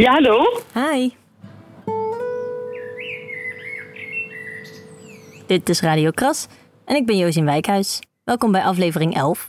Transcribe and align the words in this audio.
Ja, 0.00 0.12
hallo? 0.12 0.60
Hi. 0.74 1.10
Dit 5.46 5.68
is 5.68 5.80
Radio 5.80 6.10
Kras 6.10 6.46
en 6.84 6.96
ik 6.96 7.06
ben 7.06 7.16
Josien 7.16 7.44
Wijkhuis. 7.44 8.00
Welkom 8.24 8.52
bij 8.52 8.62
aflevering 8.62 9.14
11. 9.14 9.46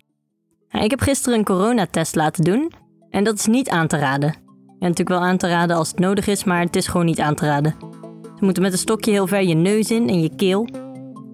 ik 0.71 0.89
heb 0.89 1.01
gisteren 1.01 1.37
een 1.37 1.45
coronatest 1.45 2.15
laten 2.15 2.43
doen 2.43 2.71
en 3.09 3.23
dat 3.23 3.35
is 3.35 3.45
niet 3.45 3.69
aan 3.69 3.87
te 3.87 3.97
raden. 3.97 4.35
Ja, 4.79 4.87
natuurlijk 4.87 5.09
wel 5.09 5.23
aan 5.29 5.37
te 5.37 5.47
raden 5.47 5.75
als 5.75 5.87
het 5.87 5.99
nodig 5.99 6.27
is, 6.27 6.43
maar 6.43 6.61
het 6.61 6.75
is 6.75 6.87
gewoon 6.87 7.05
niet 7.05 7.19
aan 7.19 7.35
te 7.35 7.45
raden. 7.45 7.75
Ze 8.21 8.43
moeten 8.43 8.63
met 8.63 8.71
een 8.71 8.77
stokje 8.77 9.11
heel 9.11 9.27
ver 9.27 9.43
je 9.43 9.55
neus 9.55 9.91
in 9.91 10.09
en 10.09 10.21
je 10.21 10.35
keel. 10.35 10.67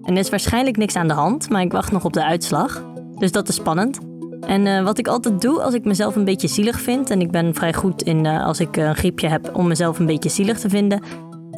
En 0.02 0.12
er 0.12 0.18
is 0.18 0.30
waarschijnlijk 0.30 0.76
niks 0.76 0.96
aan 0.96 1.08
de 1.08 1.14
hand, 1.14 1.50
maar 1.50 1.62
ik 1.62 1.72
wacht 1.72 1.92
nog 1.92 2.04
op 2.04 2.12
de 2.12 2.24
uitslag. 2.24 2.84
Dus 3.18 3.32
dat 3.32 3.48
is 3.48 3.54
spannend. 3.54 4.07
En 4.48 4.66
eh, 4.66 4.82
wat 4.84 4.98
ik 4.98 5.08
altijd 5.08 5.40
doe 5.40 5.62
als 5.62 5.74
ik 5.74 5.84
mezelf 5.84 6.16
een 6.16 6.24
beetje 6.24 6.48
zielig 6.48 6.80
vind, 6.80 7.10
en 7.10 7.20
ik 7.20 7.30
ben 7.30 7.54
vrij 7.54 7.72
goed 7.72 8.02
in 8.02 8.24
uh, 8.24 8.44
als 8.46 8.60
ik 8.60 8.76
een 8.76 8.96
griepje 8.96 9.28
heb 9.28 9.50
om 9.56 9.68
mezelf 9.68 9.98
een 9.98 10.06
beetje 10.06 10.28
zielig 10.28 10.58
te 10.58 10.68
vinden, 10.68 11.02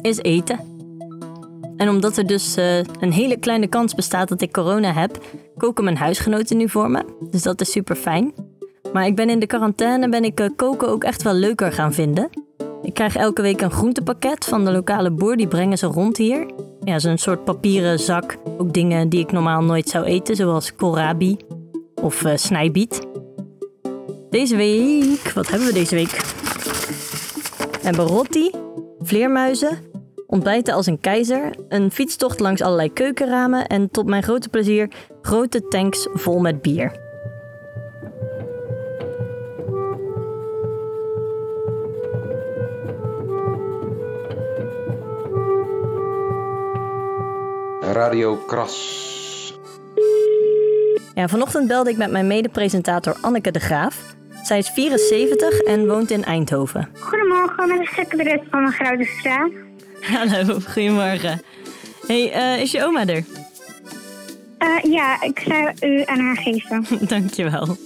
is 0.01 0.17
eten. 0.17 0.59
En 1.77 1.89
omdat 1.89 2.17
er 2.17 2.27
dus 2.27 2.55
een 2.99 3.11
hele 3.11 3.37
kleine 3.37 3.67
kans 3.67 3.95
bestaat 3.95 4.29
dat 4.29 4.41
ik 4.41 4.51
corona 4.51 4.93
heb, 4.93 5.23
koken 5.57 5.83
mijn 5.83 5.97
huisgenoten 5.97 6.57
nu 6.57 6.69
voor 6.69 6.91
me. 6.91 7.05
Dus 7.29 7.43
dat 7.43 7.61
is 7.61 7.71
super 7.71 7.95
fijn. 7.95 8.33
Maar 8.93 9.05
ik 9.05 9.15
ben 9.15 9.29
in 9.29 9.39
de 9.39 9.47
quarantaine 9.47 10.09
ben 10.09 10.23
ik 10.23 10.49
koken 10.55 10.89
ook 10.89 11.03
echt 11.03 11.23
wel 11.23 11.33
leuker 11.33 11.71
gaan 11.71 11.93
vinden. 11.93 12.29
Ik 12.81 12.93
krijg 12.93 13.15
elke 13.15 13.41
week 13.41 13.61
een 13.61 13.71
groentepakket 13.71 14.45
van 14.45 14.65
de 14.65 14.71
lokale 14.71 15.11
boer, 15.11 15.37
die 15.37 15.47
brengen 15.47 15.77
ze 15.77 15.85
rond 15.85 16.17
hier. 16.17 16.51
Ja, 16.83 16.99
zo'n 16.99 17.17
soort 17.17 17.43
papieren 17.43 17.99
zak. 17.99 18.37
Ook 18.57 18.73
dingen 18.73 19.09
die 19.09 19.19
ik 19.19 19.31
normaal 19.31 19.61
nooit 19.61 19.89
zou 19.89 20.05
eten, 20.05 20.35
zoals 20.35 20.75
koolrabi 20.75 21.37
of 22.01 22.23
uh, 22.23 22.31
snijbiet. 22.35 23.01
Deze 24.29 24.55
week, 24.55 25.31
wat 25.33 25.47
hebben 25.47 25.67
we 25.67 25.73
deze 25.73 25.95
week? 25.95 26.09
We 27.71 27.87
hebben 27.87 28.05
rotti, 28.05 28.51
vleermuizen, 28.99 29.79
ontbijten 30.27 30.73
als 30.73 30.85
een 30.85 30.99
keizer, 30.99 31.55
een 31.69 31.91
fietstocht 31.91 32.39
langs 32.39 32.61
allerlei 32.61 32.93
keukenramen 32.93 33.67
en 33.67 33.91
tot 33.91 34.05
mijn 34.05 34.23
grote 34.23 34.49
plezier 34.49 34.91
grote 35.21 35.67
tanks 35.67 36.07
vol 36.13 36.39
met 36.39 36.61
bier. 36.61 36.99
Radio 47.81 48.35
Kras. 48.35 49.10
Ja, 51.15 51.27
vanochtend 51.27 51.67
belde 51.67 51.89
ik 51.89 51.97
met 51.97 52.11
mijn 52.11 52.27
mede-presentator 52.27 53.15
Anneke 53.21 53.51
de 53.51 53.59
Graaf. 53.59 54.15
Zij 54.43 54.57
is 54.57 54.69
74 54.69 55.59
en 55.59 55.87
woont 55.87 56.11
in 56.11 56.23
Eindhoven. 56.23 56.89
Goedemorgen, 56.99 57.67
met 57.67 57.77
de 57.77 57.89
secretaresse 57.95 58.47
van 58.49 58.65
de 58.65 58.71
Grote 58.71 59.03
Straat. 59.19 59.51
Hallo, 60.01 60.59
goedemorgen. 60.59 61.41
hey, 62.07 62.55
uh, 62.55 62.61
is 62.61 62.71
je 62.71 62.83
oma 62.83 63.07
er? 63.07 63.23
Uh, 64.59 64.91
ja, 64.93 65.21
ik 65.21 65.39
zou 65.39 65.91
u 65.91 66.03
aan 66.05 66.19
haar 66.19 66.37
geven. 66.37 66.85
Dankjewel. 67.07 67.77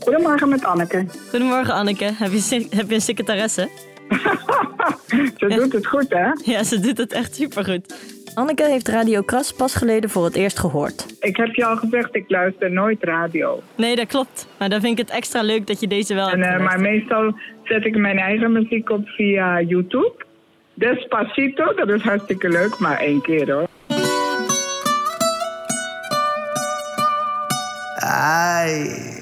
Goedemorgen 0.00 0.48
met 0.48 0.64
Anneke. 0.64 1.06
Goedemorgen 1.30 1.74
Anneke. 1.74 2.10
Heb 2.14 2.32
je, 2.32 2.66
heb 2.70 2.88
je 2.88 2.94
een 2.94 3.00
secretaresse? 3.00 3.68
ze 5.38 5.46
doet 5.46 5.72
het 5.72 5.86
goed, 5.86 6.06
hè? 6.08 6.30
Ja, 6.42 6.64
ze 6.64 6.80
doet 6.80 6.98
het 6.98 7.12
echt 7.12 7.34
supergoed. 7.34 7.94
Anneke 8.34 8.64
heeft 8.64 8.88
Radio 8.88 9.22
Kras 9.22 9.52
pas 9.52 9.74
geleden 9.74 10.10
voor 10.10 10.24
het 10.24 10.34
eerst 10.34 10.58
gehoord. 10.58 11.16
Ik 11.20 11.36
heb 11.36 11.54
je 11.54 11.64
al 11.64 11.76
gezegd, 11.76 12.14
ik 12.14 12.24
luister 12.28 12.70
nooit 12.70 13.04
radio. 13.04 13.62
Nee, 13.76 13.96
dat 13.96 14.06
klopt. 14.06 14.48
Maar 14.58 14.68
dan 14.68 14.80
vind 14.80 14.98
ik 14.98 15.06
het 15.06 15.16
extra 15.16 15.42
leuk 15.42 15.66
dat 15.66 15.80
je 15.80 15.86
deze 15.86 16.14
wel 16.14 16.30
en, 16.30 16.40
hebt 16.40 16.60
uh, 16.60 16.66
Maar 16.66 16.80
meestal 16.80 17.34
zet 17.64 17.84
ik 17.84 17.96
mijn 17.96 18.18
eigen 18.18 18.52
muziek 18.52 18.90
op 18.90 19.08
via 19.08 19.60
YouTube. 19.60 20.14
Despacito, 20.74 21.74
dat 21.74 21.88
is 21.88 22.02
hartstikke 22.02 22.48
leuk, 22.48 22.78
maar 22.78 22.98
één 22.98 23.22
keer 23.22 23.52
hoor. 23.52 23.66
Ai. 27.96 29.13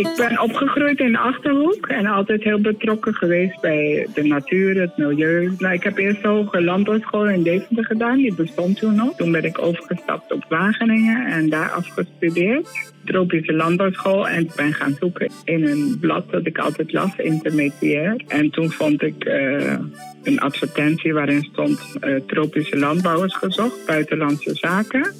Ik 0.00 0.16
ben 0.16 0.40
opgegroeid 0.40 0.98
in 0.98 1.12
de 1.12 1.18
Achterhoek 1.18 1.86
en 1.86 2.06
altijd 2.06 2.42
heel 2.42 2.60
betrokken 2.60 3.14
geweest 3.14 3.60
bij 3.60 4.08
de 4.14 4.22
natuur, 4.22 4.80
het 4.80 4.96
milieu. 4.96 5.54
Nou, 5.58 5.74
ik 5.74 5.82
heb 5.82 5.98
eerst 5.98 6.22
de 6.22 6.28
hoge 6.28 6.62
landbouwschool 6.62 7.28
in 7.28 7.42
Deventer 7.42 7.84
gedaan, 7.84 8.16
die 8.16 8.34
bestond 8.34 8.78
toen 8.78 8.94
nog. 8.94 9.16
Toen 9.16 9.32
ben 9.32 9.44
ik 9.44 9.58
overgestapt 9.58 10.32
op 10.32 10.44
Wageningen 10.48 11.26
en 11.26 11.48
daar 11.48 11.70
afgestudeerd. 11.70 12.92
Tropische 13.04 13.52
landbouwschool 13.52 14.28
en 14.28 14.40
ik 14.40 14.54
ben 14.54 14.72
gaan 14.72 14.96
zoeken 15.00 15.30
in 15.44 15.66
een 15.66 15.96
blad 16.00 16.30
dat 16.30 16.46
ik 16.46 16.58
altijd 16.58 16.92
las, 16.92 17.16
intermediair. 17.16 18.22
En 18.28 18.50
toen 18.50 18.70
vond 18.70 19.02
ik 19.02 19.24
uh, 19.24 19.78
een 20.22 20.40
advertentie 20.40 21.14
waarin 21.14 21.42
stond 21.42 21.96
uh, 22.00 22.20
tropische 22.26 22.78
landbouwers 22.78 23.34
gezocht, 23.36 23.86
buitenlandse 23.86 24.54
zaken. 24.54 25.14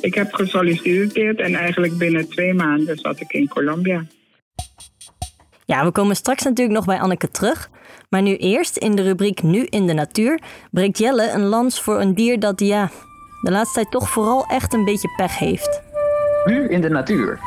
Ik 0.00 0.14
heb 0.14 0.32
gesolliciteerd 0.34 1.40
en 1.40 1.54
eigenlijk 1.54 1.98
binnen 1.98 2.28
twee 2.28 2.54
maanden 2.54 2.98
zat 2.98 3.20
ik 3.20 3.32
in 3.32 3.48
Colombia. 3.48 4.04
Ja, 5.64 5.84
we 5.84 5.92
komen 5.92 6.16
straks 6.16 6.42
natuurlijk 6.42 6.76
nog 6.76 6.86
bij 6.86 7.00
Anneke 7.00 7.30
terug. 7.30 7.70
Maar 8.08 8.22
nu 8.22 8.36
eerst 8.36 8.76
in 8.76 8.94
de 8.94 9.02
rubriek 9.02 9.42
Nu 9.42 9.64
in 9.64 9.86
de 9.86 9.92
natuur 9.92 10.40
breekt 10.70 10.98
Jelle 10.98 11.30
een 11.30 11.44
lans 11.44 11.82
voor 11.82 12.00
een 12.00 12.14
dier 12.14 12.40
dat, 12.40 12.60
ja, 12.60 12.90
de 13.42 13.50
laatste 13.50 13.74
tijd 13.74 13.90
toch 13.90 14.10
vooral 14.10 14.46
echt 14.46 14.74
een 14.74 14.84
beetje 14.84 15.08
pech 15.16 15.38
heeft. 15.38 15.82
Nu 16.44 16.68
in 16.68 16.80
de 16.80 16.88
natuur. 16.88 17.40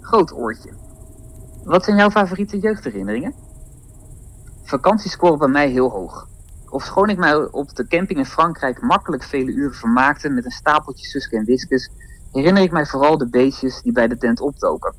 Groot 0.00 0.32
oortje. 0.32 0.70
Wat 1.64 1.84
zijn 1.84 1.96
jouw 1.96 2.10
favoriete 2.10 2.58
jeugdherinneringen? 2.58 3.34
Vakanties 4.64 5.12
scoren 5.12 5.38
bij 5.38 5.48
mij 5.48 5.68
heel 5.68 5.90
hoog. 5.90 6.29
Ofschoon 6.70 7.08
ik 7.08 7.18
mij 7.18 7.34
op 7.36 7.74
de 7.74 7.86
camping 7.86 8.18
in 8.18 8.26
Frankrijk 8.26 8.82
makkelijk 8.82 9.22
vele 9.22 9.52
uren 9.52 9.74
vermaakte 9.74 10.28
met 10.28 10.44
een 10.44 10.50
stapeltje 10.50 11.06
Suske 11.06 11.36
en 11.36 11.44
Wiskus, 11.44 11.90
herinner 12.32 12.62
ik 12.62 12.72
mij 12.72 12.86
vooral 12.86 13.18
de 13.18 13.28
beestjes 13.28 13.82
die 13.82 13.92
bij 13.92 14.08
de 14.08 14.18
tent 14.18 14.40
optoken. 14.40 14.94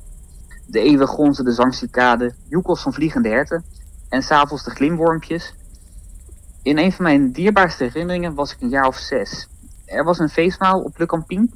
De 0.66 0.80
eeuwig 0.80 1.10
gonzende 1.10 1.52
zangcicade, 1.52 2.34
joekels 2.48 2.82
van 2.82 2.92
vliegende 2.92 3.28
herten 3.28 3.64
en 4.08 4.22
s'avonds 4.22 4.64
de 4.64 4.70
glimwormpjes. 4.70 5.54
In 6.62 6.78
een 6.78 6.92
van 6.92 7.04
mijn 7.04 7.32
dierbaarste 7.32 7.84
herinneringen 7.84 8.34
was 8.34 8.52
ik 8.52 8.60
een 8.60 8.68
jaar 8.68 8.86
of 8.86 8.96
zes. 8.96 9.48
Er 9.84 10.04
was 10.04 10.18
een 10.18 10.28
feestmaal 10.28 10.80
op 10.80 10.98
Le 10.98 11.06
Camping. 11.06 11.54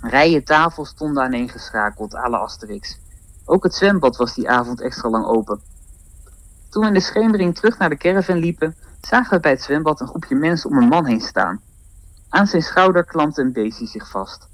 Rijen 0.00 0.44
tafels 0.44 0.88
stonden 0.88 1.22
aaneengeschakeld, 1.22 2.14
à 2.14 2.28
la 2.28 2.38
Asterix. 2.38 2.98
Ook 3.44 3.62
het 3.62 3.74
zwembad 3.74 4.16
was 4.16 4.34
die 4.34 4.48
avond 4.48 4.80
extra 4.80 5.08
lang 5.08 5.24
open. 5.24 5.60
Toen 6.68 6.82
we 6.82 6.88
in 6.88 6.94
de 6.94 7.00
schemering 7.00 7.54
terug 7.54 7.78
naar 7.78 7.88
de 7.88 7.96
caravan 7.96 8.36
liepen, 8.36 8.76
zagen 9.06 9.30
we 9.30 9.40
bij 9.40 9.50
het 9.50 9.62
zwembad 9.62 10.00
een 10.00 10.06
groepje 10.06 10.34
mensen 10.34 10.70
om 10.70 10.76
een 10.76 10.88
man 10.88 11.06
heen 11.06 11.20
staan. 11.20 11.60
Aan 12.28 12.46
zijn 12.46 12.62
schouder 12.62 13.04
klampte 13.04 13.40
een 13.40 13.52
beestje 13.52 13.86
zich 13.86 14.10
vast. 14.10 14.48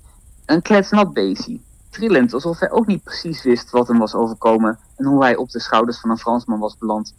Een 0.47 0.63
kletsnat 0.63 1.13
beestje, 1.13 1.61
trillend 1.91 2.35
alsof 2.35 2.59
hij 2.59 2.71
ook 2.71 2.87
niet 2.87 3.03
precies 3.03 3.43
wist 3.43 3.71
wat 3.71 3.89
hem 3.89 3.99
was 3.99 4.15
overkomen 4.15 4.79
en 4.97 5.05
hoe 5.05 5.23
hij 5.23 5.37
op 5.37 5.51
de 5.51 5.61
schouders 5.61 6.01
van 6.01 6.11
een 6.11 6.19
Fransman 6.19 6.59
was 6.59 6.79
beland. 6.79 7.15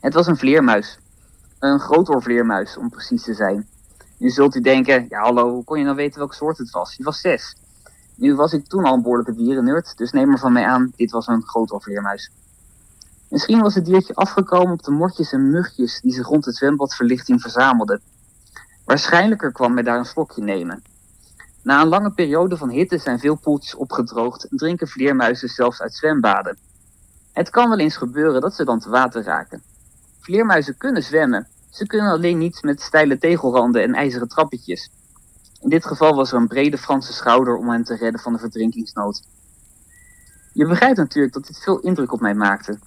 Het 0.00 0.14
was 0.14 0.26
een 0.26 0.36
vleermuis. 0.36 0.98
Een 1.58 1.80
grootoorvleermuis, 1.80 2.76
om 2.76 2.90
precies 2.90 3.22
te 3.22 3.34
zijn. 3.34 3.68
Nu 4.18 4.30
zult 4.30 4.54
u 4.54 4.60
denken, 4.60 5.06
ja 5.08 5.20
hallo, 5.20 5.52
hoe 5.52 5.64
kon 5.64 5.78
je 5.78 5.84
nou 5.84 5.96
weten 5.96 6.18
welke 6.18 6.34
soort 6.34 6.58
het 6.58 6.70
was? 6.70 6.94
Je 6.96 7.04
was 7.04 7.20
zes. 7.20 7.56
Nu 8.14 8.34
was 8.34 8.52
ik 8.52 8.66
toen 8.66 8.84
al 8.84 8.94
een 8.94 9.02
behoorlijke 9.02 9.34
dierennerd, 9.34 9.96
dus 9.96 10.12
neem 10.12 10.32
er 10.32 10.38
van 10.38 10.52
mij 10.52 10.64
aan, 10.64 10.92
dit 10.96 11.10
was 11.10 11.26
een 11.26 11.42
grootoorvleermuis. 11.42 12.30
Misschien 13.32 13.60
was 13.60 13.74
het 13.74 13.84
diertje 13.84 14.14
afgekomen 14.14 14.72
op 14.72 14.82
de 14.82 14.90
motjes 14.90 15.32
en 15.32 15.50
mugjes 15.50 16.00
die 16.00 16.12
zich 16.12 16.26
rond 16.26 16.44
het 16.44 16.56
zwembadverlichting 16.56 17.40
verzamelden. 17.40 18.00
Waarschijnlijker 18.84 19.52
kwam 19.52 19.74
hij 19.74 19.82
daar 19.82 19.98
een 19.98 20.04
slokje 20.04 20.42
nemen. 20.42 20.82
Na 21.62 21.80
een 21.80 21.88
lange 21.88 22.10
periode 22.10 22.56
van 22.56 22.68
hitte 22.68 22.98
zijn 22.98 23.18
veel 23.18 23.34
poeltjes 23.34 23.74
opgedroogd 23.74 24.48
en 24.48 24.56
drinken 24.56 24.88
vleermuizen 24.88 25.48
zelfs 25.48 25.80
uit 25.80 25.94
zwembaden. 25.94 26.58
Het 27.32 27.50
kan 27.50 27.68
wel 27.68 27.78
eens 27.78 27.96
gebeuren 27.96 28.40
dat 28.40 28.54
ze 28.54 28.64
dan 28.64 28.80
te 28.80 28.90
water 28.90 29.22
raken. 29.22 29.62
Vleermuizen 30.20 30.76
kunnen 30.76 31.02
zwemmen, 31.02 31.48
ze 31.70 31.86
kunnen 31.86 32.10
alleen 32.10 32.38
niet 32.38 32.62
met 32.62 32.80
steile 32.80 33.18
tegelranden 33.18 33.82
en 33.82 33.94
ijzeren 33.94 34.28
trappetjes. 34.28 34.90
In 35.60 35.68
dit 35.68 35.86
geval 35.86 36.14
was 36.14 36.32
er 36.32 36.38
een 36.38 36.48
brede 36.48 36.78
Franse 36.78 37.12
schouder 37.12 37.56
om 37.56 37.68
hem 37.68 37.84
te 37.84 37.96
redden 37.96 38.20
van 38.20 38.32
de 38.32 38.38
verdrinkingsnood. 38.38 39.22
Je 40.52 40.66
begrijpt 40.66 40.98
natuurlijk 40.98 41.34
dat 41.34 41.46
dit 41.46 41.58
veel 41.58 41.78
indruk 41.80 42.12
op 42.12 42.20
mij 42.20 42.34
maakte, 42.34 42.78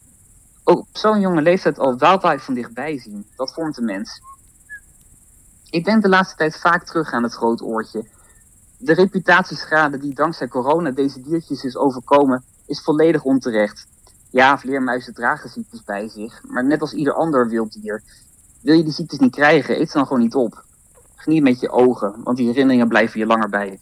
ook 0.67 0.79
op 0.79 0.87
zo'n 0.91 1.19
jonge 1.19 1.41
leeftijd 1.41 1.79
al 1.79 1.97
wildlife 1.97 2.43
van 2.43 2.53
dichtbij 2.53 2.99
zien, 2.99 3.25
dat 3.35 3.53
vormt 3.53 3.77
een 3.77 3.85
mens. 3.85 4.21
Ik 5.69 5.85
denk 5.85 6.01
de 6.01 6.09
laatste 6.09 6.35
tijd 6.35 6.59
vaak 6.59 6.85
terug 6.85 7.11
aan 7.11 7.23
het 7.23 7.33
groot 7.33 7.61
oortje. 7.61 8.07
De 8.77 8.93
reputatieschade 8.93 9.97
die 9.97 10.13
dankzij 10.13 10.47
corona 10.47 10.91
deze 10.91 11.21
diertjes 11.21 11.63
is 11.63 11.77
overkomen, 11.77 12.43
is 12.65 12.81
volledig 12.81 13.23
onterecht. 13.23 13.87
Ja, 14.29 14.57
vleermuizen 14.57 15.13
dragen 15.13 15.49
ziektes 15.49 15.83
bij 15.83 16.09
zich, 16.09 16.41
maar 16.47 16.65
net 16.65 16.81
als 16.81 16.93
ieder 16.93 17.13
ander 17.13 17.49
wild 17.49 17.81
dier. 17.81 18.03
Wil 18.61 18.75
je 18.75 18.83
die 18.83 18.93
ziektes 18.93 19.19
niet 19.19 19.35
krijgen, 19.35 19.79
eet 19.79 19.91
ze 19.91 19.97
dan 19.97 20.07
gewoon 20.07 20.21
niet 20.21 20.35
op. 20.35 20.63
Geniet 21.15 21.43
met 21.43 21.59
je 21.59 21.69
ogen, 21.69 22.23
want 22.23 22.37
die 22.37 22.47
herinneringen 22.47 22.87
blijven 22.87 23.19
je 23.19 23.25
langer 23.25 23.49
bij 23.49 23.79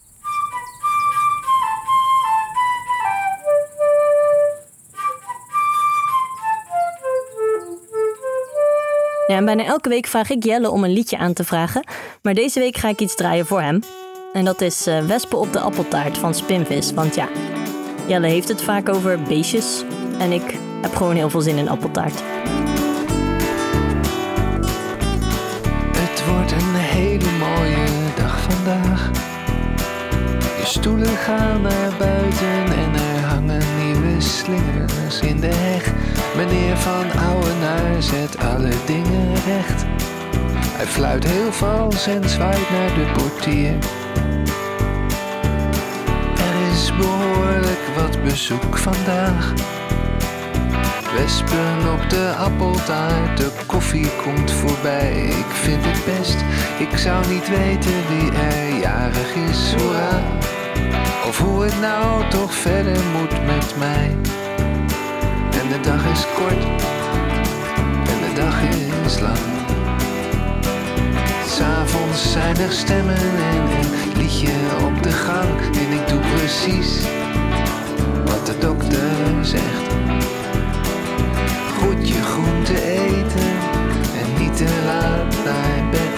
Ja, 9.33 9.39
en 9.39 9.45
bijna 9.45 9.65
elke 9.65 9.89
week 9.89 10.07
vraag 10.07 10.29
ik 10.29 10.43
Jelle 10.43 10.69
om 10.69 10.83
een 10.83 10.93
liedje 10.93 11.17
aan 11.17 11.33
te 11.33 11.43
vragen. 11.43 11.85
Maar 12.21 12.33
deze 12.33 12.59
week 12.59 12.77
ga 12.77 12.89
ik 12.89 12.99
iets 12.99 13.15
draaien 13.15 13.45
voor 13.45 13.61
hem. 13.61 13.79
En 14.33 14.45
dat 14.45 14.61
is 14.61 14.87
eh, 14.87 15.05
Wespen 15.05 15.39
op 15.39 15.53
de 15.53 15.59
appeltaart 15.59 16.17
van 16.17 16.33
Spinvis. 16.33 16.93
Want 16.93 17.15
ja, 17.15 17.27
Jelle 18.07 18.27
heeft 18.27 18.47
het 18.47 18.61
vaak 18.61 18.89
over 18.89 19.21
beestjes. 19.21 19.83
En 20.19 20.31
ik 20.31 20.57
heb 20.81 20.95
gewoon 20.95 21.15
heel 21.15 21.29
veel 21.29 21.41
zin 21.41 21.57
in 21.57 21.69
appeltaart. 21.69 22.23
Het 25.97 26.25
wordt 26.25 26.51
een 26.51 26.75
hele 26.75 27.31
mooie 27.39 28.13
dag 28.15 28.41
vandaag. 28.41 29.11
De 30.59 30.65
stoelen 30.65 31.17
gaan 31.17 31.61
naar 31.61 31.93
buiten 31.97 32.65
en 32.65 32.93
er 32.93 33.23
hangen 33.23 33.63
nieuwe 33.85 34.21
slingers 34.21 35.19
in 35.19 35.39
de 35.39 35.47
heg. 35.53 36.02
Meneer 36.35 36.77
van 36.77 37.21
Ouwenaar 37.21 38.01
zet 38.01 38.37
alle 38.37 38.71
dingen 38.85 39.33
recht. 39.33 39.85
Hij 40.77 40.85
fluit 40.85 41.23
heel 41.23 41.51
vals 41.51 42.07
en 42.07 42.29
zwaait 42.29 42.69
naar 42.69 42.93
de 42.93 43.11
portier. 43.13 43.73
Er 46.37 46.71
is 46.71 46.95
behoorlijk 46.95 47.81
wat 47.95 48.23
bezoek 48.23 48.77
vandaag. 48.77 49.53
Wespen 51.15 51.93
op 51.93 52.09
de 52.09 52.33
appeltaart, 52.37 53.37
de 53.37 53.51
koffie 53.65 54.09
komt 54.23 54.51
voorbij. 54.51 55.25
Ik 55.25 55.51
vind 55.51 55.85
het 55.85 56.17
best, 56.17 56.37
ik 56.79 56.97
zou 56.97 57.27
niet 57.27 57.49
weten 57.49 58.07
wie 58.07 58.31
er 58.31 58.79
jarig 58.79 59.35
is, 59.49 59.73
hoera. 59.73 60.21
Of 61.27 61.39
hoe 61.39 61.63
het 61.63 61.79
nou 61.79 62.29
toch 62.29 62.53
verder 62.53 62.97
moet 63.13 63.45
met 63.45 63.75
mij. 63.77 64.15
En 65.63 65.69
de 65.69 65.79
dag 65.81 66.05
is 66.05 66.25
kort, 66.35 66.63
en 68.11 68.19
de 68.27 68.33
dag 68.35 68.61
is 69.05 69.19
lang. 69.19 69.37
S'avonds 71.47 72.31
zijn 72.31 72.57
er 72.57 72.71
stemmen 72.71 73.15
en 73.15 73.55
een 73.57 74.17
liedje 74.17 74.51
op 74.85 75.03
de 75.03 75.11
gang. 75.11 75.59
En 75.59 75.91
ik 75.91 76.07
doe 76.07 76.19
precies 76.19 77.01
wat 78.25 78.45
de 78.45 78.57
dokter 78.57 79.45
zegt 79.45 79.93
goed 81.83 82.07
je 82.07 82.21
groente 82.21 82.81
eten 82.91 83.51
en 84.19 84.43
niet 84.43 84.57
te 84.57 84.81
laat 84.85 85.35
naar 85.45 85.89
bed. 85.91 86.15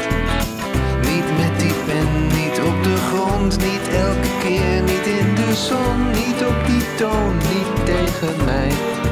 Niet 1.01 1.37
met 1.37 1.59
die 1.59 1.73
pen, 1.85 2.27
niet 2.27 2.59
op 2.59 2.83
de 2.83 2.95
grond, 2.95 3.57
niet 3.57 3.87
elke 3.95 4.31
keer, 4.39 4.81
niet 4.81 5.05
in 5.19 5.35
de 5.35 5.55
zon, 5.55 6.11
niet 6.11 6.45
op 6.45 6.65
die 6.65 6.95
toon, 6.95 7.35
niet 7.37 7.85
tegen 7.85 8.45
mij. 8.45 9.04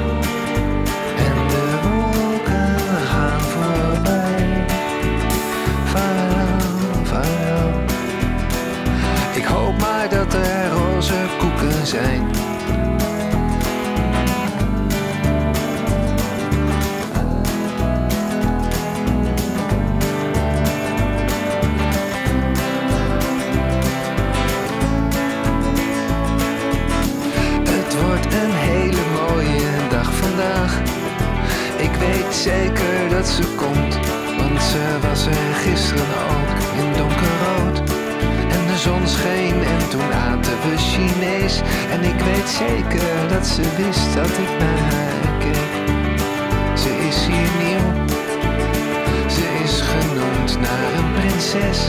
Zijn. 11.85 12.21
Het 27.63 28.01
wordt 28.01 28.25
een 28.25 28.53
hele 28.53 29.01
mooie 29.13 29.87
dag 29.89 30.13
vandaag. 30.13 30.81
Ik 31.77 31.91
weet 31.99 32.33
zeker 32.33 33.09
dat 33.09 33.27
ze 33.27 33.43
komt, 33.55 33.99
want 34.37 34.61
ze 34.61 34.97
was 35.01 35.25
er 35.25 35.53
gisteren 35.53 36.05
ook 36.05 36.52
zon 38.83 39.07
scheen 39.07 39.63
en 39.63 39.89
toen 39.89 40.13
aten 40.13 40.57
we 40.63 40.77
Chinees. 40.77 41.61
En 41.91 42.01
ik 42.03 42.19
weet 42.19 42.49
zeker 42.49 43.27
dat 43.29 43.47
ze 43.47 43.61
wist 43.77 44.13
dat 44.15 44.33
ik 44.45 44.51
naar 44.59 44.81
haar 44.93 45.37
keek. 45.39 45.73
Ze 46.77 46.91
is 47.09 47.19
hier 47.25 47.51
nieuw, 47.63 47.87
ze 49.27 49.45
is 49.63 49.81
genoemd 49.81 50.59
naar 50.59 50.89
een 50.97 51.11
prinses. 51.13 51.79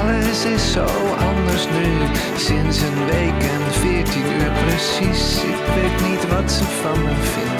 Alles 0.00 0.44
is 0.44 0.72
zo 0.72 0.86
anders 1.30 1.64
nu, 1.78 1.90
sinds 2.36 2.80
een 2.80 3.04
week 3.04 3.40
en 3.54 3.72
veertien 3.80 4.26
uur 4.40 4.52
precies. 4.64 5.36
Ik 5.52 5.62
weet 5.74 6.08
niet 6.08 6.28
wat 6.28 6.52
ze 6.52 6.64
van 6.82 7.02
me 7.04 7.14
vindt, 7.32 7.55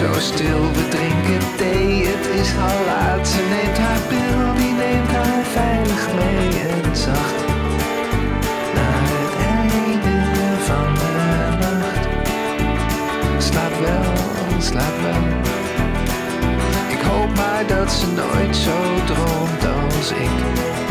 zo 0.00 0.20
stil, 0.20 0.72
we 0.72 0.88
drinken 0.88 1.56
thee, 1.56 2.06
het 2.06 2.26
is 2.40 2.50
al 2.56 2.84
laat. 2.86 3.28
Ze 3.28 3.42
neemt 3.52 3.78
haar 3.78 4.00
pil, 4.08 4.54
die 4.54 4.72
neemt 4.72 5.10
haar 5.10 5.44
veilig 5.44 6.04
mee 6.14 6.48
en 6.68 6.96
zacht. 6.96 7.38
Naar 8.76 9.02
het 9.14 9.34
einde 9.52 10.16
van 10.68 10.94
de 11.00 11.12
nacht. 11.82 12.04
Slaap 13.44 13.74
wel, 13.80 14.60
slaap 14.60 14.96
wel. 15.02 15.24
Ik 16.88 17.00
hoop 17.00 17.36
maar 17.36 17.66
dat 17.66 17.92
ze 17.92 18.06
nooit 18.06 18.56
zo 18.56 18.76
droomt 19.06 19.64
als 19.96 20.10
ik. 20.10 20.89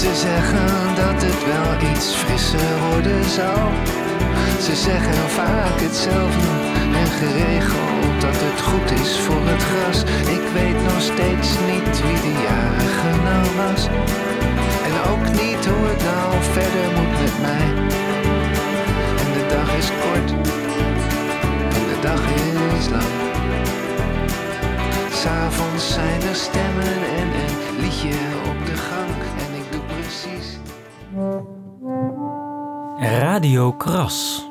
Ze 0.00 0.14
zeggen 0.14 0.94
dat 1.02 1.22
het 1.26 1.40
wel 1.52 1.90
iets 1.90 2.06
frisser 2.14 2.72
worden 2.90 3.24
zal. 3.24 3.64
Ze 4.66 4.74
zeggen 4.76 5.28
vaak 5.40 5.76
hetzelfde 5.86 6.50
en 7.00 7.10
geregeld 7.20 8.20
dat 8.20 8.36
het 8.46 8.60
goed 8.68 8.90
is 9.02 9.12
voor 9.24 9.44
het 9.52 9.62
gras. 9.70 10.00
Ik 10.36 10.44
weet 10.58 10.80
nog 10.90 11.00
steeds 11.12 11.48
niet 11.70 11.94
wie 12.04 12.20
de 12.26 12.34
jarige 12.48 13.10
nou 13.28 13.44
was. 13.62 13.82
En 14.88 14.94
ook 15.10 15.24
niet 15.42 15.62
hoe 15.70 15.84
het 15.92 16.02
nou 16.10 16.28
verder 16.56 16.86
moet 16.96 17.14
met 17.22 17.36
mij. 17.46 17.68
En 19.22 19.30
de 19.36 19.44
dag 19.54 19.68
is 19.80 19.90
kort 20.02 20.30
en 21.76 21.84
de 21.92 21.98
dag 22.08 22.22
is 22.78 22.88
lang. 22.94 23.12
S'avonds 25.20 25.92
zijn 25.92 26.20
er 26.30 26.38
stemmen 26.48 26.98
en 27.20 27.28
een 27.42 27.80
liedje 27.82 28.18
Radio 33.30 33.72
Kras. 33.72 34.48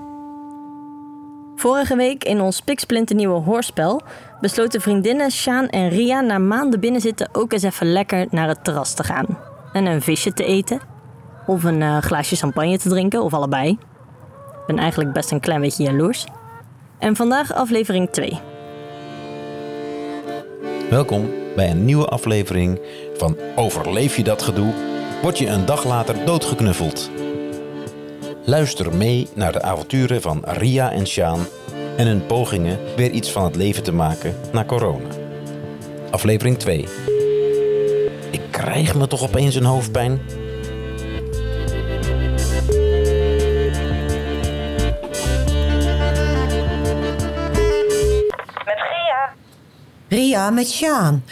Vorige 1.55 1.95
week 1.95 2.23
in 2.23 2.41
ons 2.41 2.61
piksplinternieuwe 2.61 3.39
hoorspel 3.39 4.01
besloten 4.41 4.81
vriendinnen 4.81 5.31
Sjaan 5.31 5.67
en 5.67 5.89
Ria 5.89 6.21
na 6.21 6.37
maanden 6.37 6.79
binnenzitten 6.79 7.29
ook 7.31 7.53
eens 7.53 7.63
even 7.63 7.91
lekker 7.91 8.27
naar 8.29 8.47
het 8.47 8.63
terras 8.63 8.93
te 8.93 9.03
gaan. 9.03 9.25
En 9.73 9.85
een 9.85 10.01
visje 10.01 10.33
te 10.33 10.43
eten. 10.43 10.79
Of 11.45 11.63
een 11.63 11.81
eh, 11.81 11.97
glaasje 11.97 12.35
champagne 12.35 12.77
te 12.77 12.89
drinken, 12.89 13.23
of 13.23 13.33
allebei. 13.33 13.69
Ik 13.69 14.65
ben 14.67 14.77
eigenlijk 14.77 15.13
best 15.13 15.31
een 15.31 15.39
klein 15.39 15.61
beetje 15.61 15.83
jaloers. 15.83 16.25
En 16.99 17.15
vandaag 17.15 17.53
aflevering 17.53 18.09
2. 18.09 18.39
Welkom 20.89 21.29
bij 21.55 21.69
een 21.69 21.85
nieuwe 21.85 22.07
aflevering 22.07 22.79
van 23.17 23.37
Overleef 23.55 24.15
je 24.15 24.23
dat 24.23 24.41
gedoe? 24.41 24.73
Word 25.21 25.37
je 25.37 25.47
een 25.47 25.65
dag 25.65 25.85
later 25.85 26.25
doodgeknuffeld? 26.25 27.18
Luister 28.49 28.95
mee 28.95 29.29
naar 29.35 29.51
de 29.51 29.61
avonturen 29.61 30.21
van 30.21 30.43
Ria 30.45 30.91
en 30.91 31.07
Sjaan 31.07 31.47
en 31.97 32.07
hun 32.07 32.25
pogingen 32.25 32.95
weer 32.95 33.11
iets 33.11 33.31
van 33.31 33.43
het 33.43 33.55
leven 33.55 33.83
te 33.83 33.91
maken 33.91 34.39
na 34.51 34.65
corona. 34.65 35.07
Aflevering 36.11 36.57
2. 36.57 36.87
Ik 38.31 38.41
krijg 38.51 38.95
me 38.95 39.07
toch 39.07 39.23
opeens 39.23 39.55
een 39.55 39.63
hoofdpijn? 39.63 40.11
Met 48.65 48.79
Ria. 48.89 49.33
Ria 50.07 50.49
met 50.49 50.69
Sjaan. 50.69 51.25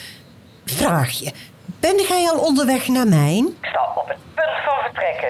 Vraag 0.65 1.11
je, 1.11 1.31
ben 1.79 1.95
jij 1.95 2.29
al 2.33 2.39
onderweg 2.39 2.87
naar 2.87 3.07
mijn? 3.07 3.47
Ik 3.47 3.65
sta 3.65 3.91
op 3.95 4.07
het 4.07 4.17
punt 4.35 4.63
van 4.65 4.75
vertrekken. 4.83 5.29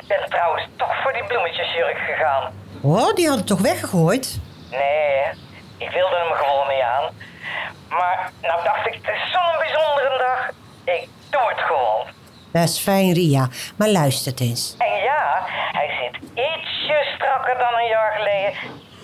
Ik 0.00 0.04
ben 0.08 0.30
trouwens 0.30 0.68
die 1.14 1.24
bloemetjesjurk 1.24 1.98
gegaan. 2.10 2.52
Oh, 2.82 3.14
die 3.14 3.28
hadden 3.28 3.46
toch 3.46 3.60
weggegooid? 3.60 4.38
Nee, 4.70 5.22
ik 5.76 5.90
wilde 5.90 6.16
hem 6.16 6.32
gewoon 6.42 6.68
niet 6.68 6.86
aan. 6.96 7.06
Maar 7.88 8.32
nou 8.42 8.64
dacht 8.64 8.86
ik, 8.86 8.94
het 9.02 9.14
is 9.14 9.32
zo'n 9.32 9.58
bijzondere 9.58 10.18
dag. 10.18 10.40
Ik 10.94 11.08
doe 11.30 11.48
het 11.48 11.60
gewoon. 11.60 12.06
Best 12.52 12.80
fijn, 12.80 13.12
Ria. 13.12 13.48
Maar 13.76 13.88
luister 13.88 14.32
eens. 14.36 14.74
En 14.78 15.02
ja, 15.02 15.42
hij 15.72 15.88
zit 16.00 16.22
ietsje 16.34 16.74
ietsje 16.84 17.14
strakker 17.14 17.58
dan 17.58 17.80
een 17.80 17.88
jaar 17.88 18.12
geleden. 18.16 18.52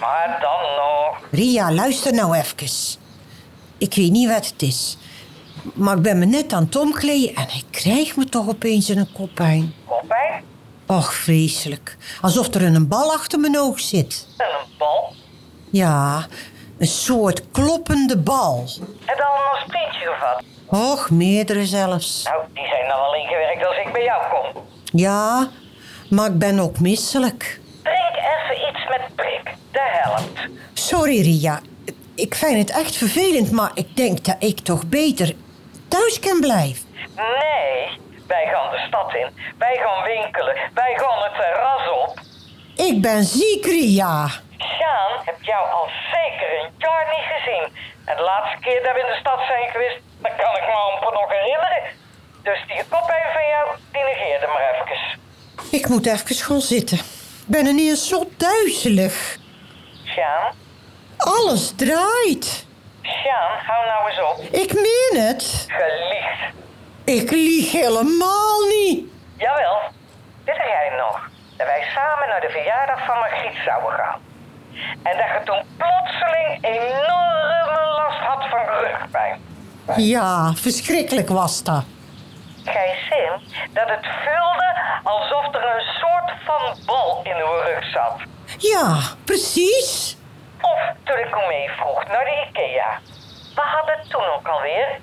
Maar 0.01 0.39
dan 0.41 0.77
nog. 0.77 1.19
Ria, 1.31 1.73
luister 1.73 2.15
nou 2.15 2.37
even. 2.37 2.99
Ik 3.79 3.95
weet 3.95 4.11
niet 4.11 4.29
wat 4.29 4.47
het 4.47 4.63
is. 4.63 4.99
Maar 5.75 5.97
ik 5.97 6.03
ben 6.03 6.19
me 6.19 6.25
net 6.25 6.53
aan 6.53 6.65
het 6.65 6.77
omkleden 6.77 7.35
en 7.35 7.49
ik 7.49 7.65
krijg 7.71 8.17
me 8.17 8.25
toch 8.25 8.49
opeens 8.49 8.89
een 8.89 9.13
koppijn. 9.13 9.75
Koppijn? 9.87 10.45
Och, 10.91 11.15
vreselijk. 11.15 11.97
Alsof 12.21 12.55
er 12.55 12.63
een 12.63 12.89
bal 12.89 13.13
achter 13.13 13.41
mijn 13.41 13.59
oog 13.59 13.81
zit. 13.81 14.27
En 14.37 14.47
een 14.47 14.77
bal? 14.79 15.15
Ja, 15.71 16.27
een 16.79 16.87
soort 16.87 17.51
kloppende 17.51 18.19
bal. 18.19 18.69
Heb 19.05 19.17
je 19.17 19.25
al 19.25 19.57
een 19.57 19.69
sprintje 19.69 20.07
gevat? 20.07 20.43
Och, 20.67 21.11
meerdere 21.11 21.67
zelfs. 21.67 22.23
Nou, 22.25 22.43
die 22.55 22.67
zijn 22.67 22.89
dan 22.89 22.99
wel 22.99 23.15
ingewerkt 23.15 23.67
als 23.67 23.77
ik 23.87 23.93
bij 23.93 24.05
jou 24.05 24.23
kom. 24.31 24.63
Ja, 24.85 25.49
maar 26.11 26.27
ik 26.27 26.39
ben 26.39 26.59
ook 26.59 26.79
misselijk. 26.79 27.61
Drink 27.83 28.17
even 28.17 28.69
iets 28.69 28.89
met 28.89 29.15
prik. 29.15 29.55
De 29.73 30.01
helft. 30.03 30.49
Sorry, 30.73 31.21
Ria. 31.23 31.61
Ik 32.15 32.35
vind 32.35 32.59
het 32.59 32.79
echt 32.79 32.97
vervelend, 32.97 33.51
maar 33.51 33.71
ik 33.75 33.97
denk 33.97 34.25
dat 34.25 34.37
ik 34.39 34.61
toch 34.61 34.87
beter 34.87 35.35
thuis 35.89 36.19
kan 36.19 36.41
blijven. 36.41 36.85
Nee, 37.17 37.99
wij 38.35 38.47
gaan 38.53 38.71
de 38.71 38.83
stad 38.89 39.15
in. 39.15 39.29
Wij 39.59 39.77
gaan 39.85 40.03
winkelen. 40.05 40.55
Wij 40.75 40.93
gaan 41.01 41.19
het 41.27 41.35
terras 41.41 41.85
op. 42.03 42.13
Ik 42.89 42.97
ben 43.03 43.23
ziek, 43.25 43.65
Ria. 43.65 44.15
Sjaan 44.75 45.13
heb 45.29 45.39
jou 45.53 45.65
al 45.79 45.89
zeker 46.15 46.49
een 46.59 46.71
jaar 46.85 47.05
niet 47.15 47.29
gezien. 47.35 47.65
En 48.09 48.17
de 48.17 48.23
laatste 48.23 48.59
keer 48.65 48.83
dat 48.83 48.93
we 48.95 49.01
in 49.01 49.13
de 49.13 49.19
stad 49.25 49.41
zijn 49.53 49.69
geweest, 49.71 49.99
dat 50.25 50.35
kan 50.43 50.55
ik 50.61 50.65
me 50.71 50.77
amper 50.89 51.13
nog 51.13 51.29
herinneren. 51.39 51.83
Dus 52.43 52.61
die 52.67 52.83
koppijn 52.89 53.29
van 53.37 53.47
jou, 53.55 53.65
die 53.93 54.05
negeerde 54.11 54.47
maar 54.47 54.65
even. 54.71 55.19
Ik 55.79 55.89
moet 55.89 56.07
even 56.07 56.37
gaan 56.37 56.61
zitten. 56.61 56.99
Ik 56.99 57.53
ben 57.57 57.67
er 57.67 57.75
niet 57.75 57.91
eens 57.91 58.09
zo 58.09 58.29
duizelig. 58.37 59.37
Sjaan? 60.05 60.55
Alles 61.17 61.73
draait. 61.77 62.67
Sjaan, 63.03 63.53
hou 63.67 63.87
nou 63.87 64.09
eens 64.09 64.21
op. 64.31 64.55
Ik 64.63 64.73
meen 64.73 65.23
het. 65.27 65.67
Geliegd. 65.69 66.59
Ik 67.05 67.31
lieg 67.31 67.73
helemaal 67.73 68.61
niet. 68.69 69.05
Jawel, 69.37 69.79
dit 70.45 70.57
heb 70.57 70.67
jij 70.67 70.97
nog. 70.99 71.29
Dat 71.57 71.67
wij 71.67 71.87
samen 71.95 72.29
naar 72.29 72.41
de 72.41 72.49
verjaardag 72.51 73.05
van 73.07 73.19
Margriet 73.19 73.59
zouden 73.65 73.93
gaan. 73.93 74.21
En 75.03 75.17
dat 75.17 75.27
je 75.27 75.41
toen 75.45 75.63
plotseling 75.77 76.65
enorme 76.65 77.81
last 77.97 78.19
had 78.19 78.49
van 78.49 78.65
rugpijn. 78.81 79.41
Ja, 79.97 80.53
verschrikkelijk 80.55 81.29
was 81.29 81.63
dat. 81.63 81.85
Gij 82.65 82.99
zin 83.09 83.55
dat 83.73 83.89
het 83.89 84.07
vulde 84.25 84.81
alsof 85.03 85.55
er 85.55 85.65
een 85.77 85.87
soort 86.01 86.33
van 86.45 86.77
bal 86.87 87.21
in 87.23 87.37
uw 87.37 87.63
rug 87.65 87.85
zat. 87.93 88.17
Ja, 88.59 88.99
precies. 89.25 90.17
Of 90.61 90.81
toen 91.05 91.19
ik 91.19 91.35
u 91.35 91.47
mee 91.49 91.71
vroeg 91.71 92.07
naar 92.07 92.25
de 92.25 92.47
Ikea. 92.49 92.99
We 93.55 93.61
hadden 93.63 93.99
toen 94.09 94.25
ook 94.37 94.49
alweer. 94.49 95.01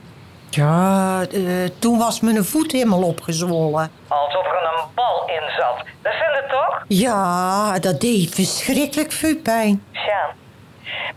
Ja, 0.58 1.22
eh, 1.32 1.70
toen 1.80 1.98
was 1.98 2.22
mijn 2.22 2.44
voet 2.44 2.72
helemaal 2.72 3.04
opgezwollen. 3.04 3.92
Alsof 4.08 4.46
er 4.46 4.64
een 4.64 4.86
bal 4.96 5.30
in 5.30 5.50
zat. 5.58 5.78
Dat 6.02 6.14
vind 6.14 6.34
je 6.36 6.46
toch? 6.50 6.86
Ja, 6.88 7.80
dat 7.80 8.02
deed 8.02 8.36
verschrikkelijk 8.36 9.12
veel 9.12 9.38
pijn. 9.44 9.86
Sjaan, 9.94 10.32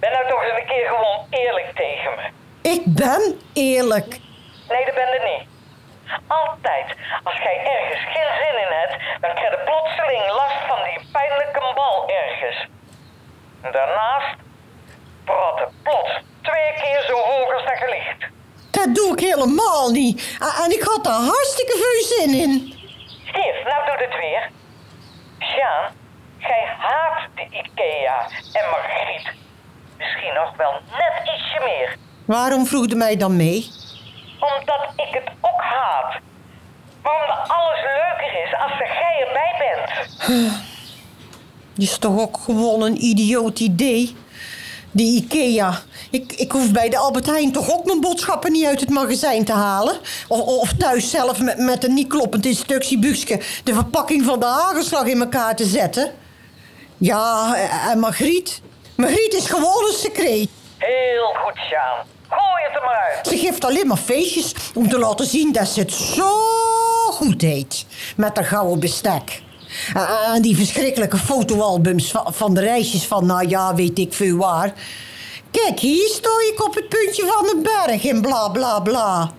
ben 0.01 0.13
nou 0.13 0.29
toch 0.29 0.43
eens 0.43 0.61
een 0.61 0.67
keer 0.67 0.87
gewoon 0.89 1.27
eerlijk 1.31 1.71
tegen 1.75 2.11
me. 2.17 2.25
Ik 2.71 2.83
ben 2.85 3.23
eerlijk. 3.53 4.09
Nee, 4.69 4.85
dat 4.85 4.95
ben 4.95 5.11
je 5.17 5.21
niet. 5.33 5.49
Altijd, 6.27 6.87
als 7.23 7.37
jij 7.37 7.59
ergens 7.77 8.03
geen 8.15 8.33
zin 8.43 8.57
in 8.65 8.73
hebt, 8.81 8.95
dan 9.21 9.35
krijg 9.35 9.51
je 9.51 9.61
plotseling 9.65 10.25
last 10.41 10.61
van 10.69 10.81
die 10.89 11.01
pijnlijke 11.13 11.73
bal 11.75 12.09
ergens. 12.23 12.69
En 13.61 13.73
daarnaast 13.73 14.35
praat 15.25 15.59
het 15.59 15.73
plots 15.83 16.13
twee 16.43 16.73
keer 16.83 17.03
zo 17.07 17.15
hoog 17.15 17.53
als 17.55 17.65
dat 17.65 17.79
je 17.79 17.89
ligt. 17.99 18.39
Dat 18.71 18.95
doe 18.95 19.12
ik 19.12 19.21
helemaal 19.21 19.91
niet. 19.91 20.39
En 20.65 20.71
ik 20.71 20.83
had 20.83 21.05
daar 21.05 21.21
hartstikke 21.21 21.77
veel 21.83 22.17
zin 22.17 22.35
in. 22.41 22.50
Hier, 23.33 23.55
nou 23.65 23.85
doe 23.87 24.07
het 24.07 24.19
weer. 24.19 24.50
Sjaan, 25.39 25.93
gij 26.39 26.65
haat 26.79 27.29
de 27.35 27.43
Ikea 27.43 28.29
en 28.53 28.71
Margriet. 28.71 29.33
Misschien 29.99 30.35
nog 30.35 30.57
wel 30.57 30.73
net 30.73 31.29
ietsje 31.35 31.61
meer. 31.65 31.97
Waarom 32.25 32.67
vroeg 32.67 32.89
je 32.89 32.95
mij 32.95 33.17
dan 33.17 33.37
mee? 33.37 33.71
Omdat 34.41 34.93
ik 34.97 35.15
het 35.15 35.29
ook 35.41 35.61
haat. 35.61 36.21
Maar 37.03 37.21
omdat 37.21 37.49
alles 37.49 37.81
leuker 37.83 38.45
is 38.45 38.55
als 38.55 38.81
er 38.81 38.87
jij 38.87 39.27
erbij 39.27 39.55
bent. 39.59 40.09
is 41.77 41.99
toch 41.99 42.21
ook 42.21 42.37
gewoon 42.45 42.83
een 42.83 43.05
idioot 43.05 43.61
idee? 43.61 44.17
Die 44.93 45.23
Ikea. 45.23 45.83
Ik, 46.11 46.33
ik 46.33 46.53
hoef 46.53 46.71
bij 46.71 46.89
de 46.89 46.97
Albert 46.97 47.27
Heijn 47.27 47.53
toch 47.53 47.71
ook 47.73 47.85
mijn 47.85 48.01
boodschappen 48.01 48.53
niet 48.53 48.65
uit 48.65 48.81
het 48.81 48.91
magazijn 48.91 49.45
te 49.45 49.53
halen? 49.53 49.99
Of, 50.29 50.41
of 50.41 50.73
thuis 50.73 51.11
zelf 51.11 51.41
met, 51.41 51.59
met 51.59 51.85
een 51.85 51.95
niet 51.95 52.09
kloppend 52.09 52.47
instructieboekje 52.47 53.41
de 53.65 53.75
verpakking 53.75 54.25
van 54.25 54.41
de 54.41 54.47
hagelslag 54.47 55.05
in 55.07 55.21
elkaar 55.21 55.57
te 55.57 55.65
zetten? 55.65 56.13
Ja, 56.99 57.55
en 57.91 57.99
Margriet? 57.99 58.61
Margriet 58.97 59.35
is 59.35 59.47
gewoon 59.47 59.85
een 59.89 59.99
secreet. 59.99 60.51
Heel 60.79 61.35
goed, 61.45 61.59
Sjaan. 61.69 62.07
Gooi 62.29 62.63
het 62.67 62.77
er 62.77 62.83
maar 62.85 63.13
uit. 63.17 63.27
Ze 63.27 63.37
geeft 63.37 63.65
alleen 63.65 63.87
maar 63.87 63.97
feestjes 63.97 64.55
om 64.75 64.89
te 64.89 64.99
laten 64.99 65.27
zien 65.27 65.53
dat 65.53 65.69
ze 65.69 65.81
het 65.81 65.93
zo 65.93 66.31
goed 67.11 67.41
deed. 67.41 67.87
Met 68.17 68.37
haar 68.37 68.45
gouden 68.45 68.81
bestek. 68.81 69.43
En- 69.95 70.33
En 70.35 70.43
die 70.43 70.57
verschrikkelijke 70.57 71.17
fotoalbums 71.17 72.15
van, 72.27 72.55
de 72.55 72.61
reisjes 72.61 73.05
van, 73.07 73.27
nou 73.27 73.49
ja, 73.49 73.75
weet 73.75 73.99
ik 73.99 74.12
veel 74.12 74.37
waar. 74.37 74.73
Kijk, 75.50 75.79
hier 75.79 76.09
sta 76.09 76.31
ik 76.53 76.65
op 76.67 76.75
het 76.75 76.89
puntje 76.89 77.23
van 77.27 77.43
de 77.47 77.61
berg 77.87 78.05
en 78.07 78.21
bla 78.21 78.49
bla 78.49 78.81
bla. 78.81 79.31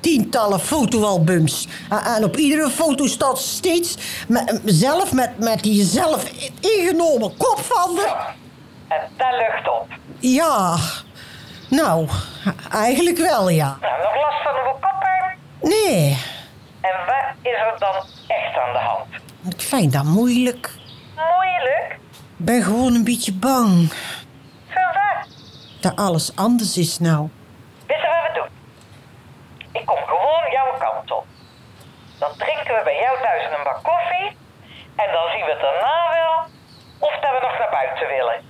Tientallen 0.00 0.60
fotoalbums. 0.60 1.66
En- 1.90 1.98
En 2.14 2.24
op 2.24 2.36
iedere 2.36 2.70
foto 2.70 3.06
staat 3.06 3.38
steeds 3.38 3.96
met, 4.28 4.60
zelf 4.64 5.12
met, 5.12 5.38
met 5.38 5.62
die 5.62 5.84
zelf 5.84 6.24
ingenomen 6.60 7.36
kop 7.36 7.58
van 7.60 7.96
haar. 7.96 8.34
En 8.88 9.00
dat 9.16 9.26
lucht 9.30 9.68
op. 9.80 9.86
Ja, 10.18 10.76
nou, 11.68 12.08
eigenlijk 12.72 13.18
wel 13.18 13.48
ja. 13.48 13.76
Nou, 13.80 14.02
nog 14.02 14.14
last 14.14 14.42
van 14.42 14.52
uw 14.52 14.70
koppijn? 14.72 15.38
Nee, 15.60 16.18
En 16.80 16.90
wat 17.06 17.24
is 17.42 17.52
er 17.52 17.74
dan 17.78 17.94
echt 18.26 18.58
aan 18.58 18.72
de 18.72 18.78
hand? 18.78 19.06
Ik 19.48 19.60
vind 19.60 19.92
dat 19.92 20.04
moeilijk. 20.04 20.70
Moeilijk? 21.16 21.98
Ik 22.38 22.44
ben 22.46 22.62
gewoon 22.62 22.94
een 22.94 23.04
beetje 23.04 23.32
bang 23.32 23.92
Voor 24.68 24.92
wat? 24.94 25.28
dat 25.80 25.96
alles 25.96 26.36
anders 26.36 26.76
is 26.78 26.98
nou. 26.98 27.28
Weet 27.86 28.00
je 28.00 28.06
wat 28.06 28.22
we 28.26 28.40
doen? 28.40 28.48
Ik 29.80 29.86
kom 29.86 29.96
gewoon 30.06 30.50
jouw 30.52 30.78
kant 30.78 31.10
op. 31.10 31.26
Dan 32.18 32.30
drinken 32.36 32.74
we 32.74 32.80
bij 32.84 32.98
jou 33.00 33.18
thuis 33.22 33.44
een 33.44 33.64
bak 33.64 33.82
koffie. 33.82 34.36
En 34.96 35.12
dan 35.12 35.26
zien 35.32 35.44
we 35.44 35.58
daarna 35.62 35.96
wel 36.12 36.44
of 37.08 37.14
dat 37.20 37.30
we 37.30 37.38
nog 37.42 37.58
naar 37.58 37.70
buiten 37.70 38.08
willen. 38.08 38.40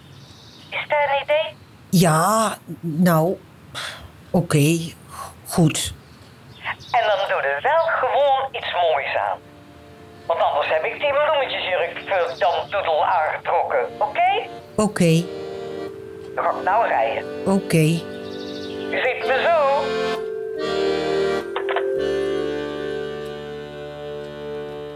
Is 0.70 0.88
dat 0.88 0.99
een 1.09 1.23
idee? 1.23 1.56
Ja, 1.90 2.56
nou, 2.80 3.40
oké, 4.30 4.78
goed. 5.49 5.94
En 6.90 7.02
dan 7.06 7.28
doe 7.28 7.40
er 7.42 7.62
wel 7.62 7.85
gewoon 8.00 8.49
iets 8.52 8.73
moois 8.73 9.16
aan. 9.16 9.38
Want 10.30 10.42
anders 10.42 10.68
heb 10.68 10.84
ik 10.84 11.00
die 11.00 11.12
bloemetjesjurk 11.12 12.02
voor 12.06 12.38
Dan 12.38 12.70
Doedel 12.70 13.04
aangetrokken. 13.04 13.87
Oké? 13.99 14.49
Oké, 14.76 15.25
Dan 16.34 16.44
ga 16.44 16.50
ik 16.50 16.64
nou 16.64 16.87
rijden. 16.87 17.25
oké. 17.46 17.76
Je 18.90 19.00
ziet 19.04 19.26
me 19.26 19.37
zo. 19.46 19.58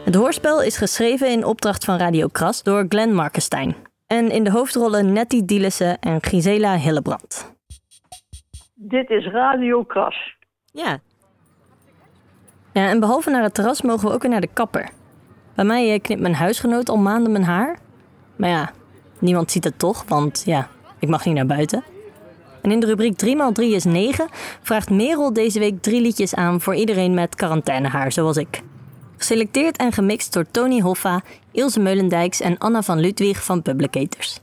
Het 0.04 0.14
hoorspel 0.14 0.62
is 0.62 0.76
geschreven 0.76 1.30
in 1.30 1.44
opdracht 1.44 1.84
van 1.84 1.96
Radio 1.96 2.28
Kras 2.28 2.62
door 2.62 2.86
Glenn 2.88 3.14
Markenstein. 3.14 3.76
En 4.06 4.30
in 4.30 4.44
de 4.44 4.50
hoofdrollen 4.50 5.12
Nettie 5.12 5.44
Dielissen 5.44 5.98
en 5.98 6.22
Gisela 6.22 6.76
Hillebrand. 6.76 7.54
Dit 8.74 9.10
is 9.10 9.26
Radio 9.26 9.82
Kras. 9.82 10.36
Ja. 10.72 10.98
Ja, 12.72 12.88
en 12.88 13.00
behalve 13.00 13.30
naar 13.30 13.42
het 13.42 13.54
terras 13.54 13.82
mogen 13.82 14.08
we 14.08 14.14
ook 14.14 14.22
weer 14.22 14.30
naar 14.30 14.40
de 14.40 14.52
kapper. 14.52 14.88
Bij 15.54 15.64
mij 15.64 15.92
eh, 15.92 16.00
knipt 16.00 16.20
mijn 16.20 16.34
huisgenoot 16.34 16.88
al 16.88 16.96
maanden 16.96 17.32
mijn 17.32 17.44
haar. 17.44 17.78
Maar 18.36 18.50
ja, 18.50 18.72
niemand 19.18 19.50
ziet 19.50 19.64
het 19.64 19.78
toch, 19.78 20.04
want 20.08 20.42
ja, 20.46 20.68
ik 20.98 21.08
mag 21.08 21.24
niet 21.24 21.34
naar 21.34 21.46
buiten. 21.46 21.84
En 22.62 22.70
in 22.70 22.80
de 22.80 22.86
rubriek 22.86 23.24
3x3 23.24 23.62
is 23.62 23.84
9 23.84 24.28
vraagt 24.62 24.90
Merel 24.90 25.32
deze 25.32 25.58
week 25.58 25.82
drie 25.82 26.00
liedjes 26.00 26.34
aan 26.34 26.60
voor 26.60 26.74
iedereen 26.74 27.14
met 27.14 27.34
quarantainehaar, 27.34 28.12
zoals 28.12 28.36
ik. 28.36 28.62
Geselecteerd 29.16 29.76
en 29.76 29.92
gemixt 29.92 30.32
door 30.32 30.46
Tony 30.50 30.80
Hoffa, 30.80 31.22
Ilse 31.52 31.80
Meulendijks 31.80 32.40
en 32.40 32.58
Anna 32.58 32.82
van 32.82 33.00
Ludwig 33.00 33.44
van 33.44 33.62
Publicators. 33.62 34.40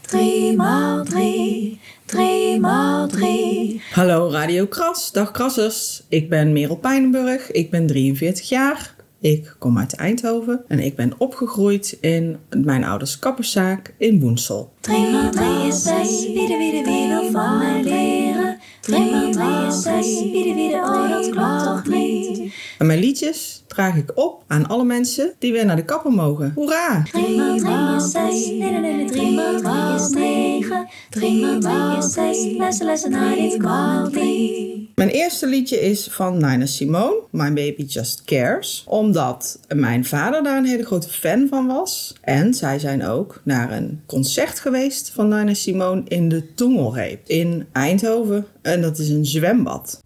3 0.00 0.56
maal 0.56 1.04
3, 1.04 1.80
3 2.04 2.60
maal 2.60 3.08
3. 3.08 3.82
Hallo 3.92 4.30
Radio 4.30 4.66
Kras, 4.66 5.12
dag 5.12 5.30
Krassers. 5.30 6.02
Ik 6.08 6.28
ben 6.28 6.52
Merel 6.52 6.76
Pijnenburg, 6.76 7.50
ik 7.50 7.70
ben 7.70 7.86
43 7.86 8.48
jaar. 8.48 8.94
Ik 9.20 9.54
kom 9.58 9.78
uit 9.78 9.94
Eindhoven 9.94 10.64
en 10.68 10.78
ik 10.78 10.96
ben 10.96 11.12
opgegroeid 11.18 11.98
in 12.00 12.38
mijn 12.56 12.84
ouders 12.84 13.18
kapperszaak 13.18 13.94
in 13.98 14.20
Woensel. 14.20 14.72
3 14.80 15.10
maal 15.10 15.30
3 15.30 15.66
is 15.66 15.82
6, 15.82 16.26
wie 16.26 16.48
de 16.48 16.56
wie 16.56 16.72
de 16.72 16.90
wie 16.90 17.08
wil 17.08 17.30
van 17.30 17.58
mij 17.58 17.82
leren. 17.82 18.58
3 18.80 19.10
maal 19.10 19.32
3 19.32 19.66
is 19.66 19.82
6, 19.82 20.20
wie 20.20 20.44
de 20.44 20.54
wie 20.54 20.70
de 20.70 20.76
oh 20.76 21.08
dat 21.08 21.28
klopt 21.28 21.64
toch 21.64 21.86
niet. 21.86 22.52
En 22.78 22.86
mijn 22.86 22.98
liedjes 22.98 23.64
draag 23.66 23.96
ik 23.96 24.10
op 24.14 24.44
aan 24.46 24.66
alle 24.66 24.84
mensen 24.84 25.32
die 25.38 25.52
weer 25.52 25.64
naar 25.64 25.76
de 25.76 25.84
kapper 25.84 26.12
mogen. 26.12 26.52
Hoera! 26.54 27.02
3 27.12 27.36
maal 27.36 27.56
3 27.56 27.96
is 27.96 28.10
6, 28.10 28.46
nee 28.46 28.70
nee 28.70 28.80
nee 28.80 29.06
3 29.06 29.34
maal 29.34 29.60
3 29.60 29.94
is 29.94 30.08
9. 30.08 30.88
3 31.10 31.60
maal 31.60 31.60
3 31.60 31.96
is 31.98 32.12
6, 32.12 32.56
lessen 32.56 32.86
lessen 32.86 33.10
naar 33.10 33.34
dit 33.34 33.56
kwam 33.56 34.10
3. 34.10 34.89
Mijn 35.00 35.12
eerste 35.12 35.46
liedje 35.46 35.80
is 35.80 36.08
van 36.10 36.32
Nina 36.32 36.66
Simone, 36.66 37.22
My 37.30 37.52
Baby 37.52 37.84
Just 37.86 38.24
Cares. 38.24 38.84
Omdat 38.86 39.60
mijn 39.74 40.04
vader 40.04 40.42
daar 40.42 40.56
een 40.56 40.64
hele 40.64 40.84
grote 40.84 41.08
fan 41.08 41.46
van 41.48 41.66
was. 41.66 42.14
En 42.20 42.54
zij 42.54 42.78
zijn 42.78 43.06
ook 43.06 43.40
naar 43.44 43.72
een 43.72 44.00
concert 44.06 44.60
geweest 44.60 45.10
van 45.10 45.28
Nina 45.28 45.54
Simone 45.54 46.02
in 46.08 46.28
de 46.28 46.54
Tongelreep 46.54 47.28
in 47.28 47.66
Eindhoven. 47.72 48.46
En 48.62 48.82
dat 48.82 48.98
is 48.98 49.08
een 49.08 49.26
zwembad. 49.26 50.00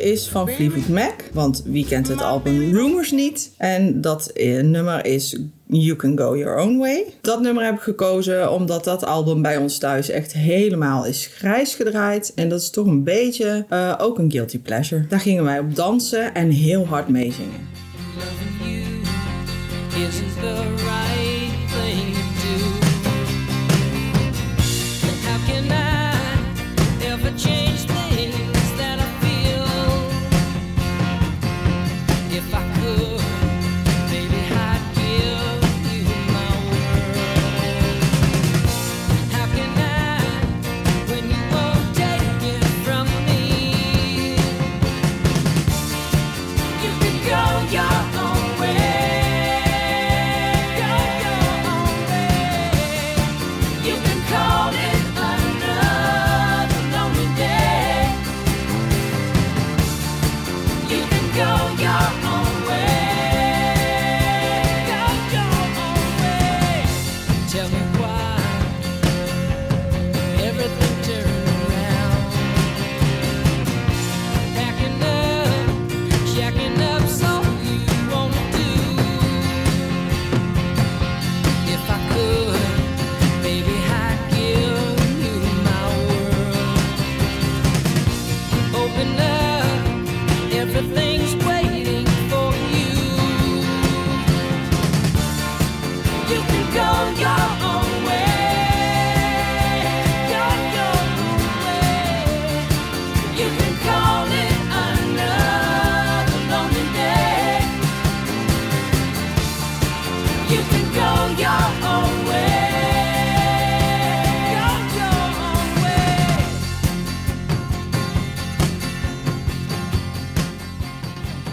Is 0.00 0.28
van 0.28 0.48
Fleetwood 0.48 0.88
Mac, 0.88 1.14
want 1.32 1.62
wie 1.66 1.86
kent 1.86 2.08
het 2.08 2.22
album 2.22 2.74
Rumors 2.74 3.10
niet? 3.10 3.50
En 3.56 4.00
dat 4.00 4.26
eh, 4.26 4.62
nummer 4.62 5.04
is 5.04 5.38
You 5.66 5.96
Can 5.96 6.18
Go 6.18 6.36
Your 6.36 6.58
Own 6.58 6.78
Way. 6.78 7.04
Dat 7.20 7.40
nummer 7.40 7.64
heb 7.64 7.74
ik 7.74 7.80
gekozen 7.80 8.52
omdat 8.52 8.84
dat 8.84 9.04
album 9.04 9.42
bij 9.42 9.56
ons 9.56 9.78
thuis 9.78 10.08
echt 10.08 10.32
helemaal 10.32 11.06
is 11.06 11.26
grijs 11.26 11.74
gedraaid. 11.74 12.32
En 12.34 12.48
dat 12.48 12.60
is 12.60 12.70
toch 12.70 12.86
een 12.86 13.04
beetje 13.04 13.66
eh, 13.68 13.94
ook 13.98 14.18
een 14.18 14.30
guilty 14.30 14.58
pleasure. 14.58 15.06
Daar 15.08 15.20
gingen 15.20 15.44
wij 15.44 15.58
op 15.58 15.74
dansen 15.74 16.34
en 16.34 16.50
heel 16.50 16.86
hard 16.86 17.08
meezingen. 17.08 17.70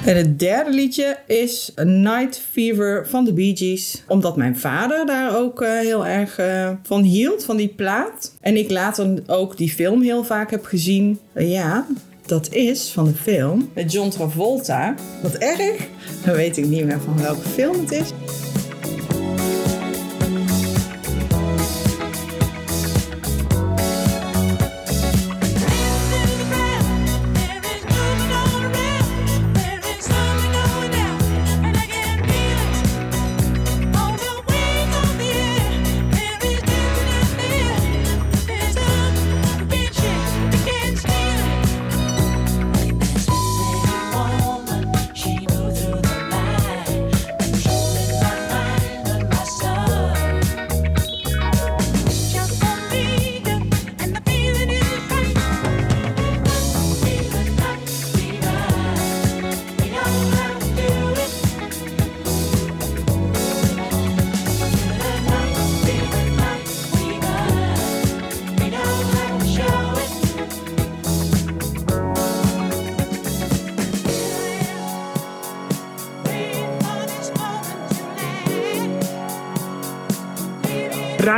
En 0.10 0.17
het 0.17 0.39
derde 0.39 0.72
liedje 0.72 1.17
is 1.28 1.72
Night 1.84 2.41
Fever 2.52 3.08
van 3.08 3.26
de 3.26 3.34
Bee 3.34 3.58
Gees. 3.58 4.04
Omdat 4.08 4.36
mijn 4.36 4.58
vader 4.58 5.06
daar 5.06 5.38
ook 5.38 5.62
eh, 5.62 5.80
heel 5.80 6.06
erg 6.06 6.38
eh, 6.38 6.72
van 6.84 7.02
hield, 7.02 7.45
van 7.45 7.58
die 7.58 7.67
plaat. 7.67 8.36
En 8.41 8.58
ik 8.58 8.72
later 8.72 9.24
ook 9.28 9.58
die 9.58 9.69
film 9.69 10.02
heel 10.02 10.24
vaak 10.24 10.52
heb 10.52 10.65
gezien. 10.65 11.19
Eh, 11.34 11.52
ja, 11.52 11.86
dat 12.26 12.54
is 12.54 12.91
van 12.91 13.06
de 13.06 13.13
film 13.13 13.69
met 13.74 13.91
John 13.91 14.10
Travolta. 14.10 14.95
Wat 15.22 15.36
erg. 15.36 15.88
Dan 16.26 16.36
weet 16.36 16.58
ik 16.58 16.65
niet 16.65 16.86
meer 16.86 17.02
van 17.02 17.22
welke 17.22 17.48
film 17.50 17.80
het 17.80 17.91
is. 17.91 18.10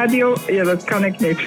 Radio, 0.02 0.36
ja, 0.48 0.64
dat 0.64 0.84
kan 0.84 1.06
ik 1.06 1.20
niet. 1.20 1.38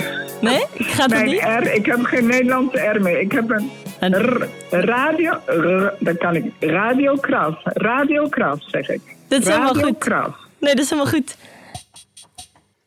Nee? 0.41 0.65
Gaat 0.75 1.11
dat 1.11 1.19
Mijn 1.19 1.25
niet? 1.25 1.43
R, 1.43 1.75
ik 1.75 1.87
heb 1.87 2.05
geen 2.05 2.27
Nederlandse 2.27 2.79
R 2.79 3.03
meer. 3.03 3.21
Ik 3.21 3.33
heb 3.33 3.51
een 3.51 3.71
R, 4.01 4.49
radio, 4.71 5.33
R, 5.47 5.95
dat 5.99 6.19
kan 6.19 6.35
ik. 6.37 6.45
Radio 6.61 7.15
Kras. 7.15 7.55
Radio 7.63 8.29
Kras, 8.29 8.65
zeg 8.71 8.89
ik. 8.89 9.01
Dat 9.29 9.41
is 9.41 9.49
helemaal 9.49 9.75
goed. 9.75 9.99
Kras. 9.99 10.35
Nee, 10.59 10.75
dat 10.75 10.85
is 10.85 10.91
helemaal 10.91 11.13
goed. 11.13 11.37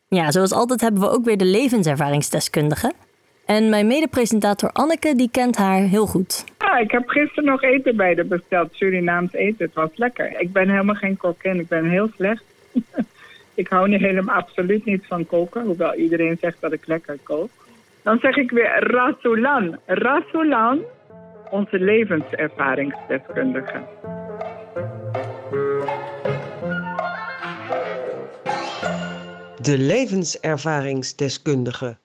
Ja, 0.08 0.30
zoals 0.30 0.52
altijd 0.52 0.80
hebben 0.80 1.00
we 1.00 1.10
ook 1.10 1.24
weer 1.24 1.36
de 1.36 1.44
levenservaringsdeskundige. 1.44 2.92
En 3.46 3.68
mijn 3.68 3.86
medepresentator 3.86 4.70
Anneke, 4.72 5.14
die 5.16 5.28
kent 5.30 5.56
haar 5.56 5.80
heel 5.80 6.06
goed. 6.06 6.44
Ah, 6.58 6.80
ik 6.80 6.90
heb 6.90 7.08
gisteren 7.08 7.44
nog 7.44 7.62
eten 7.62 7.96
bij 7.96 8.14
de 8.14 8.24
besteld, 8.24 8.68
Surinaams 8.72 9.32
eten. 9.32 9.66
Het 9.66 9.74
was 9.74 9.90
lekker. 9.94 10.40
Ik 10.40 10.52
ben 10.52 10.68
helemaal 10.68 10.94
geen 10.94 11.16
kok 11.16 11.42
en 11.42 11.58
ik 11.58 11.68
ben 11.68 11.84
heel 11.84 12.10
slecht. 12.16 12.42
ik 13.58 13.68
hou 13.68 13.88
niet 13.88 14.00
helemaal 14.00 14.36
absoluut 14.36 14.84
niet 14.84 15.06
van 15.06 15.26
koken, 15.26 15.64
hoewel 15.64 15.94
iedereen 15.94 16.36
zegt 16.40 16.60
dat 16.60 16.72
ik 16.72 16.86
lekker 16.86 17.18
kook. 17.22 17.50
Dan 18.02 18.18
zeg 18.18 18.36
ik 18.36 18.50
weer 18.50 18.76
Rasulan. 18.78 19.78
Rasulan, 19.86 20.82
onze 21.50 21.78
levenservaringsdeskundige. 21.78 23.82
De 29.60 29.78
levenservaringsdeskundige. 29.78 31.96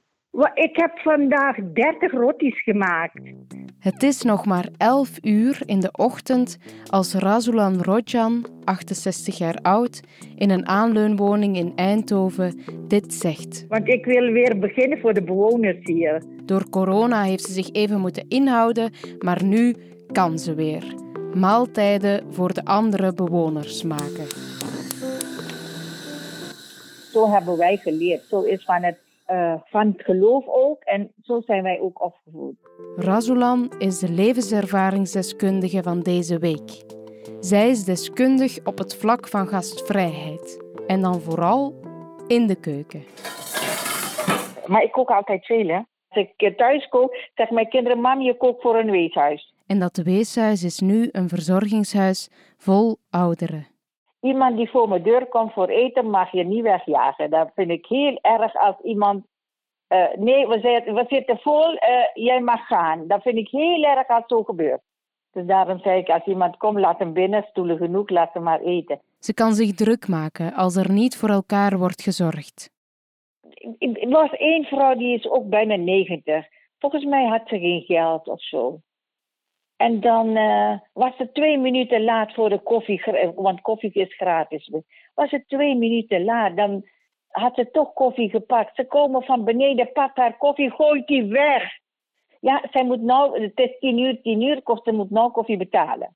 Ik 0.53 0.75
heb 0.75 0.99
vandaag 0.99 1.55
30 1.73 2.11
roties 2.11 2.63
gemaakt. 2.63 3.19
Het 3.79 4.03
is 4.03 4.21
nog 4.21 4.45
maar 4.45 4.69
11 4.77 5.17
uur 5.21 5.61
in 5.65 5.79
de 5.79 5.91
ochtend 5.91 6.57
als 6.89 7.13
Razulan 7.13 7.81
Rojan, 7.81 8.45
68 8.63 9.37
jaar 9.37 9.57
oud, 9.61 10.01
in 10.35 10.49
een 10.49 10.67
aanleunwoning 10.67 11.57
in 11.57 11.71
Eindhoven 11.75 12.59
dit 12.87 13.13
zegt. 13.13 13.65
Want 13.67 13.87
ik 13.87 14.05
wil 14.05 14.31
weer 14.31 14.59
beginnen 14.59 14.99
voor 14.99 15.13
de 15.13 15.23
bewoners 15.23 15.77
hier. 15.83 16.23
Door 16.45 16.69
corona 16.69 17.23
heeft 17.23 17.43
ze 17.43 17.51
zich 17.51 17.71
even 17.71 17.99
moeten 17.99 18.25
inhouden, 18.27 18.91
maar 19.19 19.43
nu 19.43 19.75
kan 20.11 20.39
ze 20.39 20.55
weer. 20.55 20.83
Maaltijden 21.33 22.33
voor 22.33 22.53
de 22.53 22.65
andere 22.65 23.13
bewoners 23.13 23.83
maken. 23.83 24.27
Zo 27.11 27.29
hebben 27.29 27.57
wij 27.57 27.77
geleerd. 27.77 28.23
Zo 28.29 28.41
is 28.41 28.63
van 28.63 28.83
het, 28.83 28.97
eh, 29.25 29.53
van 29.63 29.87
het 29.87 30.01
geloof 30.03 30.47
ook. 30.47 30.83
En 30.83 31.11
zo 31.21 31.41
zijn 31.41 31.63
wij 31.63 31.79
ook 31.79 32.03
opgevoed. 32.03 32.55
Razulan 32.95 33.71
is 33.77 33.99
de 33.99 34.09
levenservaringsdeskundige 34.09 35.83
van 35.83 35.99
deze 35.99 36.37
week. 36.37 36.83
Zij 37.39 37.69
is 37.69 37.83
deskundig 37.83 38.65
op 38.65 38.77
het 38.77 38.95
vlak 38.95 39.27
van 39.27 39.47
gastvrijheid. 39.47 40.63
En 40.87 41.01
dan 41.01 41.21
vooral 41.21 41.73
in 42.27 42.47
de 42.47 42.55
keuken. 42.55 43.03
Maar 44.65 44.83
ik 44.83 44.91
kook 44.91 45.09
altijd 45.09 45.45
veel, 45.45 45.67
hè. 45.67 45.79
Als 46.09 46.27
ik 46.37 46.57
thuis 46.57 46.87
kook, 46.87 47.15
zeg 47.35 47.49
mijn 47.49 47.69
kinderen... 47.69 47.99
Mam, 47.99 48.21
je 48.21 48.37
kookt 48.37 48.61
voor 48.61 48.77
een 48.77 48.91
weeshuis. 48.91 49.53
En 49.67 49.79
dat 49.79 49.97
weeshuis 49.97 50.63
is 50.63 50.79
nu 50.79 51.09
een 51.11 51.29
verzorgingshuis 51.29 52.29
vol 52.57 52.97
ouderen. 53.09 53.67
Iemand 54.23 54.57
die 54.57 54.69
voor 54.69 54.89
mijn 54.89 55.03
deur 55.03 55.25
komt 55.25 55.53
voor 55.53 55.67
eten, 55.67 56.09
mag 56.09 56.31
je 56.31 56.43
niet 56.43 56.63
wegjagen. 56.63 57.29
Dat 57.29 57.51
vind 57.55 57.71
ik 57.71 57.85
heel 57.85 58.19
erg 58.21 58.55
als 58.55 58.75
iemand... 58.83 59.25
eh, 59.87 60.13
nee, 60.15 60.47
we 60.47 60.59
zitten, 60.59 60.93
we 60.93 61.05
zitten 61.07 61.37
vol, 61.37 61.75
eh, 61.75 62.05
jij 62.13 62.41
mag 62.41 62.67
gaan. 62.67 63.07
Dat 63.07 63.21
vind 63.21 63.37
ik 63.37 63.49
heel 63.49 63.83
erg 63.83 64.07
als 64.07 64.23
zo 64.27 64.43
gebeurt. 64.43 64.81
Dus 65.31 65.45
daarom 65.45 65.79
zei 65.79 65.99
ik, 65.99 66.09
als 66.09 66.25
iemand 66.25 66.57
komt, 66.57 66.79
laat 66.79 66.99
hem 66.99 67.13
binnen. 67.13 67.45
Stoelen 67.49 67.77
genoeg, 67.77 68.09
laat 68.09 68.33
hem 68.33 68.43
maar 68.43 68.61
eten. 68.61 69.01
Ze 69.19 69.33
kan 69.33 69.53
zich 69.53 69.73
druk 69.73 70.07
maken 70.07 70.53
als 70.53 70.75
er 70.75 70.91
niet 70.91 71.17
voor 71.17 71.29
elkaar 71.29 71.77
wordt 71.77 72.01
gezorgd. 72.01 72.71
Er 73.79 74.09
was 74.09 74.29
één 74.31 74.63
vrouw, 74.63 74.95
die 74.95 75.17
is 75.17 75.29
ook 75.29 75.49
bijna 75.49 75.75
90. 75.75 76.45
Volgens 76.79 77.05
mij 77.05 77.25
had 77.25 77.41
ze 77.45 77.59
geen 77.59 77.81
geld 77.81 78.27
of 78.27 78.43
zo. 78.43 78.79
En 79.83 79.99
dan 79.99 80.35
eh, 80.35 80.73
was 80.93 81.15
ze 81.17 81.31
twee 81.31 81.57
minuten 81.57 82.03
laat 82.03 82.33
voor 82.33 82.49
de 82.49 82.59
koffie, 82.59 83.01
gra- 83.01 83.33
want 83.33 83.61
koffie 83.61 83.91
is 83.93 84.15
gratis. 84.15 84.71
Was 85.13 85.29
ze 85.29 85.45
twee 85.45 85.75
minuten 85.75 86.23
laat, 86.23 86.57
dan 86.57 86.85
had 87.27 87.55
ze 87.55 87.71
toch 87.71 87.93
koffie 87.93 88.29
gepakt. 88.29 88.75
Ze 88.75 88.85
komen 88.85 89.23
van 89.23 89.43
beneden, 89.43 89.91
pakt 89.91 90.17
haar 90.17 90.37
koffie, 90.37 90.71
gooit 90.71 91.07
die 91.07 91.23
weg. 91.23 91.63
Ja, 92.39 92.63
zij 92.71 92.85
moet 92.85 93.01
nou, 93.01 93.41
het 93.41 93.59
is 93.59 93.79
tien 93.79 93.97
uur, 93.97 94.21
tien 94.21 94.41
uur, 94.41 94.61
ze 94.83 94.91
moet 94.91 95.09
nou 95.09 95.31
koffie 95.31 95.57
betalen. 95.57 96.15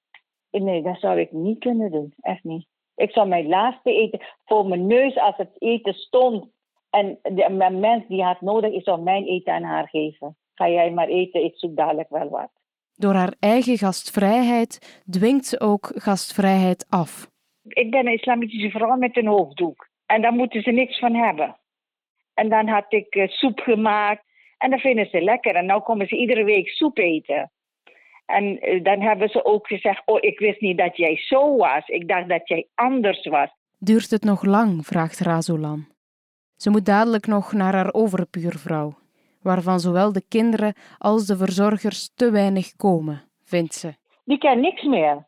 Nee, 0.51 0.81
dat 0.81 0.99
zou 0.99 1.19
ik 1.19 1.31
niet 1.31 1.59
kunnen 1.59 1.91
doen, 1.91 2.13
echt 2.21 2.43
niet. 2.43 2.67
Ik 2.95 3.11
zou 3.11 3.27
mijn 3.27 3.47
laatste 3.47 3.93
eten, 3.93 4.19
voor 4.45 4.65
mijn 4.65 4.87
neus 4.87 5.17
als 5.17 5.37
het 5.37 5.51
eten 5.57 5.93
stond, 5.93 6.49
en 6.89 7.19
de, 7.21 7.69
mens 7.71 8.07
die 8.07 8.23
had 8.23 8.41
nodig, 8.41 8.71
ik 8.73 8.83
zou 8.83 9.01
mijn 9.01 9.25
eten 9.25 9.53
aan 9.53 9.63
haar 9.63 9.87
geven. 9.89 10.37
Ga 10.53 10.69
jij 10.69 10.91
maar 10.91 11.07
eten, 11.07 11.43
ik 11.43 11.53
zoek 11.55 11.75
dadelijk 11.75 12.09
wel 12.09 12.29
wat. 12.29 12.49
Door 12.99 13.13
haar 13.13 13.33
eigen 13.39 13.77
gastvrijheid 13.77 15.01
dwingt 15.09 15.45
ze 15.45 15.59
ook 15.59 15.91
gastvrijheid 15.95 16.85
af. 16.89 17.27
Ik 17.67 17.91
ben 17.91 18.07
een 18.07 18.13
islamitische 18.13 18.69
vrouw 18.69 18.95
met 18.95 19.17
een 19.17 19.27
hoofddoek. 19.27 19.87
En 20.05 20.21
daar 20.21 20.33
moeten 20.33 20.61
ze 20.61 20.71
niks 20.71 20.99
van 20.99 21.15
hebben. 21.15 21.57
En 22.33 22.49
dan 22.49 22.67
had 22.67 22.85
ik 22.89 23.15
eh, 23.15 23.27
soep 23.27 23.59
gemaakt. 23.59 24.23
En 24.57 24.69
dat 24.69 24.79
vinden 24.79 25.09
ze 25.09 25.21
lekker. 25.21 25.55
En 25.55 25.65
nu 25.65 25.79
komen 25.79 26.07
ze 26.07 26.17
iedere 26.17 26.43
week 26.43 26.67
soep 26.67 26.97
eten. 26.97 27.51
En 28.25 28.59
eh, 28.59 28.83
dan 28.83 29.01
hebben 29.01 29.29
ze 29.29 29.45
ook 29.45 29.67
gezegd: 29.67 30.01
Oh, 30.05 30.17
ik 30.21 30.39
wist 30.39 30.61
niet 30.61 30.77
dat 30.77 30.97
jij 30.97 31.17
zo 31.17 31.57
was. 31.57 31.87
Ik 31.87 32.07
dacht 32.07 32.29
dat 32.29 32.47
jij 32.47 32.67
anders 32.75 33.25
was. 33.25 33.49
Duurt 33.79 34.11
het 34.11 34.23
nog 34.23 34.43
lang? 34.43 34.85
vraagt 34.85 35.19
Razulan. 35.19 35.87
Ze 36.55 36.69
moet 36.69 36.85
dadelijk 36.85 37.27
nog 37.27 37.53
naar 37.53 37.73
haar 37.73 37.93
overbuurvrouw, 37.93 38.93
waarvan 39.47 39.79
zowel 39.79 40.11
de 40.11 40.25
kinderen 40.27 40.73
als 40.97 41.25
de 41.25 41.37
verzorgers 41.37 42.13
te 42.15 42.31
weinig 42.31 42.75
komen, 42.75 43.21
vindt 43.43 43.73
ze. 43.73 43.89
Die 44.25 44.37
kan 44.37 44.59
niks 44.59 44.83
meer. 44.83 45.25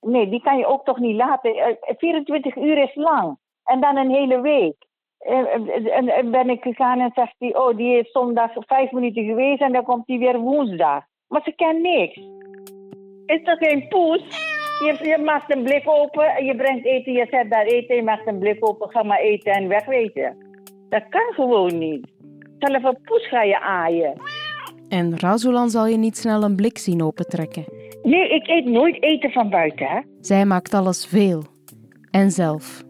Nee, 0.00 0.28
die 0.28 0.42
kan 0.42 0.58
je 0.58 0.66
ook 0.66 0.84
toch 0.84 0.98
niet 0.98 1.16
laten. 1.16 1.54
Eh, 1.54 1.96
24 1.96 2.56
uur 2.56 2.78
is 2.82 2.94
lang. 2.94 3.38
En 3.64 3.80
dan 3.80 3.96
een 3.96 4.10
hele 4.10 4.40
week. 4.40 4.76
Eh, 5.18 5.38
eh, 5.38 5.96
En 5.98 6.08
en 6.08 6.30
ben 6.30 6.50
ik 6.50 6.62
gegaan 6.62 7.00
en 7.00 7.10
zegt 7.14 7.34
hij, 7.38 7.56
oh, 7.56 7.76
die 7.76 7.98
is 7.98 8.10
zondag 8.10 8.50
vijf 8.54 8.90
minuten 8.90 9.24
geweest 9.24 9.60
en 9.60 9.72
dan 9.72 9.84
komt 9.84 10.06
hij 10.06 10.18
weer 10.18 10.38
woensdag. 10.38 11.04
Maar 11.28 11.42
ze 11.44 11.52
kan 11.52 11.80
niks. 11.80 12.16
Is 13.26 13.42
toch 13.42 13.58
geen 13.58 13.88
poes? 13.88 14.22
Je, 14.80 15.08
je 15.08 15.18
maakt 15.24 15.54
een 15.54 15.62
blik 15.62 15.88
open, 15.88 16.26
en 16.36 16.44
je 16.44 16.56
brengt 16.56 16.86
eten, 16.86 17.12
je 17.12 17.26
zet 17.30 17.50
daar 17.50 17.64
eten, 17.64 17.96
je 17.96 18.02
maakt 18.02 18.26
een 18.26 18.38
blik 18.38 18.68
open, 18.68 18.90
ga 18.90 19.02
maar 19.02 19.20
eten 19.20 19.52
en 19.52 19.68
wegwezen. 19.68 20.36
Dat 20.88 21.08
kan 21.08 21.32
gewoon 21.34 21.78
niet. 21.78 22.08
Zelf 22.60 22.82
een 22.84 22.98
poes 23.04 23.28
ga 23.28 23.42
je 23.42 23.60
aaien. 23.60 24.20
En 24.88 25.18
Razulan 25.18 25.70
zal 25.70 25.86
je 25.86 25.96
niet 25.96 26.16
snel 26.16 26.42
een 26.42 26.56
blik 26.56 26.78
zien 26.78 27.02
opentrekken. 27.02 27.64
Nee, 28.02 28.28
ik 28.28 28.46
eet 28.46 28.64
nooit 28.64 29.02
eten 29.02 29.30
van 29.30 29.50
buiten, 29.50 29.86
hè. 29.86 30.00
Zij 30.20 30.44
maakt 30.44 30.74
alles 30.74 31.06
veel. 31.06 31.44
En 32.10 32.30
zelf. 32.30 32.82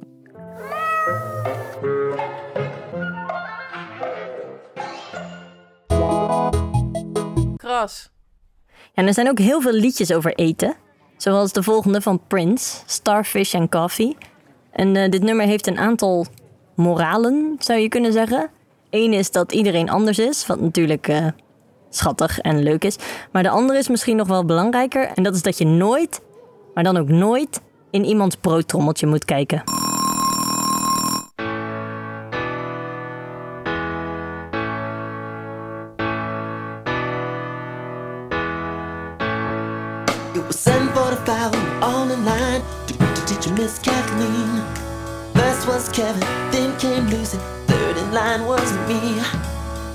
Kras. 7.56 8.10
En 8.94 9.06
er 9.06 9.14
zijn 9.14 9.28
ook 9.28 9.38
heel 9.38 9.60
veel 9.60 9.72
liedjes 9.72 10.12
over 10.12 10.34
eten. 10.34 10.74
Zoals 11.16 11.52
de 11.52 11.62
volgende 11.62 12.00
van 12.00 12.26
Prince, 12.26 12.82
Starfish 12.86 13.54
and 13.54 13.70
Coffee. 13.70 14.16
En 14.72 14.96
eh, 14.96 15.10
dit 15.10 15.22
nummer 15.22 15.46
heeft 15.46 15.66
een 15.66 15.78
aantal 15.78 16.26
moralen, 16.76 17.56
zou 17.58 17.78
je 17.78 17.88
kunnen 17.88 18.12
zeggen. 18.12 18.50
Eén 18.90 19.12
is 19.12 19.30
dat 19.30 19.52
iedereen 19.52 19.90
anders 19.90 20.18
is, 20.18 20.46
wat 20.46 20.60
natuurlijk 20.60 21.08
eh, 21.08 21.26
schattig 21.90 22.38
en 22.38 22.62
leuk 22.62 22.84
is. 22.84 22.96
Maar 23.32 23.42
de 23.42 23.48
andere 23.48 23.78
is 23.78 23.88
misschien 23.88 24.16
nog 24.16 24.28
wel 24.28 24.44
belangrijker. 24.44 25.10
En 25.14 25.22
dat 25.22 25.34
is 25.34 25.42
dat 25.42 25.58
je 25.58 25.66
nooit, 25.66 26.20
maar 26.74 26.84
dan 26.84 26.96
ook 26.96 27.08
nooit, 27.08 27.60
in 27.90 28.04
iemands 28.04 28.36
broodtrommeltje 28.36 29.06
moet 29.06 29.24
kijken. 29.24 29.62
It 40.34 40.46
was 40.46 40.62
745 40.62 41.50
we 41.50 41.58
were 41.58 41.84
all 41.84 42.10
in 42.10 42.24
line 42.24 42.62
to 42.86 42.94
meet 42.98 43.14
the 43.16 43.24
teacher, 43.24 43.52
Miss 43.52 43.78
Kathleen. 43.80 44.88
Was 45.66 45.88
Kevin, 45.90 46.76
came 46.78 47.06
line 48.10 48.44
was 48.44 48.72
me. 48.88 49.20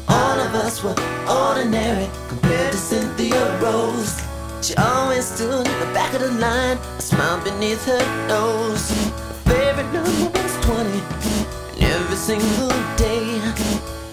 All 0.07 0.39
of 0.39 0.55
us 0.55 0.83
were 0.83 0.95
ordinary 1.27 2.09
compared 2.29 2.71
to 2.71 2.77
Cynthia 2.77 3.59
Rose. 3.59 4.21
She 4.61 4.73
always 4.75 5.25
stood 5.25 5.67
in 5.67 5.79
the 5.79 5.93
back 5.93 6.13
of 6.13 6.21
the 6.21 6.31
line, 6.31 6.77
a 6.97 7.01
smile 7.01 7.43
beneath 7.43 7.85
her 7.85 8.27
nose. 8.27 8.89
Her 8.89 9.51
favorite 9.51 9.91
number 9.91 10.39
was 10.39 10.65
20, 10.65 10.89
and 10.89 11.83
every 11.83 12.15
single 12.15 12.69
day. 12.95 13.25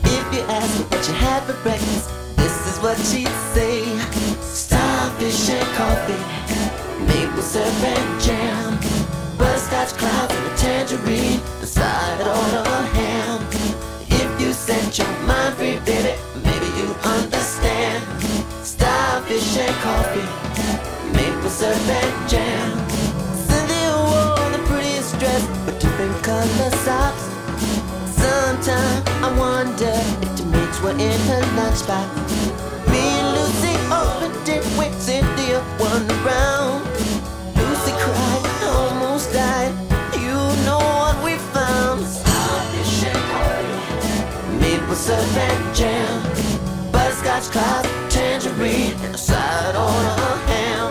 If 0.04 0.34
you 0.34 0.40
asked 0.50 0.78
her 0.78 0.84
what 0.84 1.04
she 1.04 1.12
had 1.12 1.42
for 1.44 1.54
breakfast, 1.62 2.10
this 2.36 2.54
is 2.70 2.82
what 2.82 2.98
she'd 2.98 3.36
say. 3.54 3.84
Starfish 4.40 5.48
and 5.50 5.68
coffee, 5.76 6.22
maple 7.06 7.42
syrup 7.42 7.84
and 7.84 8.20
jam, 8.20 8.71
in 31.02 31.20
her 31.28 31.42
lunchbox. 31.58 32.08
Me 32.90 33.02
and 33.18 33.28
Lucy 33.36 33.74
opened 33.90 34.48
it 34.48 34.64
when 34.78 34.92
Cynthia 35.00 35.58
won 35.80 36.02
around. 36.18 36.84
Lucy 37.58 37.92
cried, 38.02 38.44
almost 38.62 39.32
died. 39.32 39.74
You 40.14 40.38
know 40.66 40.78
what 41.00 41.16
we 41.24 41.34
found? 41.56 42.06
Starfish 42.06 43.04
and 43.10 44.60
maple 44.60 44.94
syrup 44.94 45.36
and 45.48 45.74
jam, 45.74 46.22
butterscotch 46.92 47.50
cloud, 47.54 47.84
tangerine, 48.08 48.94
and 49.04 49.14
a 49.14 49.18
side 49.18 49.74
on 49.74 50.04
a 50.06 50.32
ham. 50.52 50.88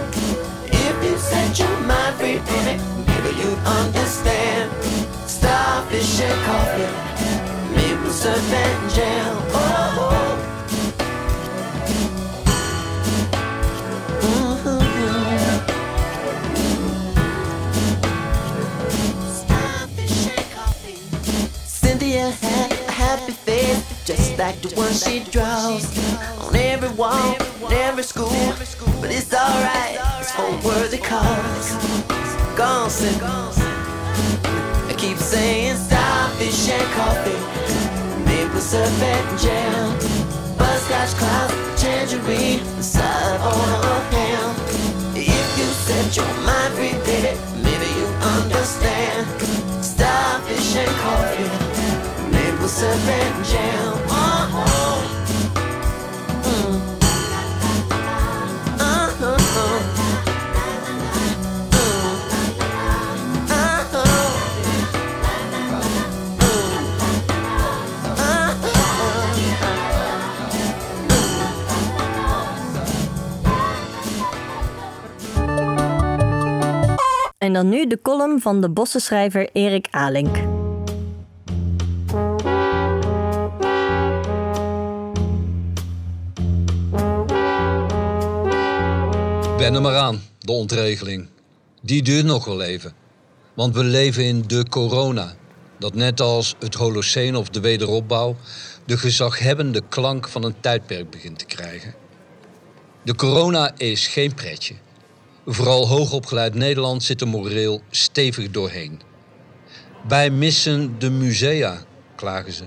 If 0.66 0.96
you 1.06 1.18
set 1.18 1.58
your 1.58 1.78
mind 1.92 2.16
free, 2.18 2.40
baby, 2.50 2.76
maybe 3.08 3.32
you'd 3.40 3.62
understand. 3.80 4.68
Starfish 5.26 6.20
and 6.20 6.40
coffee, 6.48 7.11
syrup 8.22 8.38
and 8.38 8.92
jam. 8.92 9.36
Oh, 9.50 9.98
oh. 9.98 10.38
Cynthia 21.66 22.30
had 22.30 22.72
a 22.72 22.92
happy 22.92 23.32
face, 23.32 24.06
just 24.06 24.38
like 24.38 24.62
the 24.62 24.70
one 24.76 24.94
she 24.94 25.24
draws 25.32 25.84
on 26.46 26.56
every 26.56 26.90
wall, 26.90 27.36
in 27.66 27.74
every 27.74 28.04
school. 28.04 28.30
But 29.02 29.10
it's 29.10 29.34
alright, 29.34 29.98
it's 30.20 30.32
for 30.32 30.52
worthy 30.68 31.00
cause. 31.00 31.72
Gone, 32.56 32.92
Cynthia. 32.92 33.50
I 34.90 34.94
keep 34.96 35.18
saying 35.18 35.78
starfish 35.78 36.70
and 36.70 36.88
coffee, 36.94 37.40
and 38.62 39.40
jam, 39.40 39.98
butterscotch 40.56 41.18
clouds, 41.18 41.82
tangerine, 41.82 42.60
and 42.60 42.86
side 42.86 43.42
on 43.42 43.86
a 43.86 44.00
ham. 44.14 44.56
If 45.16 45.58
you 45.58 45.66
set 45.66 46.16
your 46.16 46.32
mind 46.46 46.74
free, 46.76 46.94
baby, 47.04 47.40
maybe 47.64 47.88
you 47.98 48.06
understand. 48.38 49.26
Starfish 49.84 50.76
and 50.76 50.96
coffee, 51.02 52.32
maple 52.32 52.68
syrup 52.68 53.08
and 53.08 53.46
jam. 53.46 53.94
Oh, 54.10 54.64
oh. 54.68 54.81
En 77.42 77.54
dan 77.54 77.70
nu 77.70 77.88
de 77.88 78.02
column 78.02 78.42
van 78.42 78.62
de 78.62 78.70
bossenschrijver 78.70 79.50
Erik 79.54 79.88
Alink. 79.92 80.36
Ben 89.58 89.74
er 89.74 89.82
maar 89.82 89.96
aan, 89.96 90.22
de 90.40 90.52
ontregeling. 90.52 91.28
Die 91.82 92.02
duurt 92.02 92.26
nog 92.26 92.46
wel 92.46 92.62
even. 92.62 92.94
Want 93.54 93.76
we 93.76 93.84
leven 93.84 94.26
in 94.26 94.44
de 94.48 94.66
corona. 94.70 95.34
Dat 95.80 95.94
net 95.94 96.20
als 96.20 96.56
het 96.60 96.74
Holoceen 96.74 97.36
of 97.36 97.50
de 97.50 97.60
wederopbouw... 97.60 98.36
de 98.86 98.98
gezaghebbende 98.98 99.82
klank 99.90 100.28
van 100.28 100.44
een 100.44 100.60
tijdperk 100.60 101.10
begint 101.10 101.40
te 101.40 101.46
krijgen. 101.46 101.94
De 103.04 103.16
corona 103.16 103.72
is 103.78 104.08
geen 104.08 104.34
pretje. 104.34 104.76
Vooral 105.46 105.88
hoogopgeleid 105.88 106.54
Nederland 106.54 107.04
zit 107.04 107.22
er 107.22 107.28
moreel 107.28 107.82
stevig 107.90 108.52
doorheen. 108.52 109.02
Wij 110.08 110.30
missen 110.30 111.00
de 111.00 111.10
musea, 111.10 111.84
klagen 112.16 112.54
ze. 112.54 112.64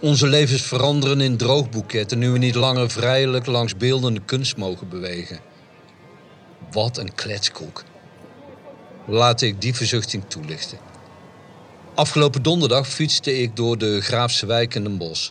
Onze 0.00 0.26
levens 0.26 0.62
veranderen 0.62 1.20
in 1.20 1.36
droogboeketten 1.36 2.18
nu 2.18 2.30
we 2.30 2.38
niet 2.38 2.54
langer 2.54 2.90
vrijelijk 2.90 3.46
langs 3.46 3.76
beeldende 3.76 4.20
kunst 4.24 4.56
mogen 4.56 4.88
bewegen. 4.88 5.40
Wat 6.70 6.98
een 6.98 7.14
kletskoek. 7.14 7.84
Laat 9.06 9.40
ik 9.40 9.60
die 9.60 9.74
verzuchting 9.74 10.24
toelichten. 10.28 10.78
Afgelopen 11.94 12.42
donderdag 12.42 12.88
fietste 12.88 13.38
ik 13.38 13.56
door 13.56 13.78
de 13.78 14.00
Graafse 14.00 14.46
wijk 14.46 14.74
in 14.74 14.82
Den 14.82 14.98
Bosch. 14.98 15.30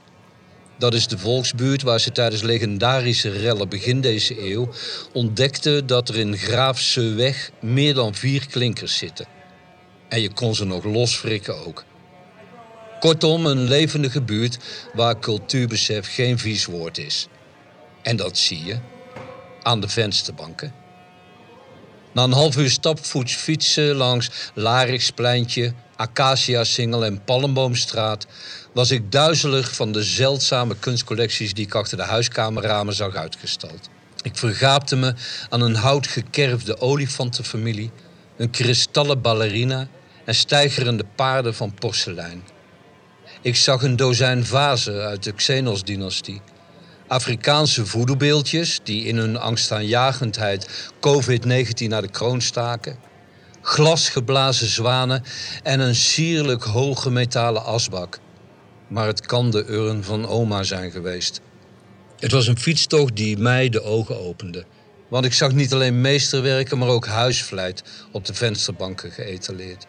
Dat 0.80 0.94
is 0.94 1.08
de 1.08 1.18
volksbuurt 1.18 1.82
waar 1.82 2.00
ze 2.00 2.12
tijdens 2.12 2.42
legendarische 2.42 3.30
rellen 3.30 3.70
begin 3.70 4.02
deze 4.02 4.52
eeuw 4.52 4.70
ontdekten 5.14 5.88
dat 5.88 6.10
er 6.10 6.18
in 6.18 6.38
Graafse 6.38 7.14
weg 7.14 7.52
meer 7.62 7.94
dan 7.94 8.16
vier 8.16 8.48
klinkers 8.48 8.98
zitten. 8.98 9.26
En 10.10 10.22
je 10.22 10.34
kon 10.34 10.56
ze 10.56 10.66
nog 10.66 10.84
losfrikken 10.84 11.66
ook. 11.66 11.84
Kortom, 13.00 13.46
een 13.46 13.64
levendige 13.64 14.22
buurt 14.22 14.58
waar 14.94 15.20
cultuurbesef 15.20 16.14
geen 16.14 16.40
vies 16.40 16.66
woord 16.66 16.98
is. 16.98 17.28
En 18.02 18.16
dat 18.16 18.38
zie 18.38 18.66
je 18.66 18.80
aan 19.62 19.82
de 19.82 19.88
vensterbanken. 19.88 20.74
Na 22.14 22.24
een 22.24 22.32
half 22.32 22.58
uur 22.58 22.70
stapvoets 22.70 23.36
fietsen 23.36 23.96
langs 23.96 24.30
Larikspleintje, 24.54 25.74
Acacia-singel 25.96 27.06
en 27.06 27.24
Palmboomstraat 27.24 28.28
was 28.74 28.92
ik 28.92 29.12
duizelig 29.12 29.76
van 29.76 29.92
de 29.92 30.04
zeldzame 30.04 30.76
kunstcollecties 30.80 31.54
die 31.54 31.66
ik 31.66 31.76
achter 31.76 31.98
de 31.98 32.04
huiskamerramen 32.04 32.94
zag 32.94 33.16
uitgestald. 33.16 33.90
Ik 34.22 34.38
vergaapte 34.38 34.96
me 34.96 35.14
aan 35.50 35.62
een 35.62 35.76
houtgekerfde 35.76 36.82
olifantenfamilie, 36.82 37.92
een 38.38 38.50
kristallen 38.50 39.22
ballerina 39.22 39.88
en 40.26 40.36
stijgerende 40.36 41.06
paarden 41.16 41.56
van 41.56 41.74
porselein. 41.74 42.44
Ik 43.42 43.56
zag 43.56 43.82
een 43.82 43.96
dozijn 43.96 44.46
vazen 44.46 45.06
uit 45.06 45.24
de 45.24 45.34
Xenos-dynastie, 45.34 46.42
Afrikaanse 47.08 47.86
voedelbeeldjes 47.86 48.80
die 48.84 49.06
in 49.06 49.18
hun 49.18 49.38
angstaanjagendheid 49.38 50.92
COVID-19 50.96 51.88
naar 51.88 52.02
de 52.02 52.10
kroon 52.12 52.42
staken. 52.42 52.98
Glasgeblazen 53.62 54.68
zwanen 54.68 55.24
en 55.64 55.80
een 55.80 55.96
sierlijk 55.96 56.64
hoge 56.64 57.12
metalen 57.12 57.64
asbak. 57.64 58.20
Maar 58.90 59.08
het 59.08 59.26
kan 59.26 59.52
de 59.52 59.66
urn 59.68 60.04
van 60.04 60.28
oma 60.28 60.64
zijn 60.64 60.92
geweest. 60.92 61.42
Het 62.20 62.32
was 62.32 62.48
een 62.48 62.60
fietstocht 62.60 63.16
die 63.16 63.38
mij 63.38 63.70
de 63.70 63.84
ogen 63.84 64.20
opende. 64.20 64.66
Want 65.08 65.26
ik 65.26 65.34
zag 65.34 65.52
niet 65.52 65.74
alleen 65.74 66.02
meesterwerken, 66.02 66.78
maar 66.78 66.88
ook 66.88 67.08
huisvleit 67.08 67.84
op 68.12 68.26
de 68.26 68.34
vensterbanken 68.34 69.12
geëtaleerd. 69.12 69.86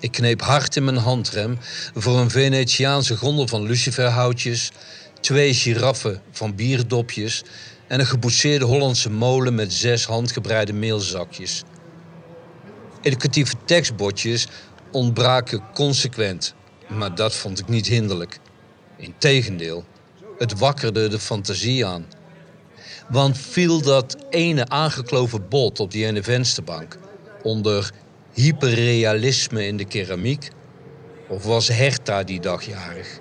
Ik 0.00 0.12
kneep 0.12 0.40
hard 0.40 0.76
in 0.76 0.84
mijn 0.84 0.96
handrem 0.96 1.58
voor 1.94 2.18
een 2.18 2.30
Venetiaanse 2.30 3.16
gondel 3.16 3.48
van 3.48 3.62
luciferhoutjes, 3.62 4.70
twee 5.20 5.54
giraffen 5.54 6.22
van 6.30 6.54
bierdopjes 6.54 7.44
en 7.88 8.00
een 8.00 8.06
geboetseerde 8.06 8.64
Hollandse 8.64 9.10
molen 9.10 9.54
met 9.54 9.72
zes 9.72 10.04
handgebreide 10.04 10.72
meelzakjes. 10.72 11.62
Educatieve 13.00 13.54
tekstbordjes 13.64 14.46
ontbraken 14.90 15.62
consequent, 15.74 16.54
maar 16.88 17.14
dat 17.14 17.34
vond 17.34 17.58
ik 17.58 17.68
niet 17.68 17.86
hinderlijk. 17.86 18.38
Integendeel, 18.96 19.84
het 20.38 20.58
wakkerde 20.58 21.08
de 21.08 21.18
fantasie 21.18 21.86
aan. 21.86 22.06
Want 23.08 23.38
viel 23.38 23.82
dat 23.82 24.16
ene 24.30 24.68
aangekloven 24.68 25.48
bot 25.48 25.80
op 25.80 25.90
die 25.90 26.06
ene 26.06 26.22
vensterbank 26.22 26.98
onder 27.42 27.90
hyperrealisme 28.32 29.66
in 29.66 29.76
de 29.76 29.84
keramiek? 29.84 30.48
Of 31.28 31.44
was 31.44 31.68
Herta 31.68 32.22
die 32.22 32.40
dag 32.40 32.62
jarig? 32.62 33.20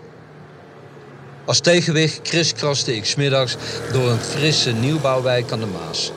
Als 1.46 1.60
tegenwicht 1.60 2.22
kriskraste 2.22 2.96
ik 2.96 3.06
smiddags 3.06 3.56
door 3.92 4.10
een 4.10 4.20
frisse 4.20 4.72
nieuwbouwwijk 4.72 5.52
aan 5.52 5.60
de 5.60 5.66
Maas. 5.66 6.12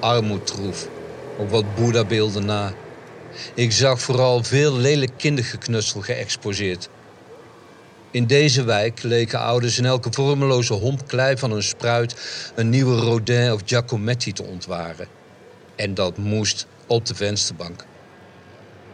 Armoedtroef, 0.00 0.88
op 1.38 1.50
wat 1.50 1.74
Boeddha-beelden 1.74 2.44
na. 2.44 2.72
Ik 3.54 3.72
zag 3.72 4.00
vooral 4.00 4.42
veel 4.42 4.76
lelijk 4.76 5.12
kindergeknutsel 5.16 6.00
geëxposeerd. 6.00 6.88
In 8.10 8.26
deze 8.26 8.64
wijk 8.64 9.02
leken 9.02 9.40
ouders 9.40 9.78
in 9.78 9.84
elke 9.84 10.12
vormeloze 10.12 10.72
homp 10.72 11.08
klei 11.08 11.36
van 11.36 11.50
een 11.50 11.62
spruit 11.62 12.16
een 12.54 12.68
nieuwe 12.68 12.96
Rodin 12.96 13.52
of 13.52 13.60
Giacometti 13.64 14.32
te 14.32 14.42
ontwaren. 14.42 15.06
En 15.76 15.94
dat 15.94 16.16
moest 16.16 16.66
op 16.86 17.06
de 17.06 17.14
vensterbank. 17.14 17.84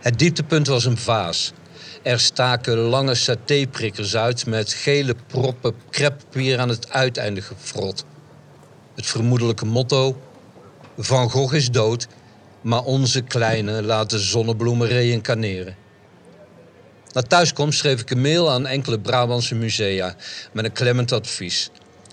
Het 0.01 0.19
dieptepunt 0.19 0.67
was 0.67 0.85
een 0.85 0.99
vaas. 0.99 1.53
Er 2.03 2.21
staken 2.21 2.77
lange 2.77 3.15
satéprikkers 3.15 4.17
uit 4.17 4.47
met 4.47 4.73
gele 4.73 5.15
proppen 5.27 5.75
kreppapier 5.91 6.59
aan 6.59 6.69
het 6.69 6.93
uiteinde 6.93 7.43
gefrot. 7.43 8.05
Het 8.95 9.07
vermoedelijke 9.07 9.65
motto: 9.65 10.21
Van 10.99 11.31
Gogh 11.31 11.55
is 11.55 11.71
dood, 11.71 12.07
maar 12.61 12.83
onze 12.83 13.21
kleine 13.21 13.83
laat 13.83 14.11
de 14.11 14.19
zonnebloemen 14.19 14.89
reïncarneren. 14.89 15.77
Na 17.13 17.23
thuiskomst 17.23 17.79
schreef 17.79 18.01
ik 18.01 18.11
een 18.11 18.21
mail 18.21 18.51
aan 18.51 18.67
enkele 18.67 19.01
Brabantse 19.01 19.55
musea 19.55 20.17
met 20.53 20.65
een 20.65 20.73
klemmend 20.73 21.13
advies. 21.13 21.71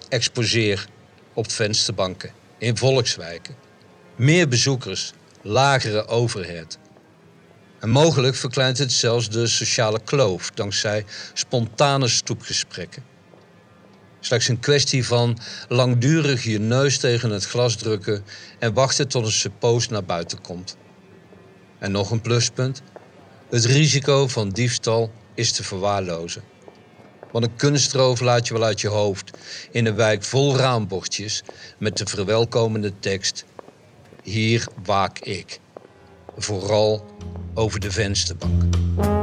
Exposeer 0.09 0.87
op 1.33 1.51
vensterbanken, 1.51 2.31
in 2.57 2.77
volkswijken. 2.77 3.55
Meer 4.15 4.47
bezoekers, 4.47 5.13
lagere 5.41 6.07
overhead. 6.07 6.77
En 7.79 7.89
mogelijk 7.89 8.35
verkleint 8.35 8.77
het 8.77 8.91
zelfs 8.91 9.29
de 9.29 9.47
sociale 9.47 9.99
kloof 10.03 10.51
dankzij 10.51 11.05
spontane 11.33 12.07
stoepgesprekken. 12.07 13.03
Slechts 14.19 14.47
een 14.47 14.59
kwestie 14.59 15.05
van 15.05 15.37
langdurig 15.67 16.43
je 16.43 16.59
neus 16.59 16.97
tegen 16.97 17.29
het 17.29 17.45
glas 17.45 17.75
drukken 17.75 18.23
en 18.59 18.73
wachten 18.73 19.07
tot 19.07 19.25
een 19.25 19.31
suppoos 19.31 19.87
naar 19.87 20.03
buiten 20.03 20.41
komt. 20.41 20.77
En 21.79 21.91
nog 21.91 22.11
een 22.11 22.21
pluspunt. 22.21 22.81
Het 23.49 23.65
risico 23.65 24.27
van 24.27 24.49
diefstal 24.49 25.11
is 25.33 25.51
te 25.51 25.63
verwaarlozen. 25.63 26.43
Want 27.31 27.45
een 27.45 27.55
kunstroof 27.55 28.19
laat 28.19 28.47
je 28.47 28.53
wel 28.53 28.63
uit 28.63 28.81
je 28.81 28.87
hoofd 28.87 29.31
in 29.71 29.85
een 29.85 29.95
wijk 29.95 30.23
vol 30.23 30.57
raambordjes 30.57 31.43
met 31.77 31.97
de 31.97 32.05
verwelkomende 32.05 32.99
tekst: 32.99 33.45
Hier 34.23 34.67
waak 34.83 35.19
ik. 35.19 35.59
Vooral 36.37 37.05
over 37.53 37.79
de 37.79 37.91
vensterbank. 37.91 39.16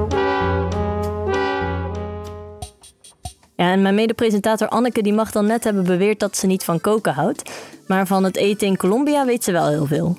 Ja, 3.56 3.72
en 3.72 3.82
mijn 3.82 3.94
medepresentator 3.94 4.68
Anneke 4.68 5.02
die 5.02 5.12
mag 5.12 5.30
dan 5.30 5.46
net 5.46 5.64
hebben 5.64 5.84
beweerd 5.84 6.20
dat 6.20 6.36
ze 6.36 6.46
niet 6.46 6.64
van 6.64 6.80
koken 6.80 7.12
houdt. 7.12 7.50
Maar 7.86 8.06
van 8.06 8.24
het 8.24 8.36
eten 8.36 8.66
in 8.66 8.76
Colombia 8.76 9.26
weet 9.26 9.44
ze 9.44 9.52
wel 9.52 9.68
heel 9.68 9.86
veel. 9.86 10.18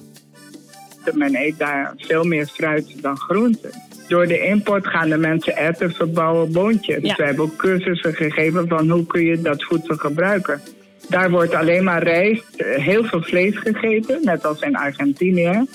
Men 1.14 1.36
eet 1.36 1.58
daar 1.58 1.94
veel 1.98 2.24
meer 2.24 2.48
fruit 2.48 3.02
dan 3.02 3.18
groenten. 3.18 3.72
Door 4.08 4.28
de 4.28 4.40
import 4.40 4.88
gaan 4.88 5.10
de 5.10 5.18
mensen 5.18 5.58
erwten 5.58 5.92
verbouwen 5.92 6.52
boontjes. 6.52 7.02
Dus 7.02 7.16
we 7.16 7.24
hebben 7.24 7.46
ook 7.46 7.56
cursussen 7.56 8.14
gegeven 8.14 8.68
van 8.68 8.90
hoe 8.90 9.06
kun 9.06 9.24
je 9.24 9.42
dat 9.42 9.64
voedsel 9.64 9.96
gebruiken. 9.96 10.62
Daar 11.10 11.30
wordt 11.30 11.54
alleen 11.54 11.84
maar 11.84 12.04
rijst, 12.04 12.56
eh, 12.56 12.84
heel 12.84 13.04
veel 13.04 13.22
vlees 13.22 13.58
gegeten, 13.58 14.20
net 14.24 14.46
als 14.46 14.60
in 14.60 14.76
Argentinië. 14.76 15.66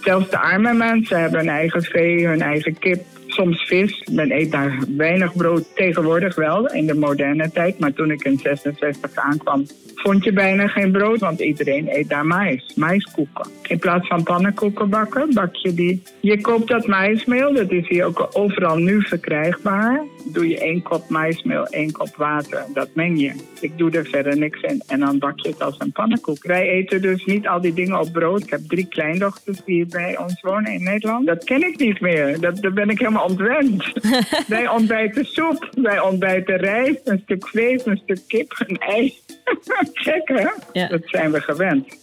Zelfs 0.00 0.30
de 0.30 0.38
arme 0.38 0.72
mensen 0.72 1.20
hebben 1.20 1.38
hun 1.38 1.48
eigen 1.48 1.82
vee, 1.82 2.26
hun 2.26 2.40
eigen 2.40 2.78
kip, 2.78 3.04
soms 3.32 3.64
vis. 3.64 4.06
Men 4.12 4.32
eet 4.32 4.52
daar 4.52 4.78
weinig 4.96 5.36
brood 5.36 5.76
tegenwoordig 5.76 6.34
wel, 6.34 6.72
in 6.72 6.86
de 6.86 6.94
moderne 6.94 7.50
tijd. 7.50 7.78
Maar 7.78 7.92
toen 7.92 8.10
ik 8.10 8.24
in 8.24 8.38
66 8.38 9.14
aankwam, 9.14 9.66
vond 9.94 10.24
je 10.24 10.32
bijna 10.32 10.66
geen 10.66 10.92
brood, 10.92 11.20
want 11.20 11.40
iedereen 11.40 11.88
eet 11.88 12.08
daar 12.08 12.26
mais, 12.26 12.72
maiskoeken. 12.76 13.50
In 13.66 13.78
plaats 13.78 14.06
van 14.06 14.22
pannenkoeken 14.22 14.88
bakken, 14.88 15.34
bak 15.34 15.54
je 15.54 15.74
die. 15.74 16.02
Je 16.20 16.40
koopt 16.40 16.68
dat 16.68 16.86
maismeel, 16.86 17.52
dat 17.52 17.70
is 17.70 17.88
hier 17.88 18.04
ook 18.04 18.28
overal 18.32 18.76
nu 18.76 19.02
verkrijgbaar. 19.02 20.02
Doe 20.32 20.48
je 20.48 20.58
één 20.58 20.82
kop 20.82 21.08
maismeel, 21.08 21.66
één 21.66 21.92
kop 21.92 22.16
water, 22.16 22.64
dat 22.74 22.88
meng 22.94 23.20
je. 23.20 23.32
Ik 23.60 23.78
doe 23.78 23.90
er 23.90 24.06
verder 24.06 24.38
niks 24.38 24.60
in 24.60 24.82
en 24.86 25.00
dan 25.00 25.18
bak 25.18 25.40
je 25.40 25.48
het 25.48 25.62
als 25.62 25.74
een 25.78 25.92
pannenkoek. 25.92 26.46
Wij 26.46 26.68
eten 26.68 27.02
dus 27.02 27.24
niet 27.24 27.48
al 27.48 27.60
die 27.60 27.74
dingen 27.74 28.00
op 28.00 28.12
brood. 28.12 28.42
Ik 28.42 28.50
heb 28.50 28.60
drie 28.66 28.86
kleindochters 28.86 29.60
die 29.64 29.86
bij 29.86 30.18
ons 30.18 30.40
wonen 30.40 30.72
in 30.72 30.82
Nederland. 30.82 31.26
Dat 31.26 31.44
ken 31.44 31.62
ik 31.62 31.78
niet 31.78 32.00
meer, 32.00 32.40
dat, 32.40 32.62
daar 32.62 32.72
ben 32.72 32.90
ik 32.90 32.98
helemaal 32.98 33.19
ontwend. 33.24 33.92
Wij 34.46 34.68
ontbijten 34.68 35.24
soep, 35.24 35.68
wij 35.82 36.00
ontbijten 36.00 36.56
rijst, 36.56 37.00
een 37.04 37.20
stuk 37.24 37.48
vlees, 37.48 37.86
een 37.86 38.00
stuk 38.02 38.20
kip, 38.26 38.64
een 38.66 38.78
ei. 38.78 39.14
Gek 39.92 40.28
hè? 40.28 40.86
Dat 40.88 41.02
zijn 41.04 41.32
we 41.32 41.40
gewend. 41.40 41.98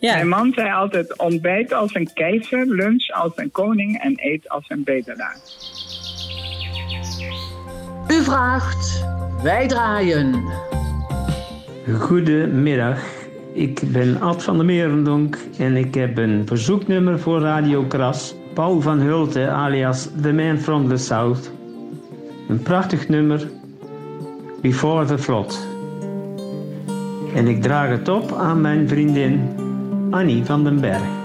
Mijn 0.00 0.28
man 0.28 0.52
zei 0.54 0.72
altijd 0.72 1.18
ontbijt 1.18 1.72
als 1.72 1.94
een 1.94 2.12
keizer, 2.14 2.66
lunch 2.66 3.10
als 3.10 3.32
een 3.34 3.50
koning 3.50 4.00
en 4.00 4.12
eet 4.16 4.48
als 4.48 4.64
een 4.68 4.84
bedelaar. 4.84 5.36
U 8.08 8.22
vraagt, 8.22 9.04
wij 9.42 9.68
draaien. 9.68 10.44
Goedemiddag, 11.98 13.02
ik 13.52 13.80
ben 13.92 14.20
Ad 14.20 14.42
van 14.42 14.56
der 14.56 14.66
Merendonk 14.66 15.38
en 15.58 15.76
ik 15.76 15.94
heb 15.94 16.18
een 16.18 16.42
verzoeknummer 16.46 17.18
voor 17.20 17.40
Radio 17.40 17.82
Kras. 17.82 18.34
Paul 18.54 18.80
van 18.80 19.00
Hulte 19.00 19.50
alias 19.50 20.08
The 20.22 20.32
Man 20.32 20.58
from 20.58 20.88
the 20.88 20.96
South. 20.96 21.50
Een 22.48 22.62
prachtig 22.62 23.08
nummer, 23.08 23.50
Before 24.60 25.04
the 25.04 25.18
Flood. 25.18 25.66
En 27.34 27.46
ik 27.46 27.62
draag 27.62 27.88
het 27.88 28.08
op 28.08 28.32
aan 28.32 28.60
mijn 28.60 28.88
vriendin 28.88 29.40
Annie 30.10 30.44
van 30.44 30.64
den 30.64 30.80
Berg. 30.80 31.21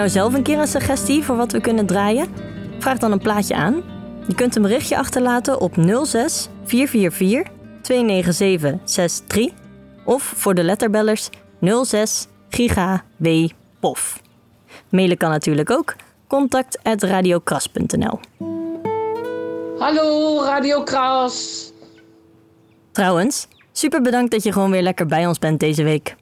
Nou 0.00 0.12
zelf 0.12 0.34
een 0.34 0.42
keer 0.42 0.58
een 0.58 0.66
suggestie 0.66 1.24
voor 1.24 1.36
wat 1.36 1.52
we 1.52 1.60
kunnen 1.60 1.86
draaien? 1.86 2.26
Vraag 2.78 2.98
dan 2.98 3.12
een 3.12 3.18
plaatje 3.18 3.54
aan. 3.54 3.82
Je 4.26 4.34
kunt 4.34 4.56
een 4.56 4.62
berichtje 4.62 4.96
achterlaten 4.96 5.60
op 5.60 5.74
06 6.02 6.48
444 6.64 7.52
297 7.82 8.78
63 8.84 9.52
of 10.04 10.22
voor 10.22 10.54
de 10.54 10.62
letterbellers 10.62 11.28
06 11.82 12.26
giga 12.48 13.04
w 13.16 13.48
pof. 13.80 14.20
Mailen 14.88 15.16
kan 15.16 15.30
natuurlijk 15.30 15.70
ook 15.70 15.94
contact@radiokras.nl. 16.26 18.20
Hallo, 19.78 20.42
Radio 20.44 20.82
Kras. 20.82 21.72
Trouwens, 22.92 23.48
super 23.72 24.02
bedankt 24.02 24.30
dat 24.30 24.42
je 24.42 24.52
gewoon 24.52 24.70
weer 24.70 24.82
lekker 24.82 25.06
bij 25.06 25.26
ons 25.26 25.38
bent 25.38 25.60
deze 25.60 25.82
week. 25.82 26.16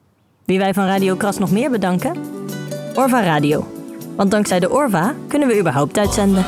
Wie 0.45 0.59
wij 0.59 0.73
van 0.73 0.85
Radio 0.85 1.15
Kras 1.15 1.37
nog 1.37 1.51
meer 1.51 1.69
bedanken? 1.69 2.39
Orva 2.95 3.23
Radio. 3.23 3.67
Want 4.15 4.31
dankzij 4.31 4.59
de 4.59 4.69
Orva 4.69 5.15
kunnen 5.27 5.47
we 5.47 5.59
überhaupt 5.59 5.97
uitzenden. 5.97 6.45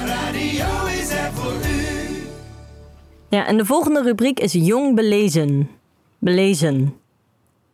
Ja, 3.30 3.46
en 3.48 3.58
de 3.58 3.66
volgende 3.66 4.02
rubriek 4.02 4.39
is 4.39 4.54
Jong 4.54 4.96
Belezen. 4.96 5.70
Belezen. 6.20 6.94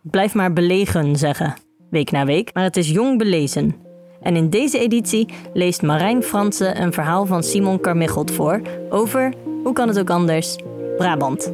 Blijf 0.01 0.33
maar 0.33 0.53
belegen 0.53 1.15
zeggen, 1.15 1.53
week 1.89 2.11
na 2.11 2.25
week, 2.25 2.53
maar 2.53 2.63
het 2.63 2.77
is 2.77 2.89
Jong 2.89 3.17
Belezen. 3.17 3.75
En 4.21 4.35
in 4.35 4.49
deze 4.49 4.79
editie 4.79 5.27
leest 5.53 5.81
Marijn 5.81 6.23
Fransen 6.23 6.81
een 6.81 6.93
verhaal 6.93 7.25
van 7.25 7.43
Simon 7.43 7.79
Carmichelt 7.79 8.31
voor 8.31 8.61
over, 8.89 9.33
hoe 9.63 9.73
kan 9.73 9.87
het 9.87 9.99
ook 9.99 10.09
anders, 10.09 10.55
Brabant. 10.97 11.51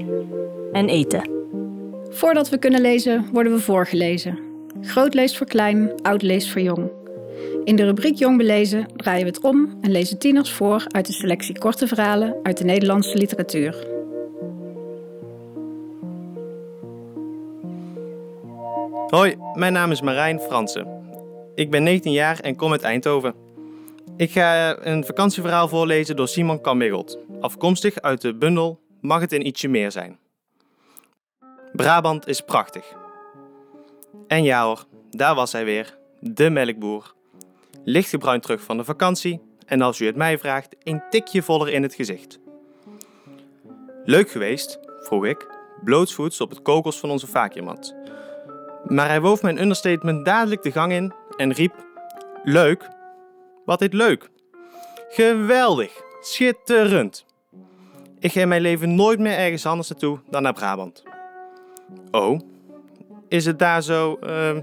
En 0.71 0.87
eten. 0.87 1.29
Voordat 2.09 2.49
we 2.49 2.57
kunnen 2.57 2.81
lezen, 2.81 3.25
worden 3.31 3.53
we 3.53 3.59
voorgelezen. 3.59 4.39
Groot 4.81 5.13
leest 5.13 5.37
voor 5.37 5.47
klein, 5.47 5.91
oud 6.01 6.21
leest 6.21 6.51
voor 6.51 6.61
jong. 6.61 7.02
In 7.63 7.75
de 7.75 7.85
rubriek 7.85 8.17
Jong 8.17 8.37
Belezen 8.37 8.87
draaien 8.95 9.21
we 9.21 9.27
het 9.27 9.41
om 9.41 9.77
en 9.81 9.91
lezen 9.91 10.17
tieners 10.17 10.51
voor 10.51 10.83
uit 10.87 11.05
de 11.05 11.13
selectie 11.13 11.59
korte 11.59 11.87
verhalen 11.87 12.35
uit 12.43 12.57
de 12.57 12.63
Nederlandse 12.63 13.17
literatuur. 13.17 13.87
Hoi, 19.07 19.35
mijn 19.53 19.73
naam 19.73 19.91
is 19.91 20.01
Marijn 20.01 20.39
Fransen. 20.39 20.87
Ik 21.55 21.71
ben 21.71 21.83
19 21.83 22.11
jaar 22.11 22.39
en 22.39 22.55
kom 22.55 22.71
uit 22.71 22.81
Eindhoven. 22.81 23.33
Ik 24.17 24.31
ga 24.31 24.77
een 24.85 25.05
vakantieverhaal 25.05 25.67
voorlezen 25.67 26.15
door 26.15 26.27
Simon 26.27 26.61
Kammiggelt, 26.61 27.17
afkomstig 27.41 28.01
uit 28.01 28.21
de 28.21 28.35
bundel 28.35 28.81
Mag 29.03 29.21
het 29.21 29.31
een 29.31 29.47
ietsje 29.47 29.67
meer 29.67 29.91
zijn. 29.91 30.19
Brabant 31.73 32.27
is 32.27 32.41
prachtig. 32.41 32.95
En 34.27 34.43
ja 34.43 34.65
hoor, 34.65 34.85
daar 35.09 35.35
was 35.35 35.51
hij 35.51 35.65
weer, 35.65 35.97
de 36.19 36.49
melkboer. 36.49 37.13
Lichtgebruind 37.83 38.43
terug 38.43 38.61
van 38.61 38.77
de 38.77 38.83
vakantie 38.83 39.41
en 39.65 39.81
als 39.81 39.99
u 39.99 40.05
het 40.05 40.15
mij 40.15 40.37
vraagt, 40.37 40.75
een 40.83 41.03
tikje 41.09 41.41
voller 41.41 41.69
in 41.69 41.83
het 41.83 41.93
gezicht. 41.93 42.39
Leuk 44.05 44.31
geweest, 44.31 44.79
vroeg 44.99 45.25
ik, 45.25 45.47
blootsvoets 45.83 46.41
op 46.41 46.49
het 46.49 46.61
kokels 46.61 46.99
van 46.99 47.09
onze 47.09 47.27
vacuummat. 47.27 47.95
Maar 48.83 49.07
hij 49.07 49.21
woof 49.21 49.41
mijn 49.41 49.61
understatement 49.61 50.25
dadelijk 50.25 50.63
de 50.63 50.71
gang 50.71 50.91
in 50.91 51.13
en 51.37 51.53
riep: 51.53 51.85
Leuk? 52.43 52.89
Wat 53.65 53.81
is 53.81 53.87
leuk? 53.91 54.29
Geweldig, 55.09 56.01
schitterend. 56.21 57.25
Ik 58.19 58.31
ga 58.31 58.41
in 58.41 58.47
mijn 58.47 58.61
leven 58.61 58.95
nooit 58.95 59.19
meer 59.19 59.37
ergens 59.37 59.65
anders 59.65 59.89
naartoe 59.89 60.19
dan 60.29 60.41
naar 60.41 60.53
Brabant. 60.53 61.03
Oh, 62.11 62.39
is 63.27 63.45
het 63.45 63.59
daar 63.59 63.81
zo 63.81 64.15
ehm, 64.15 64.61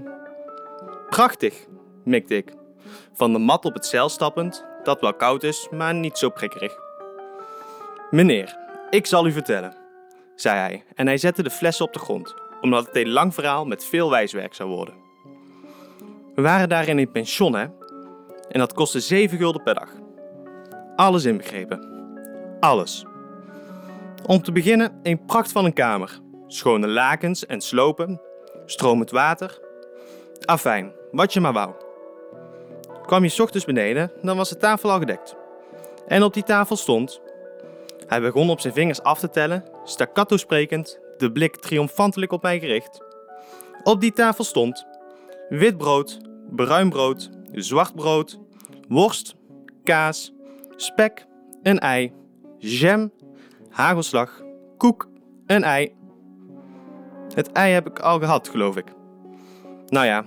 prachtig? 1.09 1.65
mikte 2.03 2.35
ik. 2.35 2.53
Van 3.13 3.33
de 3.33 3.39
mat 3.39 3.65
op 3.65 3.73
het 3.73 3.85
zeil 3.85 4.09
stappend, 4.09 4.65
dat 4.83 5.01
wel 5.01 5.13
koud 5.13 5.43
is, 5.43 5.67
maar 5.71 5.93
niet 5.93 6.17
zo 6.17 6.29
prikkerig. 6.29 6.73
Meneer, 8.09 8.57
ik 8.89 9.05
zal 9.05 9.27
u 9.27 9.31
vertellen, 9.31 9.75
zei 10.35 10.57
hij 10.57 10.83
en 10.95 11.07
hij 11.07 11.17
zette 11.17 11.43
de 11.43 11.49
flessen 11.49 11.85
op 11.85 11.93
de 11.93 11.99
grond, 11.99 12.33
omdat 12.61 12.85
het 12.85 12.95
een 12.95 13.09
lang 13.09 13.33
verhaal 13.33 13.65
met 13.65 13.85
veel 13.85 14.09
wijswerk 14.09 14.53
zou 14.53 14.69
worden. 14.69 14.93
We 16.35 16.41
waren 16.41 16.69
daar 16.69 16.87
in 16.87 16.97
een 16.97 17.11
pension, 17.11 17.55
hè? 17.55 17.65
En 18.49 18.59
dat 18.59 18.73
kostte 18.73 18.99
7 18.99 19.37
gulden 19.37 19.63
per 19.63 19.73
dag. 19.73 19.89
Alles 20.95 21.25
inbegrepen. 21.25 21.89
Alles. 22.59 23.05
Om 24.25 24.41
te 24.41 24.51
beginnen 24.51 24.99
een 25.03 25.25
pracht 25.25 25.51
van 25.51 25.65
een 25.65 25.73
kamer. 25.73 26.19
Schone 26.47 26.87
lakens 26.87 27.45
en 27.45 27.61
slopen, 27.61 28.21
stromend 28.65 29.11
water. 29.11 29.59
Afijn, 30.45 30.91
wat 31.11 31.33
je 31.33 31.39
maar 31.39 31.53
wou. 31.53 31.73
Kwam 33.05 33.23
je 33.23 33.41
ochtends 33.41 33.65
beneden, 33.65 34.11
dan 34.21 34.37
was 34.37 34.49
de 34.49 34.57
tafel 34.57 34.91
al 34.91 34.99
gedekt. 34.99 35.35
En 36.07 36.23
op 36.23 36.33
die 36.33 36.43
tafel 36.43 36.75
stond... 36.75 37.21
Hij 38.07 38.21
begon 38.21 38.49
op 38.49 38.59
zijn 38.59 38.73
vingers 38.73 39.01
af 39.01 39.19
te 39.19 39.29
tellen, 39.29 39.63
staccato 39.83 40.37
sprekend, 40.37 40.99
de 41.17 41.31
blik 41.31 41.55
triomfantelijk 41.55 42.31
op 42.31 42.41
mij 42.41 42.59
gericht. 42.59 43.03
Op 43.83 44.01
die 44.01 44.13
tafel 44.13 44.43
stond 44.43 44.85
wit 45.49 45.77
brood, 45.77 46.19
bruin 46.49 46.89
brood, 46.89 47.29
zwart 47.51 47.95
brood, 47.95 48.39
worst, 48.87 49.35
kaas, 49.83 50.33
spek, 50.75 51.25
een 51.63 51.79
ei, 51.79 52.13
jam, 52.57 53.11
hagelslag, 53.69 54.41
koek, 54.77 55.07
een 55.45 55.63
ei. 55.63 55.93
Het 57.33 57.51
ei 57.51 57.73
heb 57.73 57.87
ik 57.87 57.99
al 57.99 58.19
gehad, 58.19 58.49
geloof 58.49 58.75
ik. 58.75 58.85
Nou 59.87 60.05
ja, 60.05 60.25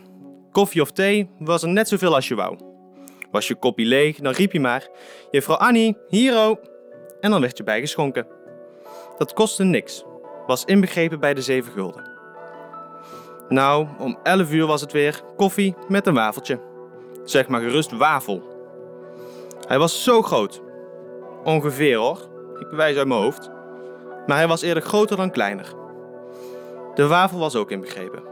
koffie 0.55 0.80
of 0.80 0.90
thee 0.90 1.30
was 1.38 1.62
er 1.62 1.68
net 1.68 1.88
zoveel 1.88 2.14
als 2.14 2.28
je 2.28 2.34
wou. 2.34 2.59
Was 3.30 3.48
je 3.48 3.55
koppie 3.55 3.86
leeg, 3.86 4.16
dan 4.16 4.32
riep 4.32 4.52
je 4.52 4.61
maar: 4.61 4.88
Juffrouw 5.30 5.57
Annie, 5.57 5.96
hiero! 6.09 6.59
En 7.20 7.30
dan 7.30 7.40
werd 7.40 7.57
je 7.57 7.64
bijgeschonken. 7.64 8.26
Dat 9.18 9.32
kostte 9.32 9.64
niks, 9.64 10.05
was 10.46 10.64
inbegrepen 10.64 11.20
bij 11.20 11.34
de 11.34 11.42
7 11.42 11.72
gulden. 11.72 12.11
Nou, 13.48 13.86
om 13.98 14.18
11 14.22 14.52
uur 14.52 14.66
was 14.66 14.80
het 14.80 14.92
weer 14.92 15.22
koffie 15.36 15.74
met 15.88 16.07
een 16.07 16.14
wafeltje. 16.14 16.61
Zeg 17.24 17.48
maar 17.48 17.61
gerust 17.61 17.96
wafel. 17.96 18.42
Hij 19.66 19.78
was 19.78 20.02
zo 20.02 20.22
groot. 20.22 20.62
Ongeveer 21.44 21.96
hoor, 21.96 22.28
ik 22.59 22.66
wijs 22.70 22.96
uit 22.96 23.09
mijn 23.09 23.20
hoofd. 23.20 23.50
Maar 24.26 24.36
hij 24.36 24.48
was 24.48 24.62
eerder 24.62 24.82
groter 24.82 25.16
dan 25.16 25.30
kleiner. 25.30 25.74
De 26.94 27.07
wafel 27.07 27.38
was 27.38 27.57
ook 27.57 27.70
inbegrepen. 27.70 28.22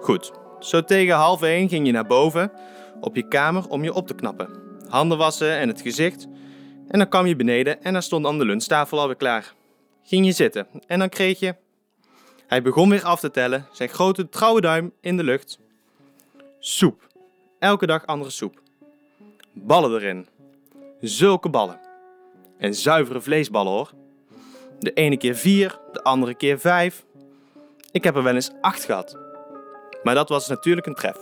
Goed, 0.00 0.32
zo 0.62 0.84
tegen 0.84 1.14
half 1.14 1.42
één 1.42 1.68
ging 1.68 1.86
je 1.86 1.92
naar 1.92 2.06
boven 2.06 2.52
op 3.00 3.16
je 3.16 3.28
kamer 3.28 3.68
om 3.68 3.84
je 3.84 3.92
op 3.92 4.06
te 4.06 4.14
knappen. 4.14 4.48
Handen 4.88 5.18
wassen 5.18 5.58
en 5.58 5.68
het 5.68 5.80
gezicht. 5.80 6.26
En 6.88 6.98
dan 6.98 7.08
kwam 7.08 7.26
je 7.26 7.36
beneden 7.36 7.82
en 7.82 7.92
dan 7.92 8.02
stond 8.02 8.24
dan 8.24 8.38
de 8.38 8.44
lunchtafel 8.44 9.00
alweer 9.00 9.16
klaar. 9.16 9.54
Ging 10.02 10.26
je 10.26 10.32
zitten 10.32 10.66
en 10.86 10.98
dan 10.98 11.08
kreeg 11.08 11.38
je... 11.38 11.54
Hij 12.46 12.62
begon 12.62 12.90
weer 12.90 13.04
af 13.04 13.20
te 13.20 13.30
tellen, 13.30 13.66
zijn 13.72 13.88
grote 13.88 14.28
trouwe 14.28 14.60
duim 14.60 14.92
in 15.00 15.16
de 15.16 15.24
lucht. 15.24 15.58
Soep. 16.58 17.06
Elke 17.58 17.86
dag 17.86 18.06
andere 18.06 18.30
soep. 18.30 18.60
Ballen 19.52 19.94
erin. 19.94 20.26
Zulke 21.00 21.48
ballen. 21.48 21.80
En 22.58 22.74
zuivere 22.74 23.20
vleesballen 23.20 23.72
hoor. 23.72 23.90
De 24.78 24.92
ene 24.92 25.16
keer 25.16 25.34
vier, 25.34 25.78
de 25.92 26.02
andere 26.02 26.34
keer 26.34 26.58
vijf. 26.58 27.04
Ik 27.90 28.04
heb 28.04 28.16
er 28.16 28.22
wel 28.22 28.34
eens 28.34 28.50
acht 28.60 28.84
gehad. 28.84 29.21
Maar 30.02 30.14
dat 30.14 30.28
was 30.28 30.48
natuurlijk 30.48 30.86
een 30.86 30.94
tref. 30.94 31.16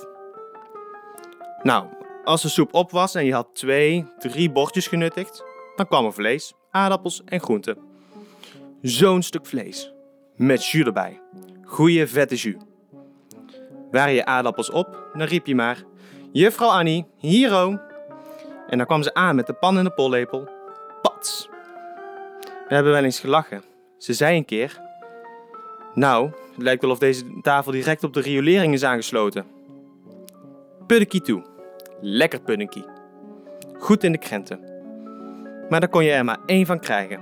Nou, 1.63 1.87
als 2.25 2.43
de 2.43 2.49
soep 2.49 2.75
op 2.75 2.91
was 2.91 3.15
en 3.15 3.25
je 3.25 3.33
had 3.33 3.55
twee, 3.55 4.07
drie 4.19 4.51
bordjes 4.51 4.87
genuttigd, 4.87 5.45
dan 5.77 5.87
kwam 5.87 6.05
er 6.05 6.13
vlees, 6.13 6.55
aardappels 6.71 7.23
en 7.25 7.41
groenten. 7.41 7.79
Zo'n 8.83 9.23
stuk 9.23 9.47
vlees. 9.47 9.93
Met 10.37 10.67
jus 10.67 10.85
erbij. 10.85 11.21
Goeie 11.65 12.07
vette 12.07 12.35
jus. 12.35 12.55
Waren 13.91 14.15
je 14.15 14.25
aardappels 14.25 14.71
op, 14.71 15.09
dan 15.13 15.27
riep 15.27 15.47
je 15.47 15.55
maar: 15.55 15.83
Juffrouw 16.33 16.69
Annie, 16.69 17.07
hiero. 17.17 17.79
En 18.67 18.79
dan 18.79 18.87
kwam 18.87 19.03
ze 19.03 19.15
aan 19.15 19.37
met 19.37 19.47
de 19.47 19.53
pan 19.53 19.79
en 19.79 19.85
de 19.85 19.91
pollepel. 19.91 20.49
Pats. 21.03 21.49
We 22.69 22.75
hebben 22.75 22.93
wel 22.93 23.05
eens 23.05 23.21
gelachen. 23.21 23.63
Ze 23.99 24.13
zei 24.13 24.37
een 24.37 24.45
keer: 24.45 24.81
Nou, 26.01 26.31
het 26.55 26.63
lijkt 26.63 26.83
wel 26.83 26.91
of 26.91 26.99
deze 26.99 27.25
tafel 27.43 27.73
direct 27.73 28.05
op 28.05 28.13
de 28.13 28.21
riolering 28.21 28.75
is 28.75 28.85
aangesloten. 28.85 29.47
Puddinkie 30.87 31.21
toe. 31.21 31.43
Lekker 32.01 32.41
puddinkie. 32.41 32.85
Goed 33.79 34.05
in 34.05 34.13
de 34.13 34.19
krenten. 34.19 34.61
Maar 35.69 35.81
daar 35.81 35.89
kon 35.89 36.05
je 36.05 36.11
er 36.11 36.25
maar 36.25 36.39
één 36.47 36.67
van 36.67 36.81
krijgen. 36.81 37.21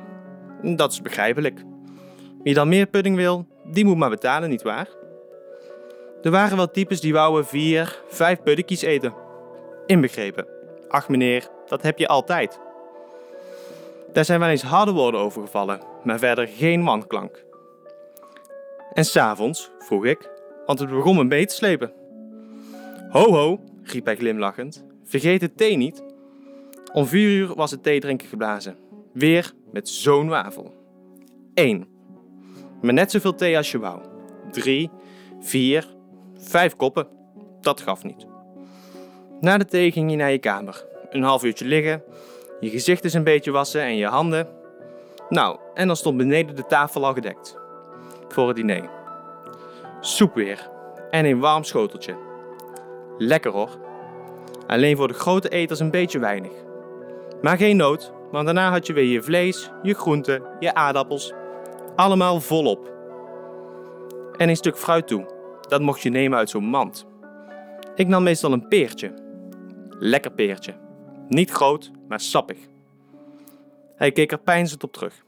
Dat 0.63 0.93
is 0.93 1.03
begrijpelijk. 1.03 1.63
Wie 2.43 2.55
dan 2.55 2.69
meer 2.69 2.87
pudding 2.87 3.17
wil, 3.17 3.47
die 3.65 3.85
moet 3.85 3.97
maar 3.97 4.11
betalen, 4.11 4.49
nietwaar? 4.49 4.89
Er 6.23 6.31
waren 6.31 6.57
wel 6.57 6.71
types 6.71 7.01
die 7.01 7.13
wouden 7.13 7.47
vier, 7.47 8.03
vijf 8.09 8.43
puddingjes 8.43 8.83
eten. 8.83 9.15
Inbegrepen. 9.87 10.47
Ach 10.89 11.09
meneer, 11.09 11.49
dat 11.67 11.83
heb 11.83 11.99
je 11.99 12.09
altijd. 12.09 12.61
Daar 14.13 14.25
zijn 14.25 14.41
wel 14.41 14.49
eens 14.49 14.63
harde 14.63 14.93
woorden 14.93 15.21
over 15.21 15.43
gevallen, 15.43 15.81
maar 16.03 16.19
verder 16.19 16.49
geen 16.49 16.85
wanklank. 16.85 17.47
En 18.99 19.05
s'avonds, 19.05 19.71
vroeg 19.79 20.05
ik, 20.05 20.31
want 20.67 20.79
het 20.79 20.91
begon 20.91 21.17
me 21.17 21.25
mee 21.25 21.47
te 21.47 21.55
slepen. 21.55 21.93
Ho 23.09 23.33
ho, 23.33 23.61
riep 23.83 24.05
hij 24.05 24.17
glimlachend, 24.17 24.85
vergeet 25.05 25.41
de 25.41 25.55
thee 25.55 25.77
niet. 25.77 26.03
Om 26.93 27.07
vier 27.07 27.29
uur 27.29 27.55
was 27.55 27.71
het 27.71 27.83
theedrinken 27.83 28.29
geblazen. 28.29 28.77
Weer 29.13 29.53
met 29.73 29.89
zo'n 29.89 30.29
wafel. 30.29 30.75
1. 31.55 31.87
Met 32.81 32.95
net 32.95 33.11
zoveel 33.11 33.35
thee 33.35 33.57
als 33.57 33.71
je 33.71 33.79
wou. 33.79 34.01
3, 34.51 34.91
4, 35.41 35.87
5 36.39 36.77
koppen. 36.77 37.07
Dat 37.61 37.81
gaf 37.81 38.05
niet. 38.05 38.27
Na 39.41 39.59
de 39.59 39.65
thee 39.65 39.93
ging 39.93 40.11
je 40.11 40.17
naar 40.17 40.31
je 40.31 40.39
kamer. 40.39 40.85
Een 41.11 41.23
half 41.23 41.45
uurtje 41.45 41.65
liggen, 41.65 42.03
je 42.61 42.71
gezicht 42.71 43.05
eens 43.05 43.15
een 43.15 43.25
beetje 43.25 43.51
wassen 43.51 43.83
en 43.83 43.97
je 43.97 44.07
handen. 44.07 44.49
Nou, 45.29 45.59
en 45.75 45.87
dan 45.87 45.97
stond 45.97 46.17
beneden 46.17 46.57
de 46.57 46.67
tafel 46.67 47.07
al 47.07 47.15
gedekt. 47.15 47.67
Voor 48.39 48.49
het 48.49 48.57
diner. 48.57 48.91
Soep 50.01 50.35
weer. 50.35 50.71
En 51.11 51.25
een 51.25 51.41
warm 51.41 51.65
schoteltje. 51.65 52.17
Lekker 53.17 53.51
hoor. 53.51 53.79
Alleen 54.67 54.97
voor 54.97 55.09
de 55.09 55.15
grote 55.15 55.49
eters 55.49 55.81
een 55.81 55.91
beetje 55.91 56.19
weinig. 56.19 56.53
Maar 57.43 57.57
geen 57.57 57.77
nood, 57.77 58.13
want 58.31 58.45
daarna 58.45 58.71
had 58.71 58.87
je 58.87 58.93
weer 58.93 59.05
je 59.05 59.23
vlees, 59.23 59.71
je 59.83 59.95
groenten, 59.95 60.43
je 60.61 60.75
aardappels. 60.75 61.33
Allemaal 61.97 62.41
volop. 62.41 62.93
En 64.37 64.49
een 64.49 64.57
stuk 64.57 64.77
fruit 64.77 65.07
toe. 65.07 65.27
Dat 65.69 65.81
mocht 65.81 66.03
je 66.03 66.11
nemen 66.11 66.39
uit 66.39 66.51
zo'n 66.51 66.65
mand. 66.65 67.07
Ik 67.95 68.07
nam 68.09 68.23
meestal 68.23 68.53
een 68.53 68.69
peertje. 68.69 69.15
Lekker 69.89 70.33
peertje. 70.33 70.75
Niet 71.29 71.51
groot, 71.51 71.91
maar 72.09 72.21
sappig. 72.21 72.59
Hij 73.97 74.13
keek 74.13 74.33
er 74.33 74.41
peinzend 74.41 74.85
op 74.85 74.93
terug. 74.93 75.27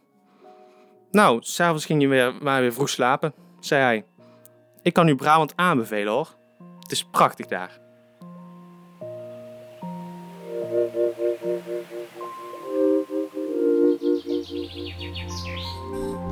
Nou, 1.11 1.39
s'avonds 1.41 1.87
ging 1.87 2.03
je 2.03 2.09
weer, 2.09 2.35
maar 2.43 2.61
weer 2.61 2.73
vroeg 2.73 2.89
slapen, 2.89 3.35
zei 3.61 3.83
hij. 3.83 4.05
Ik 4.83 4.93
kan 4.93 5.09
u 5.09 5.15
Brabant 5.15 5.53
aanbevelen 5.57 6.13
hoor. 6.13 6.29
Het 6.81 6.91
is 6.91 7.05
prachtig 7.05 7.47
daar. 7.47 7.79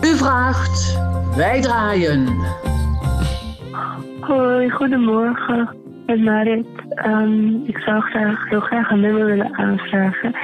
U 0.01 0.17
vraagt, 0.17 0.99
wij 1.37 1.61
draaien. 1.61 2.27
Hoi, 4.21 4.71
goedemorgen. 4.71 5.77
Met 6.07 6.21
Marit. 6.21 6.67
Ehm, 6.91 7.65
ik 7.65 7.79
zou 7.79 8.01
graag, 8.01 8.49
heel 8.49 8.61
graag 8.61 8.91
een 8.91 9.01
nummer 9.01 9.25
willen 9.25 9.57
aanvragen. 9.57 10.35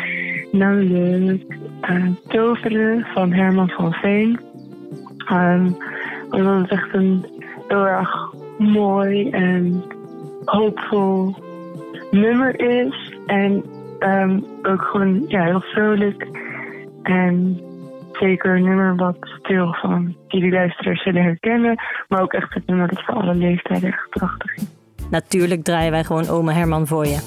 Namelijk 0.55 1.59
eh, 1.81 2.07
Toveren 2.29 3.07
van 3.15 3.33
Herman 3.33 3.69
van 3.69 3.93
Veen. 3.93 4.41
Ehm, 5.27 5.71
omdat 6.31 6.61
het 6.61 6.71
echt 6.71 6.95
een 6.95 7.27
heel 7.69 7.87
erg 7.87 8.35
mooi 8.59 9.31
en 9.31 9.85
hoopvol 10.45 11.37
nummer 12.11 12.61
is. 12.61 13.15
En 13.27 13.65
ehm, 13.99 14.41
ook 14.63 14.83
gewoon 14.83 15.25
ja, 15.29 15.45
heel 15.45 15.61
vrolijk. 15.61 16.27
En 17.03 17.61
zeker 18.13 18.57
een 18.57 18.65
nummer 18.65 18.97
wat 18.97 19.19
veel 19.43 19.77
van 19.81 20.17
jullie 20.29 20.53
luisteraars 20.53 21.03
zullen 21.03 21.23
herkennen. 21.23 21.75
Maar 22.09 22.23
ook 22.23 22.33
echt 22.33 22.55
het 22.55 22.67
nummer 22.67 22.89
dat 22.89 23.05
voor 23.05 23.15
alle 23.15 23.35
leeftijden 23.35 23.89
echt 23.89 24.11
prachtig 24.11 24.57
is. 24.57 24.67
Natuurlijk 25.11 25.65
draaien 25.65 25.91
wij 25.91 26.05
gewoon 26.05 26.29
oma 26.29 26.53
Herman 26.53 26.87
voor 26.87 27.07
je. 27.07 27.19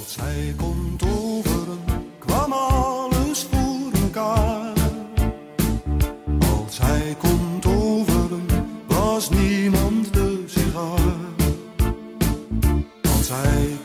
Als 13.29 13.76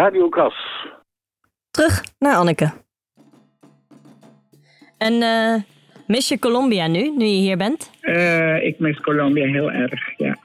Radio 0.00 0.28
Kras. 0.28 0.54
Terug 1.70 2.02
naar 2.18 2.34
Anneke. 2.34 2.70
En 4.98 5.22
eh, 5.22 5.54
mis 6.06 6.28
je 6.28 6.38
Colombia 6.38 6.86
nu, 6.86 7.10
nu 7.16 7.24
je 7.24 7.40
hier 7.40 7.56
bent? 7.56 7.90
Eh, 8.00 8.64
ik 8.64 8.78
mis 8.78 9.00
Colombia 9.00 9.46
heel 9.46 9.70
erg, 9.70 10.00
ja. 10.16 10.36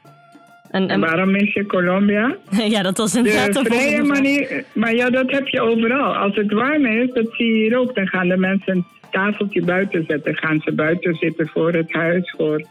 En, 0.71 0.89
En 0.89 0.99
waarom 0.99 1.31
mis 1.31 1.53
je 1.53 1.65
Colombia? 1.65 2.35
ja, 2.75 2.81
dat 2.81 2.97
was 2.97 3.15
inderdaad 3.15 3.53
De 3.53 3.59
een 3.59 3.65
vrije 3.65 4.03
manier, 4.03 4.65
maar 4.73 4.93
ja, 4.93 5.09
dat 5.09 5.31
heb 5.31 5.47
je 5.47 5.61
overal. 5.61 6.15
Als 6.15 6.35
het 6.35 6.51
warm 6.51 6.85
is, 6.85 7.13
dat 7.13 7.27
zie 7.31 7.47
je 7.47 7.53
hier 7.53 7.77
ook. 7.77 7.95
Dan 7.95 8.07
gaan 8.07 8.27
de 8.27 8.37
mensen 8.37 8.75
een 8.75 8.85
tafeltje 9.11 9.61
buiten 9.61 10.05
zetten. 10.07 10.35
Gaan 10.35 10.61
ze 10.63 10.71
buiten 10.71 11.15
zitten 11.15 11.47
voor 11.47 11.73
het 11.73 11.93
huis. 11.93 12.33
Voor... 12.37 12.65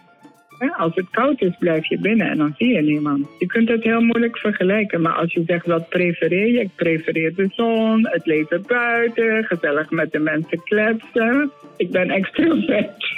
Als 0.73 0.95
het 0.95 1.11
koud 1.11 1.41
is, 1.41 1.57
blijf 1.59 1.89
je 1.89 1.99
binnen 1.99 2.31
en 2.31 2.37
dan 2.37 2.55
zie 2.59 2.73
je 2.73 2.83
niemand. 2.83 3.27
Je 3.39 3.47
kunt 3.47 3.69
het 3.69 3.83
heel 3.83 4.01
moeilijk 4.01 4.39
vergelijken. 4.39 5.01
Maar 5.01 5.13
als 5.13 5.33
je 5.33 5.43
zegt, 5.47 5.67
wat 5.67 5.89
prefereer 5.89 6.47
je? 6.47 6.61
Ik 6.61 6.75
prefereer 6.75 7.35
de 7.35 7.49
zon, 7.51 8.09
het 8.11 8.27
leven 8.27 8.65
buiten, 8.67 9.45
gezellig 9.45 9.91
met 9.91 10.13
de 10.13 10.19
mensen 10.19 10.63
kletsen. 10.63 11.51
Ik 11.77 11.91
ben 11.91 12.11
extrovert. 12.11 13.17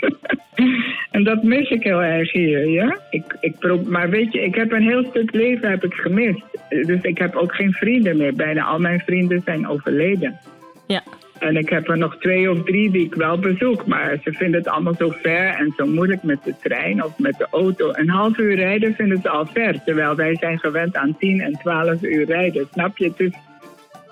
en 1.11 1.24
dat 1.24 1.42
mis 1.42 1.70
ik 1.70 1.82
heel 1.82 2.03
erg 2.03 2.32
hier, 2.32 2.68
ja. 2.68 2.99
Ik, 3.11 3.36
ik 3.40 3.86
maar 3.86 4.11
weet 4.11 4.32
je, 4.32 4.42
ik 4.42 4.55
heb 4.55 4.72
een 4.72 4.88
heel 4.88 5.05
stuk 5.05 5.32
leven 5.32 5.70
heb 5.70 5.84
ik 5.84 5.94
gemist. 5.94 6.44
Dus 6.68 7.01
ik 7.03 7.18
heb 7.18 7.34
ook 7.36 7.55
geen 7.55 7.72
vrienden 7.72 8.16
meer. 8.16 8.34
Bijna 8.34 8.64
al 8.64 8.78
mijn 8.78 9.01
vrienden 9.01 9.42
zijn 9.44 9.68
overleden. 9.68 10.38
Ja. 10.86 11.03
En 11.39 11.57
ik 11.57 11.68
heb 11.68 11.89
er 11.89 11.99
nog 11.99 12.16
twee 12.16 12.51
of 12.51 12.64
drie 12.64 12.91
die 12.91 13.05
ik 13.05 13.14
wel 13.14 13.39
bezoek. 13.39 13.87
Maar 13.87 14.18
ze 14.22 14.32
vinden 14.32 14.59
het 14.59 14.68
allemaal 14.68 14.95
zo 14.95 15.11
ver 15.22 15.49
en 15.49 15.72
zo 15.76 15.87
moeilijk 15.87 16.22
met 16.22 16.45
de 16.45 16.55
trein 16.62 17.05
of 17.05 17.18
met 17.18 17.39
de 17.39 17.47
auto. 17.51 17.91
Een 17.93 18.09
half 18.09 18.39
uur 18.39 18.55
rijden 18.55 18.95
vinden 18.95 19.20
ze 19.22 19.28
al 19.28 19.47
ver. 19.47 19.84
Terwijl 19.84 20.14
wij 20.14 20.37
zijn 20.37 20.59
gewend 20.59 20.97
aan 20.97 21.16
10 21.18 21.41
en 21.41 21.53
12 21.53 22.03
uur 22.03 22.24
rijden. 22.24 22.68
Snap 22.72 22.99
je? 22.99 23.12
Dus, 23.16 23.32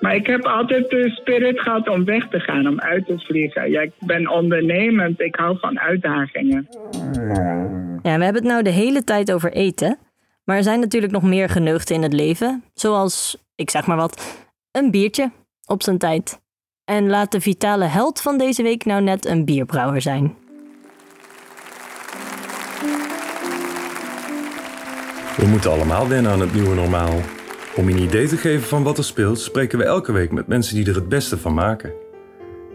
maar 0.01 0.15
ik 0.15 0.27
heb 0.27 0.45
altijd 0.45 0.91
de 0.91 1.11
spirit 1.11 1.61
gehad 1.61 1.89
om 1.89 2.05
weg 2.05 2.29
te 2.29 2.41
gaan, 2.41 2.69
om 2.69 2.81
uit 2.81 3.07
te 3.07 3.19
vliegen. 3.19 3.71
Ja, 3.71 3.81
ik 3.81 3.93
ben 3.99 4.31
ondernemend. 4.31 5.21
Ik 5.21 5.37
hou 5.37 5.59
van 5.59 5.81
uitdagingen. 5.81 6.69
Ja, 8.03 8.19
we 8.19 8.25
hebben 8.25 8.43
het 8.43 8.53
nou 8.53 8.63
de 8.63 8.71
hele 8.71 9.05
tijd 9.05 9.33
over 9.33 9.53
eten. 9.53 9.99
Maar 10.45 10.57
er 10.57 10.63
zijn 10.63 10.81
natuurlijk 10.81 11.13
nog 11.13 11.23
meer 11.23 11.49
geneugten 11.49 11.95
in 11.95 12.03
het 12.03 12.13
leven. 12.13 12.65
Zoals, 12.75 13.45
ik 13.55 13.71
zeg 13.71 13.87
maar 13.87 13.97
wat, 13.97 14.47
een 14.73 14.91
biertje 14.91 15.31
op 15.67 15.83
zijn 15.83 15.99
tijd. 15.99 16.43
En 16.85 17.09
laat 17.09 17.33
de 17.33 17.41
vitale 17.41 17.85
held 17.85 18.21
van 18.21 18.39
deze 18.39 18.63
week 18.63 18.85
nou 18.85 19.03
net 19.03 19.27
een 19.27 19.45
bierbrouwer 19.45 20.01
zijn. 20.01 20.37
We 25.37 25.47
moeten 25.47 25.71
allemaal 25.71 26.09
wennen 26.09 26.33
aan 26.33 26.41
het 26.41 26.55
nieuwe 26.55 26.75
normaal. 26.75 27.21
Om 27.77 27.89
je 27.89 27.95
een 27.95 28.03
idee 28.03 28.29
te 28.29 28.37
geven 28.37 28.69
van 28.69 28.83
wat 28.83 28.99
er 28.99 29.05
speelt, 29.05 29.41
spreken 29.41 29.79
we 29.79 29.85
elke 29.85 30.13
week 30.13 30.33
met 30.33 30.47
mensen 30.47 30.75
die 30.75 30.87
er 30.87 30.95
het 30.95 31.09
beste 31.09 31.39
van 31.39 31.55
maken. 31.55 31.93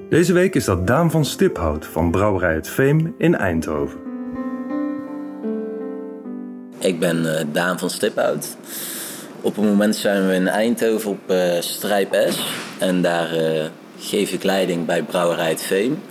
Deze 0.10 0.34
week 0.34 0.56
is 0.56 0.66
dat 0.66 0.88
Daan 0.88 1.12
van 1.12 1.26
Stiphout 1.26 1.86
van 1.86 2.12
Brouwerij 2.12 2.54
Het 2.54 2.68
Veem 2.68 3.16
in 3.18 3.36
Eindhoven. 3.36 4.00
Ik 6.78 7.00
ben 7.00 7.38
eh, 7.38 7.46
Daan 7.52 7.80
van 7.80 7.90
Stiphout. 7.90 8.58
Op 9.42 9.56
het 9.56 9.66
moment 9.66 9.96
zijn 9.96 10.28
we 10.28 10.34
in 10.34 10.48
Eindhoven 10.48 11.12
op 11.12 11.30
eh 11.30 11.62
Strijp 11.62 12.26
S. 12.30 12.54
En 12.80 13.02
daar 13.02 13.32
eh, 13.32 13.66
geef 14.00 14.32
ik 14.32 14.44
leiding 14.44 14.86
bij 14.86 15.04
Brouwerij 15.04 15.50
Het 15.50 15.62
Veem. 15.62 16.02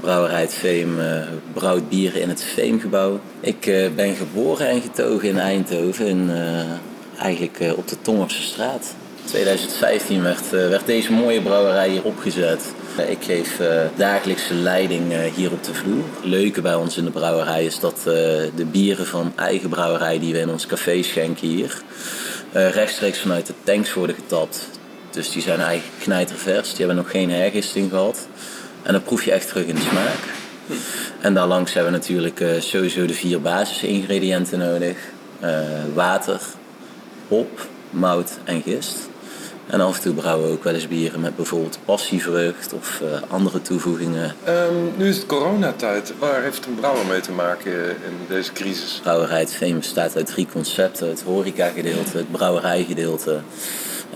Brouwerij 0.00 0.40
Het 0.40 0.54
Veem 0.54 1.00
eh, 1.00 1.22
brouwt 1.52 1.88
bieren 1.88 2.20
in 2.20 2.28
het 2.28 2.42
Veemgebouw. 2.42 3.20
Ik 3.40 3.66
eh, 3.66 3.90
ben 3.94 4.14
geboren 4.14 4.68
en 4.68 4.80
getogen 4.80 5.28
in 5.28 5.38
Eindhoven, 5.38 6.06
in, 6.06 6.30
eh, 6.30 7.22
eigenlijk 7.22 7.58
op 7.76 7.88
de 7.88 7.96
Tongerse 8.02 8.42
straat. 8.42 8.94
2015 9.24 10.22
werd, 10.22 10.50
werd 10.50 10.86
deze 10.86 11.12
mooie 11.12 11.40
brouwerij 11.42 11.88
hier 11.88 12.04
opgezet. 12.04 12.64
Ik 13.08 13.24
geef 13.24 13.60
dagelijkse 13.96 14.54
leiding 14.54 15.04
hier 15.34 15.52
op 15.52 15.64
de 15.64 15.74
vloer. 15.74 16.04
Het 16.14 16.24
leuke 16.24 16.60
bij 16.60 16.74
ons 16.74 16.96
in 16.96 17.04
de 17.04 17.10
brouwerij 17.10 17.64
is 17.64 17.80
dat 17.80 18.00
de 18.04 18.66
bieren 18.70 19.06
van 19.06 19.32
eigen 19.36 19.68
brouwerij 19.68 20.18
die 20.18 20.32
we 20.32 20.38
in 20.38 20.50
ons 20.50 20.66
café 20.66 21.02
schenken 21.02 21.48
hier, 21.48 21.82
rechtstreeks 22.52 23.18
vanuit 23.18 23.46
de 23.46 23.54
tanks 23.64 23.94
worden 23.94 24.16
getapt. 24.16 24.68
Dus 25.16 25.30
die 25.30 25.42
zijn 25.42 25.60
eigenlijk 25.60 26.02
knijtervers, 26.02 26.68
die 26.68 26.78
hebben 26.78 26.96
nog 26.96 27.10
geen 27.10 27.30
hergisting 27.30 27.90
gehad. 27.90 28.28
En 28.82 28.92
dat 28.92 29.04
proef 29.04 29.24
je 29.24 29.32
echt 29.32 29.48
terug 29.48 29.66
in 29.66 29.74
de 29.74 29.80
smaak. 29.80 30.18
En 31.20 31.34
daarlangs 31.34 31.72
hebben 31.72 31.92
we 31.92 31.98
natuurlijk 31.98 32.40
eh, 32.40 32.60
sowieso 32.60 33.06
de 33.06 33.14
vier 33.14 33.40
basisingrediënten 33.40 34.58
nodig. 34.58 34.96
Eh, 35.40 35.58
water, 35.94 36.40
hop, 37.28 37.66
mout 37.90 38.38
en 38.44 38.62
gist. 38.62 39.08
En 39.66 39.80
af 39.80 39.96
en 39.96 40.02
toe 40.02 40.14
brouwen 40.14 40.46
we 40.48 40.52
ook 40.52 40.64
wel 40.64 40.74
eens 40.74 40.88
bieren 40.88 41.20
met 41.20 41.36
bijvoorbeeld 41.36 41.78
passievrucht 41.84 42.72
of 42.72 43.00
eh, 43.00 43.30
andere 43.30 43.62
toevoegingen. 43.62 44.34
Ehm, 44.44 44.74
nu 44.96 45.08
is 45.08 45.16
het 45.16 45.26
coronatijd. 45.26 46.12
Waar 46.18 46.42
heeft 46.42 46.66
een 46.66 46.74
brouwer 46.74 47.06
mee 47.06 47.20
te 47.20 47.32
maken 47.32 47.88
in 47.88 48.16
deze 48.28 48.52
crisis? 48.52 49.00
Brouwerij 49.02 49.40
Het 49.40 49.52
Veen 49.52 49.78
bestaat 49.78 50.16
uit 50.16 50.26
drie 50.26 50.46
concepten. 50.52 51.08
Het 51.08 51.22
horecagedeelte, 51.22 52.16
het 52.16 52.30
brouwerijgedeelte 52.30 53.40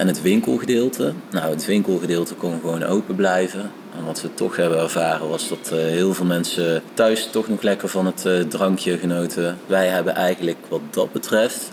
en 0.00 0.06
het 0.06 0.22
winkelgedeelte. 0.22 1.12
Nou, 1.30 1.50
het 1.50 1.66
winkelgedeelte 1.66 2.34
kon 2.34 2.60
gewoon 2.60 2.82
open 2.82 3.14
blijven. 3.14 3.70
En 3.96 4.04
wat 4.04 4.22
we 4.22 4.34
toch 4.34 4.56
hebben 4.56 4.78
ervaren 4.78 5.28
was 5.28 5.48
dat 5.48 5.70
eh, 5.72 5.78
heel 5.78 6.14
veel 6.14 6.26
mensen 6.26 6.82
thuis 6.94 7.28
toch 7.30 7.48
nog 7.48 7.62
lekker 7.62 7.88
van 7.88 8.06
het 8.06 8.26
eh, 8.26 8.40
drankje 8.40 8.98
genoten. 8.98 9.58
Wij 9.66 9.86
hebben 9.86 10.14
eigenlijk 10.14 10.58
wat 10.68 10.80
dat 10.90 11.12
betreft, 11.12 11.72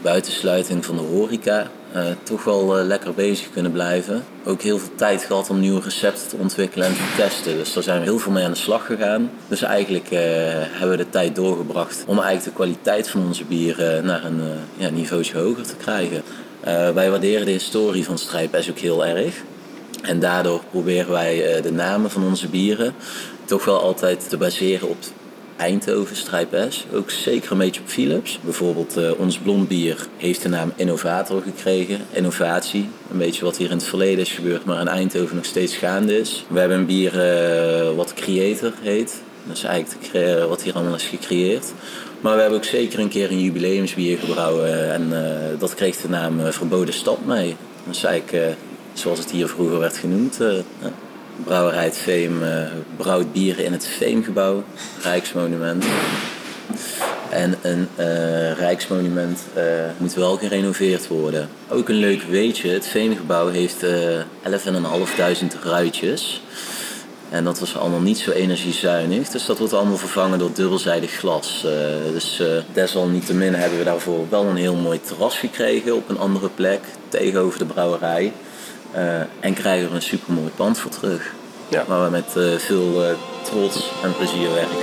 buitensluiting 0.00 0.84
van 0.84 0.96
de 0.96 1.02
horeca, 1.02 1.70
eh, 1.92 2.04
toch 2.22 2.44
wel 2.44 2.74
lekker 2.74 3.14
bezig 3.14 3.50
kunnen 3.50 3.72
blijven. 3.72 4.24
Ook 4.44 4.62
heel 4.62 4.78
veel 4.78 4.94
tijd 4.94 5.24
gehad 5.24 5.50
om 5.50 5.60
nieuwe 5.60 5.80
recepten 5.80 6.28
te 6.28 6.36
ontwikkelen 6.36 6.86
en 6.86 6.94
te 6.94 7.14
testen. 7.16 7.56
Dus 7.56 7.72
daar 7.72 7.82
zijn 7.82 7.98
we 7.98 8.04
heel 8.04 8.18
veel 8.18 8.32
mee 8.32 8.44
aan 8.44 8.50
de 8.50 8.56
slag 8.56 8.86
gegaan. 8.86 9.30
Dus 9.48 9.62
eigenlijk 9.62 10.08
hebben 10.10 10.90
we 10.90 11.04
de 11.04 11.10
tijd 11.10 11.34
doorgebracht 11.34 12.04
om 12.06 12.18
eigenlijk 12.18 12.44
de 12.44 12.62
kwaliteit 12.62 13.08
van 13.08 13.26
onze 13.26 13.44
bieren 13.44 14.04
naar 14.04 14.24
een 14.24 14.42
ja, 14.76 14.90
hoger 15.32 15.62
te 15.62 15.76
krijgen. 15.76 16.22
Eh, 16.62 16.90
wij 16.90 17.10
waarderen 17.10 17.46
de 17.46 17.52
historie 17.52 18.04
van 18.04 18.18
Strijp 18.18 18.56
S 18.60 18.70
ook 18.70 18.78
heel 18.78 19.06
erg. 19.06 19.34
En 20.02 20.20
daardoor 20.20 20.62
proberen 20.70 21.10
wij 21.12 21.54
eh, 21.54 21.62
de 21.62 21.72
namen 21.72 22.10
van 22.10 22.24
onze 22.24 22.48
bieren 22.48 22.94
toch 23.44 23.64
wel 23.64 23.80
altijd 23.80 24.28
te 24.28 24.36
baseren 24.36 24.88
op 24.88 24.96
Eindhoven 25.56 26.16
Strijp 26.16 26.66
S. 26.68 26.86
Ook 26.92 27.10
zeker 27.10 27.52
een 27.52 27.58
beetje 27.58 27.80
op 27.80 27.88
Philips. 27.88 28.38
Bijvoorbeeld 28.44 28.96
eh, 28.96 29.10
ons 29.18 29.38
blond 29.38 29.68
bier 29.68 30.06
heeft 30.16 30.42
de 30.42 30.48
naam 30.48 30.72
Innovator 30.76 31.42
gekregen. 31.42 31.98
Innovatie, 32.10 32.88
een 33.10 33.18
beetje 33.18 33.44
wat 33.44 33.56
hier 33.56 33.70
in 33.70 33.76
het 33.76 33.86
verleden 33.86 34.24
is 34.24 34.32
gebeurd, 34.32 34.64
maar 34.64 34.80
in 34.80 34.88
Eindhoven 34.88 35.36
nog 35.36 35.44
steeds 35.44 35.76
gaande 35.76 36.18
is. 36.18 36.44
We 36.48 36.58
hebben 36.58 36.78
een 36.78 36.86
bier 36.86 37.12
wat 37.96 38.14
Creator 38.14 38.72
heet. 38.82 39.20
Dat 39.46 39.56
is 39.56 39.64
eigenlijk 39.64 40.48
wat 40.48 40.62
hier 40.62 40.74
allemaal 40.74 40.94
is 40.94 41.04
gecreëerd. 41.04 41.72
Maar 42.22 42.34
we 42.34 42.40
hebben 42.40 42.58
ook 42.58 42.64
zeker 42.64 42.98
een 42.98 43.08
keer 43.08 43.30
een 43.30 43.40
jubileumsbier 43.40 44.18
gebrouwen 44.18 44.92
en 44.92 45.24
eh, 45.24 45.58
dat 45.58 45.74
kreeg 45.74 45.96
de 45.96 46.08
naam 46.08 46.40
eh, 46.40 46.52
Verboden 46.52 46.94
Stad 46.94 47.24
mee. 47.26 47.56
Is 47.90 48.04
eigenlijk 48.04 48.44
eh, 48.44 48.54
zoals 48.92 49.18
het 49.18 49.30
hier 49.30 49.48
vroeger 49.48 49.78
werd 49.78 49.96
genoemd. 49.96 50.40
eh, 50.40 50.54
ja. 50.56 50.90
Brouwerij 51.44 51.84
Het 51.84 51.96
Veem 51.96 52.42
eh, 52.42 52.62
brouwt 52.96 53.32
bieren 53.32 53.64
in 53.64 53.72
het 53.72 53.86
Veemgebouw, 53.86 54.64
Rijksmonument. 55.02 55.84
En 57.30 57.54
een 57.62 57.88
eh, 57.96 58.52
Rijksmonument 58.52 59.40
eh, 59.54 59.64
moet 59.96 60.14
wel 60.14 60.36
gerenoveerd 60.36 61.08
worden. 61.08 61.48
Ook 61.68 61.88
een 61.88 61.94
leuk 61.94 62.22
weetje, 62.22 62.70
het 62.70 62.86
Veemgebouw 62.86 63.48
heeft 63.48 63.82
eh 63.82 64.20
11.500 64.50 65.62
ruitjes. 65.62 66.42
En 67.32 67.44
dat 67.44 67.58
was 67.58 67.76
allemaal 67.76 68.00
niet 68.00 68.18
zo 68.18 68.30
energiezuinig. 68.30 69.28
Dus 69.28 69.46
dat 69.46 69.58
wordt 69.58 69.72
allemaal 69.72 69.96
vervangen 69.96 70.38
door 70.38 70.52
dubbelzijdig 70.52 71.10
glas. 71.10 71.64
Eh, 71.64 72.12
dus 72.12 72.40
eh, 72.40 72.48
desalniettemin 72.72 73.54
hebben 73.54 73.78
we 73.78 73.84
daarvoor 73.84 74.26
wel 74.30 74.44
een 74.44 74.56
heel 74.56 74.76
mooi 74.76 75.00
terras 75.00 75.38
gekregen 75.38 75.96
op 75.96 76.08
een 76.08 76.18
andere 76.18 76.48
plek 76.48 76.80
tegenover 77.08 77.58
de 77.58 77.64
brouwerij. 77.64 78.32
Eh, 78.92 79.20
en 79.40 79.54
krijgen 79.54 79.88
er 79.88 79.94
een 79.94 80.02
supermooi 80.02 80.50
pand 80.56 80.78
voor 80.78 80.90
terug. 80.90 81.34
Waar 81.86 82.04
we 82.04 82.10
met 82.10 82.36
eh, 82.36 82.52
veel 82.58 83.04
eh, 83.04 83.14
trots 83.42 83.92
en 84.02 84.16
plezier 84.16 84.52
werken. 84.52 84.76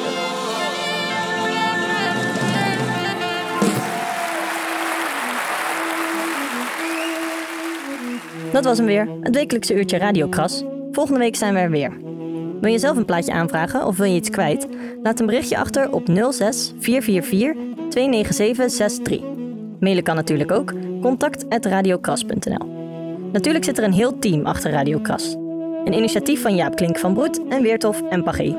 Dat 8.51 8.63
was 8.63 8.77
hem 8.77 8.85
weer, 8.85 9.07
het 9.21 9.35
wekelijkse 9.35 9.73
uurtje 9.73 9.97
Radiokras. 9.97 10.63
Volgende 10.91 11.19
week 11.19 11.35
zijn 11.35 11.53
we 11.53 11.59
er 11.59 11.69
weer. 11.69 11.91
Wil 12.61 12.71
je 12.71 12.79
zelf 12.79 12.97
een 12.97 13.05
plaatje 13.05 13.33
aanvragen 13.33 13.85
of 13.85 13.97
wil 13.97 14.05
je 14.05 14.15
iets 14.15 14.29
kwijt? 14.29 14.67
Laat 15.03 15.19
een 15.19 15.25
berichtje 15.25 15.57
achter 15.57 15.91
op 15.91 16.07
06 16.29 16.73
444 16.79 17.89
29763. 17.89 19.19
Mailen 19.79 20.03
kan 20.03 20.15
natuurlijk 20.15 20.51
ook, 20.51 20.73
contact.radiokras.nl 21.01 22.77
Natuurlijk 23.31 23.65
zit 23.65 23.77
er 23.77 23.83
een 23.83 23.93
heel 23.93 24.19
team 24.19 24.45
achter 24.45 24.71
Radiokras. 24.71 25.33
Een 25.85 25.93
initiatief 25.93 26.41
van 26.41 26.55
Jaap 26.55 26.75
Klink 26.75 26.97
van 26.97 27.13
Broed 27.13 27.47
en 27.49 27.61
Weerthof 27.61 28.01
en 28.09 28.23
Pagé. 28.23 28.57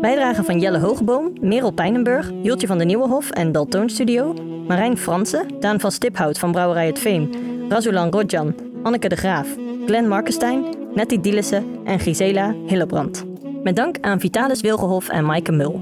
Bijdragen 0.00 0.44
van 0.44 0.60
Jelle 0.60 0.78
Hoogboom, 0.78 1.32
Merel 1.40 1.70
Pijnenburg, 1.70 2.30
Jultje 2.42 2.66
van 2.66 2.78
de 2.78 2.84
Nieuwenhof 2.84 3.30
en 3.30 3.52
Daltoon 3.52 3.90
Studio, 3.90 4.34
Marijn 4.66 4.98
Fransen, 4.98 5.46
Daan 5.60 5.80
van 5.80 5.92
Stiphout 5.92 6.38
van 6.38 6.52
Brouwerij 6.52 6.86
Het 6.86 6.98
Veem, 6.98 7.30
Razulan 7.68 8.10
Rodjan, 8.10 8.54
Anneke 8.82 9.08
de 9.08 9.16
Graaf, 9.16 9.48
Glenn 9.86 10.08
Markenstein, 10.08 10.64
Nettie 10.94 11.20
Dielissen 11.20 11.64
en 11.84 12.00
Gisela 12.00 12.54
Hillebrand. 12.66 13.27
Met 13.62 13.76
dank 13.76 13.96
aan 14.00 14.20
Vitalis 14.20 14.60
Wilgenhof 14.60 15.08
en 15.08 15.24
Maaike 15.24 15.52
Mul. 15.52 15.80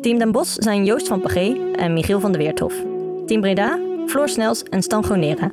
Team 0.00 0.18
Den 0.18 0.32
Bos 0.32 0.54
zijn 0.54 0.84
Joost 0.84 1.08
van 1.08 1.20
Pagé 1.20 1.56
en 1.74 1.92
Michiel 1.92 2.20
van 2.20 2.32
de 2.32 2.38
Weerthof. 2.38 2.74
Team 3.26 3.40
Breda, 3.40 3.78
Floor 4.06 4.28
Snels 4.28 4.62
en 4.62 4.82
Stan 4.82 5.04
Gonera. 5.04 5.50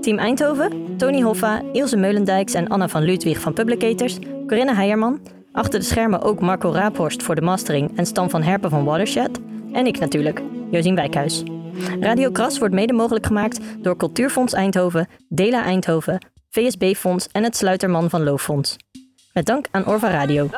Team 0.00 0.18
Eindhoven, 0.18 0.96
Tony 0.96 1.20
Hoffa, 1.20 1.62
Ilse 1.72 1.96
Meulendijks 1.96 2.54
en 2.54 2.68
Anna 2.68 2.88
van 2.88 3.02
Ludwig 3.02 3.40
van 3.40 3.52
Publicators, 3.52 4.18
Corinne 4.46 4.74
Heijerman, 4.74 5.20
achter 5.52 5.78
de 5.78 5.84
schermen 5.84 6.22
ook 6.22 6.40
Marco 6.40 6.72
Raaphorst 6.72 7.22
voor 7.22 7.34
de 7.34 7.40
mastering 7.40 7.96
en 7.96 8.06
Stan 8.06 8.30
van 8.30 8.42
Herpen 8.42 8.70
van 8.70 8.84
Watershed 8.84 9.40
en 9.72 9.86
ik 9.86 9.98
natuurlijk, 9.98 10.42
Josien 10.70 10.94
Wijkhuis. 10.94 11.42
Radio 12.00 12.30
Kras 12.30 12.58
wordt 12.58 12.74
mede 12.74 12.92
mogelijk 12.92 13.26
gemaakt 13.26 13.60
door 13.78 13.96
Cultuurfonds 13.96 14.52
Eindhoven, 14.52 15.08
Dela 15.28 15.64
Eindhoven, 15.64 16.26
VSB 16.50 16.94
Fonds 16.94 17.28
en 17.32 17.42
het 17.42 17.56
Sluiterman 17.56 18.10
van 18.10 18.22
Looffonds. 18.22 18.76
Met 19.32 19.46
dank 19.46 19.66
aan 19.70 19.86
Orva 19.86 20.10
Radio. 20.10 20.48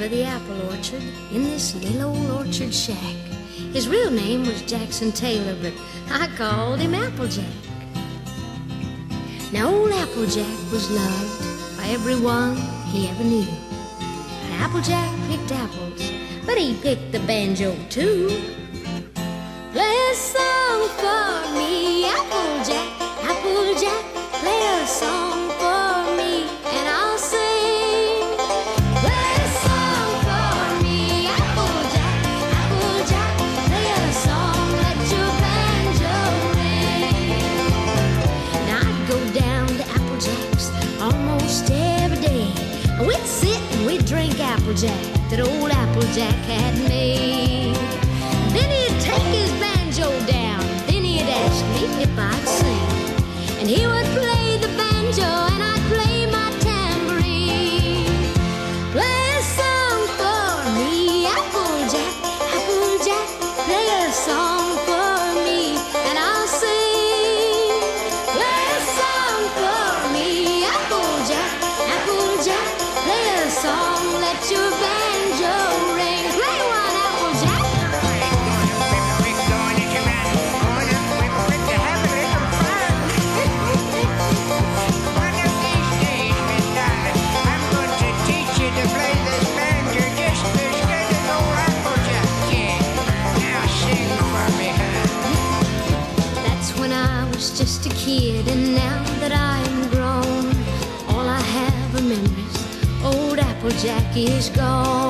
Of 0.00 0.10
the 0.12 0.24
apple 0.24 0.62
orchard 0.70 1.02
in 1.30 1.44
this 1.44 1.74
little 1.74 2.16
old 2.16 2.30
orchard 2.30 2.72
shack. 2.72 3.16
His 3.74 3.86
real 3.86 4.10
name 4.10 4.46
was 4.46 4.62
Jackson 4.62 5.12
Taylor, 5.12 5.54
but 5.60 5.74
I 6.10 6.26
called 6.38 6.78
him 6.80 6.94
Applejack. 6.94 7.44
Now, 9.52 9.68
old 9.68 9.92
Applejack 9.92 10.72
was 10.72 10.90
loved 10.90 11.76
by 11.76 11.88
everyone 11.88 12.56
he 12.86 13.08
ever 13.08 13.24
knew. 13.24 13.46
And 14.00 14.54
Applejack 14.62 15.14
picked 15.28 15.52
apples, 15.52 16.10
but 16.46 16.56
he 16.56 16.80
picked 16.80 17.12
the 17.12 17.20
banjo 17.20 17.76
too. 17.90 18.28
Play 19.72 19.96
a 20.10 20.14
song 20.14 20.88
for 20.96 21.54
me, 21.58 22.06
Applejack, 22.06 22.88
Applejack, 23.22 24.04
play 24.40 24.82
a 24.82 24.86
song 24.86 25.50
for 25.60 25.94
me. 25.94 25.99
Applejack 44.70 45.30
that 45.30 45.40
old 45.40 45.68
Applejack 45.72 46.34
had 46.46 46.78
made. 46.88 47.74
Then 48.54 48.70
he'd 48.70 49.00
take 49.00 49.20
his 49.34 49.50
banjo 49.58 50.08
down, 50.30 50.60
then 50.86 51.02
he'd 51.02 51.22
ask 51.22 51.64
me 51.74 52.04
if 52.04 52.16
I'd 52.16 52.46
sing, 52.46 53.58
and 53.58 53.68
he 53.68 53.84
would 53.84 54.06
play. 54.16 54.39
Jackie's 103.82 104.50
gone. 104.50 105.09